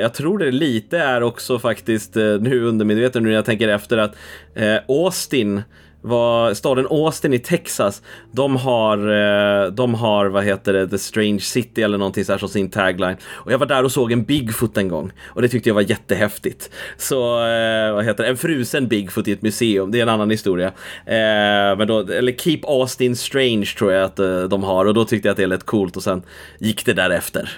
jag 0.00 0.14
tror 0.14 0.38
det 0.38 0.50
lite 0.50 0.98
är 0.98 1.22
också 1.22 1.58
faktiskt 1.58 2.16
uh, 2.16 2.40
nu 2.40 2.64
undermedvetet 2.64 3.22
nu 3.22 3.28
när 3.28 3.36
jag 3.36 3.44
tänker 3.44 3.68
efter 3.68 3.98
att 3.98 4.16
uh, 4.60 4.76
Austin 4.88 5.62
var 6.04 6.54
staden 6.54 6.86
Austin 6.90 7.32
i 7.32 7.38
Texas. 7.38 8.02
De 8.32 8.56
har, 8.56 8.98
eh, 8.98 9.72
de 9.72 9.94
har, 9.94 10.26
vad 10.26 10.44
heter 10.44 10.72
det, 10.72 10.88
The 10.88 10.98
Strange 10.98 11.40
City 11.40 11.82
eller 11.82 11.98
någonting 11.98 12.24
så 12.24 12.32
här 12.32 12.38
som 12.38 12.48
sin 12.48 12.70
tagline. 12.70 13.16
Och 13.24 13.52
jag 13.52 13.58
var 13.58 13.66
där 13.66 13.84
och 13.84 13.92
såg 13.92 14.12
en 14.12 14.24
Bigfoot 14.24 14.76
en 14.76 14.88
gång 14.88 15.12
och 15.24 15.42
det 15.42 15.48
tyckte 15.48 15.68
jag 15.68 15.74
var 15.74 15.82
jättehäftigt. 15.82 16.70
Så, 16.96 17.46
eh, 17.46 17.94
vad 17.94 18.04
heter 18.04 18.24
det, 18.24 18.30
en 18.30 18.36
frusen 18.36 18.88
Bigfoot 18.88 19.28
i 19.28 19.32
ett 19.32 19.42
museum, 19.42 19.90
det 19.90 19.98
är 19.98 20.02
en 20.02 20.08
annan 20.08 20.30
historia. 20.30 20.66
Eh, 21.06 21.76
men 21.78 21.86
då, 21.86 22.00
eller 22.00 22.32
Keep 22.32 22.60
Austin 22.62 23.16
Strange 23.16 23.66
tror 23.78 23.92
jag 23.92 24.04
att 24.04 24.50
de 24.50 24.62
har 24.62 24.84
och 24.84 24.94
då 24.94 25.04
tyckte 25.04 25.28
jag 25.28 25.32
att 25.32 25.38
det 25.38 25.46
lät 25.46 25.64
coolt 25.66 25.96
och 25.96 26.02
sen 26.02 26.22
gick 26.58 26.86
det 26.86 26.92
därefter. 26.92 27.50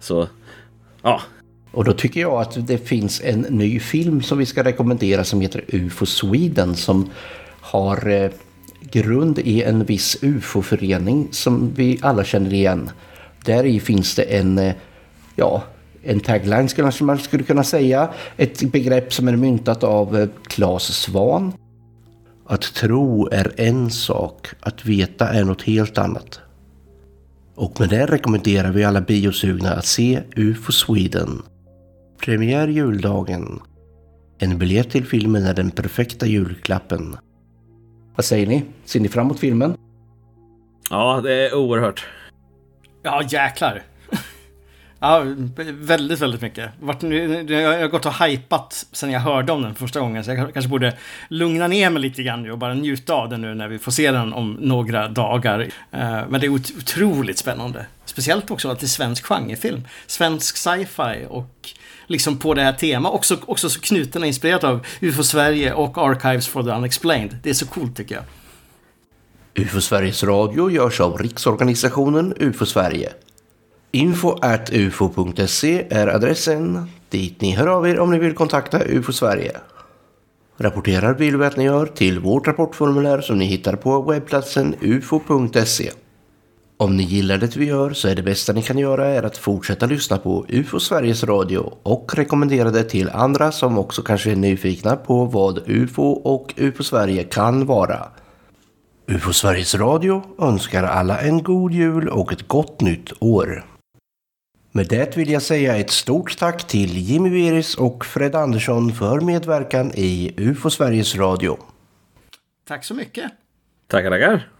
Så, 0.00 0.28
ja. 1.02 1.20
Och 1.70 1.84
då 1.84 1.92
tycker 1.92 2.20
jag 2.20 2.40
att 2.40 2.66
det 2.66 2.88
finns 2.88 3.20
en 3.24 3.40
ny 3.40 3.80
film 3.80 4.22
som 4.22 4.38
vi 4.38 4.46
ska 4.46 4.64
rekommendera 4.64 5.24
som 5.24 5.40
heter 5.40 5.64
UFO 5.68 6.06
Sweden 6.06 6.74
som 6.74 7.10
har 7.68 8.08
eh, 8.08 8.30
grund 8.90 9.38
i 9.38 9.62
en 9.62 9.84
viss 9.84 10.16
UFO-förening 10.22 11.28
som 11.30 11.72
vi 11.74 11.98
alla 12.02 12.24
känner 12.24 12.54
igen. 12.54 12.90
Där 13.44 13.64
i 13.64 13.80
finns 13.80 14.14
det 14.14 14.22
en, 14.22 14.58
eh, 14.58 14.74
ja, 15.36 15.62
en 16.02 16.20
tagline 16.20 16.68
skulle 16.68 16.92
man 17.00 17.18
skulle 17.18 17.44
kunna 17.44 17.64
säga. 17.64 18.08
Ett 18.36 18.72
begrepp 18.72 19.12
som 19.12 19.28
är 19.28 19.36
myntat 19.36 19.84
av 19.84 20.16
eh, 20.16 20.28
Claes 20.46 20.82
Svan. 20.82 21.52
Att 22.46 22.62
tro 22.62 23.28
är 23.32 23.52
en 23.56 23.90
sak, 23.90 24.48
att 24.60 24.86
veta 24.86 25.28
är 25.28 25.44
något 25.44 25.62
helt 25.62 25.98
annat. 25.98 26.40
Och 27.54 27.80
med 27.80 27.88
det 27.88 28.06
rekommenderar 28.06 28.72
vi 28.72 28.84
alla 28.84 29.00
biosugna 29.00 29.72
att 29.72 29.86
se 29.86 30.22
UFO 30.36 30.72
Sweden. 30.72 31.42
Premiär 32.20 32.68
juldagen. 32.68 33.60
En 34.38 34.58
biljett 34.58 34.90
till 34.90 35.06
filmen 35.06 35.44
är 35.44 35.54
den 35.54 35.70
perfekta 35.70 36.26
julklappen. 36.26 37.16
Vad 38.18 38.24
säger 38.24 38.46
ni? 38.46 38.64
Ser 38.84 39.00
ni 39.00 39.08
fram 39.08 39.26
emot 39.26 39.40
filmen? 39.40 39.76
Ja, 40.90 41.20
det 41.24 41.32
är 41.32 41.54
oerhört. 41.54 42.06
Ja, 43.02 43.22
jäklar. 43.28 43.82
Ja, 45.00 45.22
väldigt, 45.68 46.20
väldigt 46.20 46.40
mycket. 46.40 46.70
Jag 46.80 47.80
har 47.80 47.88
gått 47.88 48.06
och 48.06 48.14
hypat 48.24 48.86
sen 48.92 49.10
jag 49.10 49.20
hörde 49.20 49.52
om 49.52 49.62
den 49.62 49.74
första 49.74 50.00
gången, 50.00 50.24
så 50.24 50.30
jag 50.30 50.52
kanske 50.52 50.68
borde 50.68 50.96
lugna 51.28 51.68
ner 51.68 51.90
mig 51.90 52.02
lite 52.02 52.22
grann 52.22 52.50
och 52.50 52.58
bara 52.58 52.74
njuta 52.74 53.14
av 53.14 53.28
den 53.28 53.40
nu 53.40 53.54
när 53.54 53.68
vi 53.68 53.78
får 53.78 53.92
se 53.92 54.10
den 54.10 54.32
om 54.32 54.56
några 54.60 55.08
dagar. 55.08 55.60
Eh, 55.90 56.20
men 56.28 56.40
det 56.40 56.46
är 56.46 56.50
otroligt 56.50 57.38
spännande. 57.38 57.86
speciellt 58.04 58.50
också 58.50 58.74
till 58.74 58.90
svensk 58.90 59.26
genrefilm. 59.26 59.82
Svensk 60.06 60.56
sci-fi 60.56 61.26
och 61.28 61.70
liksom 62.08 62.38
på 62.38 62.54
det 62.54 62.62
här 62.62 62.72
temat. 62.72 63.12
Också, 63.12 63.36
också 63.46 63.70
så 63.70 63.80
knuten 63.80 64.22
och 64.22 64.28
inspirerad 64.28 64.64
av 64.64 64.86
UFO 65.00 65.22
Sverige 65.22 65.72
och 65.72 65.98
Archives 65.98 66.48
for 66.48 66.62
the 66.62 66.70
Unexplained. 66.70 67.38
Det 67.42 67.50
är 67.50 67.54
så 67.54 67.66
coolt 67.66 67.96
tycker 67.96 68.14
jag. 68.14 68.24
UFO 69.58 69.80
Sveriges 69.80 70.24
Radio 70.24 70.70
görs 70.70 71.00
av 71.00 71.18
Riksorganisationen 71.18 72.34
UFO 72.36 72.66
Sverige. 72.66 73.12
Info 73.90 74.38
at 74.42 74.70
ufo.se 74.72 75.86
är 75.90 76.06
adressen 76.06 76.90
dit 77.10 77.40
ni 77.40 77.56
hör 77.56 77.66
av 77.66 77.88
er 77.88 77.98
om 77.98 78.10
ni 78.10 78.18
vill 78.18 78.34
kontakta 78.34 78.84
UFO 78.84 79.12
Sverige. 79.12 79.56
Rapporterar 80.56 81.14
vill 81.14 81.36
vi 81.36 81.44
att 81.44 81.56
ni 81.56 81.64
gör 81.64 81.86
till 81.86 82.20
vårt 82.20 82.46
rapportformulär 82.46 83.20
som 83.20 83.38
ni 83.38 83.44
hittar 83.44 83.76
på 83.76 84.02
webbplatsen 84.02 84.74
ufo.se. 84.80 85.90
Om 86.80 86.96
ni 86.96 87.02
gillar 87.02 87.38
det 87.38 87.56
vi 87.56 87.64
gör 87.64 87.92
så 87.92 88.08
är 88.08 88.14
det 88.14 88.22
bästa 88.22 88.52
ni 88.52 88.62
kan 88.62 88.78
göra 88.78 89.06
är 89.06 89.22
att 89.22 89.36
fortsätta 89.36 89.86
lyssna 89.86 90.18
på 90.18 90.46
UFO 90.48 90.80
Sveriges 90.80 91.24
Radio 91.24 91.72
och 91.82 92.14
rekommendera 92.16 92.70
det 92.70 92.84
till 92.84 93.10
andra 93.10 93.52
som 93.52 93.78
också 93.78 94.02
kanske 94.02 94.32
är 94.32 94.36
nyfikna 94.36 94.96
på 94.96 95.24
vad 95.24 95.62
UFO 95.66 96.02
och 96.02 96.54
UFO 96.56 96.82
Sverige 96.82 97.24
kan 97.24 97.66
vara. 97.66 98.08
UFO 99.06 99.32
Sveriges 99.32 99.74
Radio 99.74 100.22
önskar 100.38 100.84
alla 100.84 101.20
en 101.20 101.42
god 101.42 101.72
jul 101.72 102.08
och 102.08 102.32
ett 102.32 102.48
gott 102.48 102.80
nytt 102.80 103.12
år. 103.18 103.64
Med 104.72 104.86
det 104.88 105.16
vill 105.16 105.30
jag 105.30 105.42
säga 105.42 105.76
ett 105.76 105.90
stort 105.90 106.38
tack 106.38 106.66
till 106.66 106.98
Jimmy 106.98 107.30
Veris 107.30 107.74
och 107.74 108.04
Fred 108.04 108.34
Andersson 108.34 108.92
för 108.92 109.20
medverkan 109.20 109.92
i 109.94 110.34
UFO 110.36 110.70
Sveriges 110.70 111.16
Radio. 111.16 111.58
Tack 112.68 112.84
så 112.84 112.94
mycket. 112.94 113.32
Tackar, 113.86 114.10
tackar. 114.10 114.57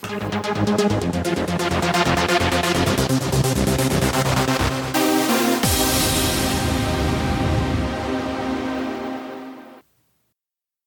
Thank 0.00 1.38
you. 1.38 1.47